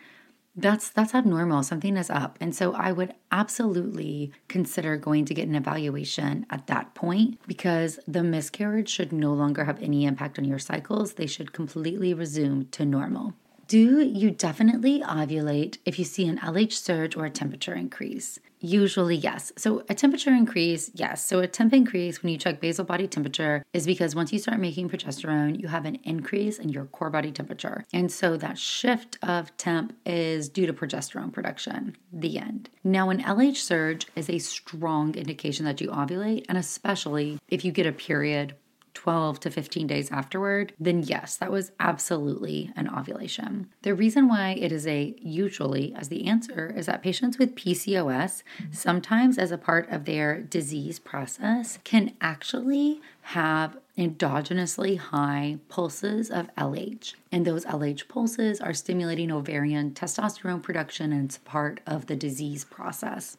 that's 0.56 0.90
that's 0.90 1.14
abnormal. 1.14 1.62
Something 1.62 1.96
is 1.96 2.10
up. 2.10 2.38
And 2.40 2.54
so 2.54 2.74
i 2.74 2.92
would 2.92 3.14
absolutely 3.32 4.32
consider 4.48 4.96
going 4.96 5.24
to 5.24 5.34
get 5.34 5.48
an 5.48 5.54
evaluation 5.54 6.46
at 6.50 6.66
that 6.68 6.94
point 6.94 7.40
because 7.46 7.98
the 8.06 8.22
miscarriage 8.22 8.88
should 8.88 9.12
no 9.12 9.32
longer 9.32 9.64
have 9.64 9.82
any 9.82 10.04
impact 10.04 10.38
on 10.38 10.44
your 10.44 10.58
cycles. 10.58 11.14
They 11.14 11.26
should 11.26 11.52
completely 11.52 12.14
resume 12.14 12.66
to 12.72 12.84
normal 12.84 13.34
do 13.66 14.00
you 14.00 14.30
definitely 14.30 15.00
ovulate 15.00 15.78
if 15.84 15.98
you 15.98 16.04
see 16.04 16.26
an 16.26 16.38
LH 16.38 16.72
surge 16.72 17.16
or 17.16 17.24
a 17.24 17.30
temperature 17.30 17.74
increase? 17.74 18.38
Usually, 18.60 19.14
yes. 19.14 19.52
So, 19.58 19.84
a 19.90 19.94
temperature 19.94 20.30
increase, 20.30 20.90
yes. 20.94 21.26
So, 21.26 21.40
a 21.40 21.46
temp 21.46 21.74
increase 21.74 22.22
when 22.22 22.32
you 22.32 22.38
check 22.38 22.60
basal 22.60 22.86
body 22.86 23.06
temperature 23.06 23.62
is 23.74 23.84
because 23.84 24.14
once 24.14 24.32
you 24.32 24.38
start 24.38 24.58
making 24.58 24.88
progesterone, 24.88 25.60
you 25.60 25.68
have 25.68 25.84
an 25.84 25.96
increase 25.96 26.58
in 26.58 26.70
your 26.70 26.86
core 26.86 27.10
body 27.10 27.30
temperature. 27.30 27.84
And 27.92 28.10
so, 28.10 28.38
that 28.38 28.56
shift 28.56 29.18
of 29.22 29.54
temp 29.58 29.94
is 30.06 30.48
due 30.48 30.64
to 30.64 30.72
progesterone 30.72 31.30
production. 31.30 31.94
The 32.10 32.38
end. 32.38 32.70
Now, 32.82 33.10
an 33.10 33.22
LH 33.22 33.56
surge 33.56 34.06
is 34.16 34.30
a 34.30 34.38
strong 34.38 35.14
indication 35.14 35.66
that 35.66 35.82
you 35.82 35.88
ovulate, 35.88 36.46
and 36.48 36.56
especially 36.56 37.38
if 37.48 37.66
you 37.66 37.70
get 37.70 37.86
a 37.86 37.92
period 37.92 38.54
12 38.94 39.40
to 39.40 39.50
15 39.50 39.86
days 39.86 40.10
afterward, 40.10 40.72
then 40.78 41.02
yes, 41.02 41.36
that 41.36 41.50
was 41.50 41.72
absolutely 41.78 42.72
an 42.76 42.88
ovulation. 42.88 43.68
The 43.82 43.94
reason 43.94 44.28
why 44.28 44.50
it 44.52 44.72
is 44.72 44.86
a 44.86 45.14
usually 45.18 45.94
as 45.94 46.08
the 46.08 46.26
answer 46.26 46.72
is 46.74 46.86
that 46.86 47.02
patients 47.02 47.38
with 47.38 47.54
PCOS, 47.54 48.42
sometimes 48.72 49.36
as 49.36 49.50
a 49.50 49.58
part 49.58 49.90
of 49.90 50.04
their 50.04 50.40
disease 50.40 50.98
process, 50.98 51.78
can 51.84 52.14
actually 52.20 53.00
have 53.22 53.76
endogenously 53.96 54.98
high 54.98 55.58
pulses 55.68 56.30
of 56.30 56.54
LH. 56.56 57.14
And 57.30 57.46
those 57.46 57.64
LH 57.64 58.08
pulses 58.08 58.60
are 58.60 58.74
stimulating 58.74 59.30
ovarian 59.30 59.92
testosterone 59.92 60.62
production 60.62 61.12
and 61.12 61.26
it's 61.26 61.38
part 61.38 61.80
of 61.86 62.06
the 62.06 62.16
disease 62.16 62.64
process. 62.64 63.36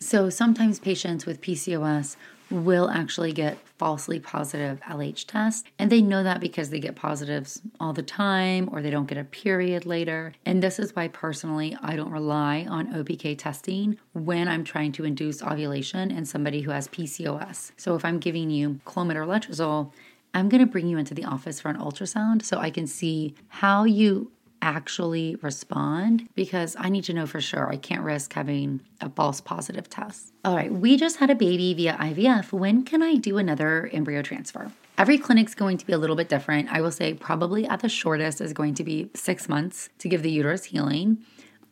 So 0.00 0.30
sometimes 0.30 0.80
patients 0.80 1.26
with 1.26 1.40
PCOS 1.40 2.16
will 2.52 2.88
actually 2.90 3.32
get 3.32 3.58
falsely 3.78 4.20
positive 4.20 4.80
LH 4.82 5.26
tests. 5.26 5.64
And 5.78 5.90
they 5.90 6.00
know 6.02 6.22
that 6.22 6.40
because 6.40 6.70
they 6.70 6.78
get 6.78 6.94
positives 6.94 7.60
all 7.80 7.92
the 7.92 8.02
time 8.02 8.68
or 8.70 8.80
they 8.80 8.90
don't 8.90 9.08
get 9.08 9.18
a 9.18 9.24
period 9.24 9.86
later. 9.86 10.34
And 10.46 10.62
this 10.62 10.78
is 10.78 10.94
why 10.94 11.08
personally 11.08 11.76
I 11.82 11.96
don't 11.96 12.12
rely 12.12 12.66
on 12.68 12.92
OPK 12.92 13.38
testing 13.38 13.98
when 14.12 14.48
I'm 14.48 14.64
trying 14.64 14.92
to 14.92 15.04
induce 15.04 15.42
ovulation 15.42 16.10
in 16.10 16.24
somebody 16.24 16.60
who 16.60 16.70
has 16.70 16.88
PCOS. 16.88 17.72
So 17.76 17.94
if 17.96 18.04
I'm 18.04 18.18
giving 18.18 18.50
you 18.50 18.80
Clomid 18.86 19.16
or 19.16 19.26
Letrozole, 19.26 19.92
I'm 20.34 20.48
going 20.48 20.60
to 20.60 20.66
bring 20.66 20.86
you 20.86 20.98
into 20.98 21.14
the 21.14 21.24
office 21.24 21.60
for 21.60 21.68
an 21.68 21.76
ultrasound 21.76 22.42
so 22.42 22.58
I 22.58 22.70
can 22.70 22.86
see 22.86 23.34
how 23.48 23.84
you 23.84 24.30
actually 24.62 25.36
respond 25.42 26.28
because 26.34 26.76
I 26.78 26.88
need 26.88 27.04
to 27.04 27.12
know 27.12 27.26
for 27.26 27.40
sure. 27.40 27.68
I 27.68 27.76
can't 27.76 28.02
risk 28.02 28.32
having 28.32 28.80
a 29.00 29.10
false 29.10 29.40
positive 29.40 29.90
test. 29.90 30.32
All 30.44 30.56
right, 30.56 30.72
we 30.72 30.96
just 30.96 31.18
had 31.18 31.28
a 31.28 31.34
baby 31.34 31.74
via 31.74 31.94
IVF. 31.94 32.52
When 32.52 32.84
can 32.84 33.02
I 33.02 33.16
do 33.16 33.36
another 33.36 33.90
embryo 33.92 34.22
transfer? 34.22 34.72
Every 34.96 35.18
clinic's 35.18 35.54
going 35.54 35.78
to 35.78 35.86
be 35.86 35.92
a 35.92 35.98
little 35.98 36.16
bit 36.16 36.28
different. 36.28 36.70
I 36.70 36.80
will 36.80 36.92
say 36.92 37.12
probably 37.14 37.66
at 37.66 37.80
the 37.80 37.88
shortest 37.88 38.40
is 38.40 38.52
going 38.52 38.74
to 38.74 38.84
be 38.84 39.10
six 39.14 39.48
months 39.48 39.88
to 39.98 40.08
give 40.08 40.22
the 40.22 40.30
uterus 40.30 40.64
healing. 40.64 41.18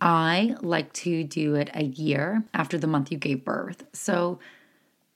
I 0.00 0.56
like 0.62 0.92
to 0.94 1.24
do 1.24 1.54
it 1.54 1.70
a 1.74 1.84
year 1.84 2.44
after 2.54 2.78
the 2.78 2.86
month 2.86 3.12
you 3.12 3.18
gave 3.18 3.44
birth. 3.44 3.84
So 3.92 4.40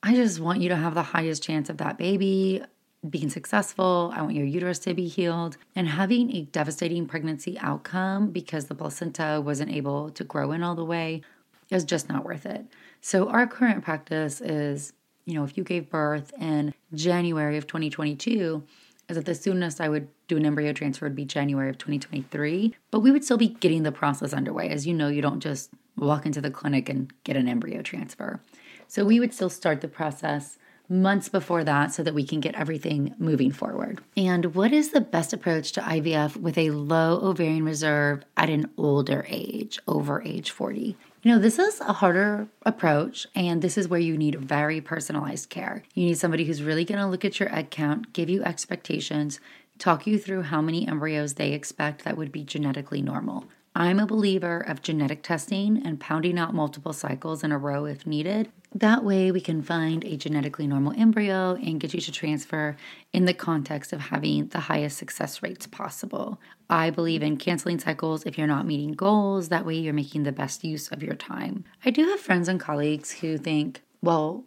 I 0.02 0.14
just 0.14 0.38
want 0.38 0.60
you 0.60 0.68
to 0.68 0.76
have 0.76 0.94
the 0.94 1.02
highest 1.02 1.42
chance 1.42 1.70
of 1.70 1.78
that 1.78 1.96
baby 1.96 2.62
being 3.08 3.28
successful. 3.28 4.12
I 4.14 4.22
want 4.22 4.34
your 4.34 4.46
uterus 4.46 4.78
to 4.80 4.94
be 4.94 5.08
healed. 5.08 5.56
And 5.76 5.88
having 5.88 6.34
a 6.34 6.42
devastating 6.42 7.06
pregnancy 7.06 7.58
outcome 7.58 8.30
because 8.30 8.66
the 8.66 8.74
placenta 8.74 9.40
wasn't 9.44 9.70
able 9.70 10.10
to 10.10 10.24
grow 10.24 10.52
in 10.52 10.62
all 10.62 10.74
the 10.74 10.84
way 10.84 11.22
is 11.70 11.84
just 11.84 12.08
not 12.08 12.24
worth 12.24 12.46
it. 12.46 12.66
So, 13.00 13.28
our 13.28 13.46
current 13.46 13.84
practice 13.84 14.40
is 14.40 14.92
you 15.26 15.34
know, 15.34 15.44
if 15.44 15.56
you 15.56 15.64
gave 15.64 15.90
birth 15.90 16.32
in 16.38 16.74
January 16.92 17.56
of 17.56 17.66
2022, 17.66 18.62
is 19.08 19.16
that 19.16 19.24
the 19.24 19.34
soonest 19.34 19.80
I 19.80 19.88
would 19.88 20.08
do 20.28 20.36
an 20.36 20.46
embryo 20.46 20.72
transfer 20.72 21.06
would 21.06 21.16
be 21.16 21.24
January 21.24 21.68
of 21.68 21.78
2023. 21.78 22.74
But 22.90 23.00
we 23.00 23.10
would 23.10 23.24
still 23.24 23.36
be 23.36 23.48
getting 23.48 23.82
the 23.82 23.92
process 23.92 24.32
underway. 24.32 24.68
As 24.68 24.86
you 24.86 24.94
know, 24.94 25.08
you 25.08 25.22
don't 25.22 25.40
just 25.40 25.70
walk 25.96 26.26
into 26.26 26.40
the 26.40 26.50
clinic 26.50 26.88
and 26.88 27.12
get 27.24 27.36
an 27.36 27.48
embryo 27.48 27.82
transfer. 27.82 28.40
So 28.88 29.04
we 29.04 29.20
would 29.20 29.34
still 29.34 29.50
start 29.50 29.80
the 29.80 29.88
process 29.88 30.58
months 30.88 31.28
before 31.28 31.64
that 31.64 31.92
so 31.92 32.02
that 32.02 32.14
we 32.14 32.24
can 32.24 32.40
get 32.40 32.54
everything 32.54 33.14
moving 33.18 33.50
forward. 33.50 34.00
And 34.16 34.54
what 34.54 34.72
is 34.72 34.90
the 34.90 35.00
best 35.00 35.32
approach 35.32 35.72
to 35.72 35.80
IVF 35.80 36.36
with 36.36 36.58
a 36.58 36.70
low 36.70 37.20
ovarian 37.22 37.64
reserve 37.64 38.24
at 38.36 38.50
an 38.50 38.70
older 38.76 39.24
age, 39.28 39.78
over 39.88 40.22
age 40.22 40.50
40? 40.50 40.96
You 41.22 41.32
know, 41.32 41.38
this 41.38 41.58
is 41.58 41.80
a 41.80 41.94
harder 41.94 42.48
approach, 42.66 43.26
and 43.34 43.62
this 43.62 43.78
is 43.78 43.88
where 43.88 44.00
you 44.00 44.18
need 44.18 44.34
very 44.34 44.82
personalized 44.82 45.48
care. 45.48 45.82
You 45.94 46.04
need 46.04 46.18
somebody 46.18 46.44
who's 46.44 46.62
really 46.62 46.84
going 46.84 47.00
to 47.00 47.06
look 47.06 47.24
at 47.24 47.40
your 47.40 47.54
egg 47.54 47.70
count, 47.70 48.12
give 48.12 48.28
you 48.28 48.42
expectations, 48.42 49.40
talk 49.78 50.06
you 50.06 50.18
through 50.18 50.42
how 50.42 50.60
many 50.60 50.86
embryos 50.86 51.34
they 51.34 51.52
expect 51.52 52.04
that 52.04 52.18
would 52.18 52.30
be 52.30 52.44
genetically 52.44 53.00
normal. 53.00 53.46
I'm 53.76 53.98
a 53.98 54.06
believer 54.06 54.60
of 54.60 54.82
genetic 54.82 55.22
testing 55.22 55.84
and 55.84 55.98
pounding 55.98 56.38
out 56.38 56.54
multiple 56.54 56.92
cycles 56.92 57.42
in 57.42 57.50
a 57.50 57.58
row 57.58 57.86
if 57.86 58.06
needed. 58.06 58.52
That 58.76 59.04
way, 59.04 59.30
we 59.30 59.40
can 59.40 59.62
find 59.62 60.04
a 60.04 60.16
genetically 60.16 60.66
normal 60.66 60.94
embryo 60.98 61.54
and 61.54 61.78
get 61.78 61.94
you 61.94 62.00
to 62.00 62.10
transfer 62.10 62.76
in 63.12 63.24
the 63.24 63.32
context 63.32 63.92
of 63.92 64.00
having 64.00 64.48
the 64.48 64.58
highest 64.58 64.98
success 64.98 65.44
rates 65.44 65.68
possible. 65.68 66.40
I 66.68 66.90
believe 66.90 67.22
in 67.22 67.36
canceling 67.36 67.78
cycles 67.78 68.26
if 68.26 68.36
you're 68.36 68.48
not 68.48 68.66
meeting 68.66 68.90
goals. 68.90 69.48
That 69.48 69.64
way, 69.64 69.76
you're 69.76 69.94
making 69.94 70.24
the 70.24 70.32
best 70.32 70.64
use 70.64 70.88
of 70.88 71.04
your 71.04 71.14
time. 71.14 71.64
I 71.84 71.90
do 71.90 72.04
have 72.08 72.18
friends 72.18 72.48
and 72.48 72.58
colleagues 72.58 73.12
who 73.12 73.38
think, 73.38 73.80
well, 74.02 74.44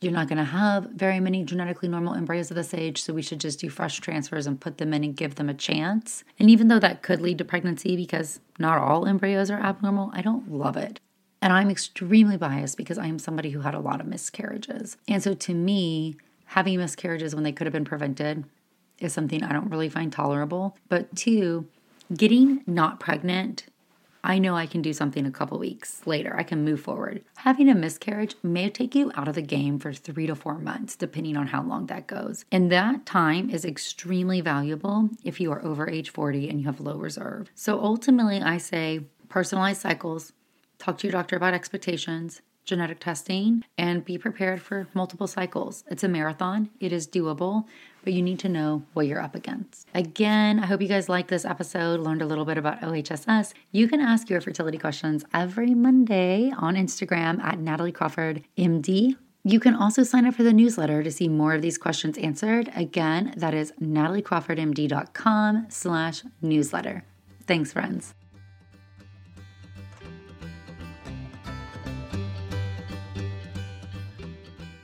you're 0.00 0.12
not 0.12 0.28
going 0.28 0.38
to 0.38 0.44
have 0.44 0.90
very 0.94 1.18
many 1.18 1.42
genetically 1.42 1.88
normal 1.88 2.14
embryos 2.14 2.52
at 2.52 2.56
this 2.56 2.74
age, 2.74 3.02
so 3.02 3.12
we 3.12 3.22
should 3.22 3.40
just 3.40 3.58
do 3.58 3.68
fresh 3.68 3.98
transfers 3.98 4.46
and 4.46 4.60
put 4.60 4.78
them 4.78 4.94
in 4.94 5.02
and 5.02 5.16
give 5.16 5.34
them 5.34 5.48
a 5.48 5.54
chance. 5.54 6.22
And 6.38 6.48
even 6.48 6.68
though 6.68 6.78
that 6.78 7.02
could 7.02 7.20
lead 7.20 7.38
to 7.38 7.44
pregnancy 7.44 7.96
because 7.96 8.38
not 8.56 8.78
all 8.78 9.06
embryos 9.06 9.50
are 9.50 9.58
abnormal, 9.58 10.10
I 10.12 10.22
don't 10.22 10.52
love 10.52 10.76
it. 10.76 11.00
And 11.44 11.52
I'm 11.52 11.70
extremely 11.70 12.38
biased 12.38 12.78
because 12.78 12.96
I 12.96 13.06
am 13.06 13.18
somebody 13.18 13.50
who 13.50 13.60
had 13.60 13.74
a 13.74 13.78
lot 13.78 14.00
of 14.00 14.06
miscarriages. 14.06 14.96
And 15.06 15.22
so 15.22 15.34
to 15.34 15.52
me, 15.52 16.16
having 16.46 16.78
miscarriages 16.78 17.34
when 17.34 17.44
they 17.44 17.52
could 17.52 17.66
have 17.66 17.72
been 17.72 17.84
prevented 17.84 18.44
is 18.98 19.12
something 19.12 19.44
I 19.44 19.52
don't 19.52 19.70
really 19.70 19.90
find 19.90 20.10
tolerable. 20.10 20.78
But 20.88 21.14
two, 21.14 21.68
getting 22.16 22.64
not 22.66 22.98
pregnant 22.98 23.66
I 24.26 24.38
know 24.38 24.56
I 24.56 24.64
can 24.64 24.80
do 24.80 24.94
something 24.94 25.26
a 25.26 25.30
couple 25.30 25.58
weeks 25.58 26.06
later. 26.06 26.34
I 26.34 26.44
can 26.44 26.64
move 26.64 26.80
forward. 26.80 27.22
Having 27.36 27.68
a 27.68 27.74
miscarriage 27.74 28.36
may 28.42 28.70
take 28.70 28.94
you 28.94 29.12
out 29.16 29.28
of 29.28 29.34
the 29.34 29.42
game 29.42 29.78
for 29.78 29.92
three 29.92 30.26
to 30.26 30.34
four 30.34 30.56
months, 30.56 30.96
depending 30.96 31.36
on 31.36 31.48
how 31.48 31.62
long 31.62 31.86
that 31.88 32.06
goes. 32.06 32.46
And 32.50 32.72
that 32.72 33.04
time 33.04 33.50
is 33.50 33.66
extremely 33.66 34.40
valuable 34.40 35.10
if 35.22 35.40
you 35.40 35.52
are 35.52 35.62
over 35.62 35.90
age 35.90 36.08
40 36.08 36.48
and 36.48 36.58
you 36.58 36.64
have 36.64 36.80
low 36.80 36.96
reserve. 36.96 37.50
So 37.54 37.78
ultimately, 37.78 38.40
I 38.40 38.56
say 38.56 39.02
personalized 39.28 39.82
cycles, 39.82 40.32
talk 40.84 40.98
to 40.98 41.06
your 41.06 41.12
doctor 41.12 41.36
about 41.36 41.54
expectations, 41.54 42.42
genetic 42.64 43.00
testing, 43.00 43.64
and 43.78 44.04
be 44.04 44.18
prepared 44.18 44.60
for 44.60 44.86
multiple 44.92 45.26
cycles. 45.26 45.82
It's 45.90 46.04
a 46.04 46.08
marathon, 46.08 46.68
it 46.78 46.92
is 46.92 47.08
doable, 47.08 47.64
but 48.02 48.12
you 48.12 48.22
need 48.22 48.38
to 48.40 48.50
know 48.50 48.84
what 48.92 49.06
you're 49.06 49.20
up 49.20 49.34
against. 49.34 49.88
Again, 49.94 50.58
I 50.58 50.66
hope 50.66 50.82
you 50.82 50.88
guys 50.88 51.08
liked 51.08 51.28
this 51.28 51.46
episode, 51.46 52.00
learned 52.00 52.20
a 52.20 52.26
little 52.26 52.44
bit 52.44 52.58
about 52.58 52.82
OHSS. 52.82 53.54
You 53.72 53.88
can 53.88 54.00
ask 54.00 54.28
your 54.28 54.42
fertility 54.42 54.76
questions 54.76 55.24
every 55.32 55.74
Monday 55.74 56.52
on 56.56 56.74
Instagram 56.74 57.42
at 57.42 57.58
Natalie 57.58 57.92
Crawford 57.92 58.44
MD. 58.58 59.16
You 59.42 59.60
can 59.60 59.74
also 59.74 60.02
sign 60.02 60.26
up 60.26 60.34
for 60.34 60.42
the 60.42 60.52
newsletter 60.52 61.02
to 61.02 61.10
see 61.10 61.28
more 61.28 61.54
of 61.54 61.62
these 61.62 61.78
questions 61.78 62.16
answered. 62.18 62.70
Again, 62.74 63.34
that 63.36 63.54
is 63.54 63.72
nataliecrawfordmd.com 63.80 65.66
slash 65.68 66.22
newsletter. 66.40 67.04
Thanks, 67.46 67.72
friends. 67.72 68.14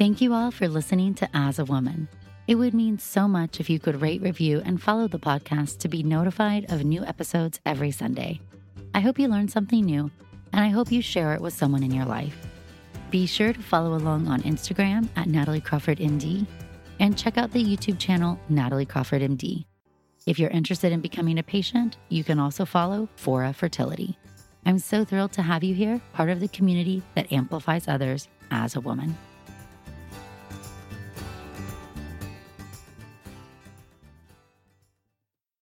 Thank 0.00 0.22
you 0.22 0.32
all 0.32 0.50
for 0.50 0.66
listening 0.66 1.12
to 1.16 1.28
As 1.34 1.58
a 1.58 1.64
Woman. 1.66 2.08
It 2.46 2.54
would 2.54 2.72
mean 2.72 2.98
so 2.98 3.28
much 3.28 3.60
if 3.60 3.68
you 3.68 3.78
could 3.78 4.00
rate, 4.00 4.22
review, 4.22 4.62
and 4.64 4.80
follow 4.80 5.06
the 5.08 5.18
podcast 5.18 5.76
to 5.80 5.88
be 5.88 6.02
notified 6.02 6.72
of 6.72 6.82
new 6.82 7.04
episodes 7.04 7.60
every 7.66 7.90
Sunday. 7.90 8.40
I 8.94 9.00
hope 9.00 9.18
you 9.18 9.28
learned 9.28 9.50
something 9.50 9.84
new, 9.84 10.10
and 10.54 10.64
I 10.64 10.70
hope 10.70 10.90
you 10.90 11.02
share 11.02 11.34
it 11.34 11.42
with 11.42 11.52
someone 11.52 11.82
in 11.82 11.90
your 11.90 12.06
life. 12.06 12.34
Be 13.10 13.26
sure 13.26 13.52
to 13.52 13.60
follow 13.60 13.94
along 13.94 14.26
on 14.26 14.40
Instagram 14.40 15.06
at 15.16 15.28
Natalie 15.28 15.60
Crawford 15.60 15.98
MD 15.98 16.46
and 16.98 17.18
check 17.18 17.36
out 17.36 17.50
the 17.50 17.62
YouTube 17.62 17.98
channel 17.98 18.40
Natalie 18.48 18.86
Crawford 18.86 19.20
MD. 19.20 19.66
If 20.24 20.38
you're 20.38 20.48
interested 20.48 20.92
in 20.92 21.02
becoming 21.02 21.38
a 21.38 21.42
patient, 21.42 21.98
you 22.08 22.24
can 22.24 22.38
also 22.38 22.64
follow 22.64 23.06
Fora 23.16 23.52
Fertility. 23.52 24.16
I'm 24.64 24.78
so 24.78 25.04
thrilled 25.04 25.32
to 25.32 25.42
have 25.42 25.62
you 25.62 25.74
here, 25.74 26.00
part 26.14 26.30
of 26.30 26.40
the 26.40 26.48
community 26.48 27.02
that 27.16 27.30
amplifies 27.30 27.86
others 27.86 28.28
as 28.50 28.76
a 28.76 28.80
woman. 28.80 29.14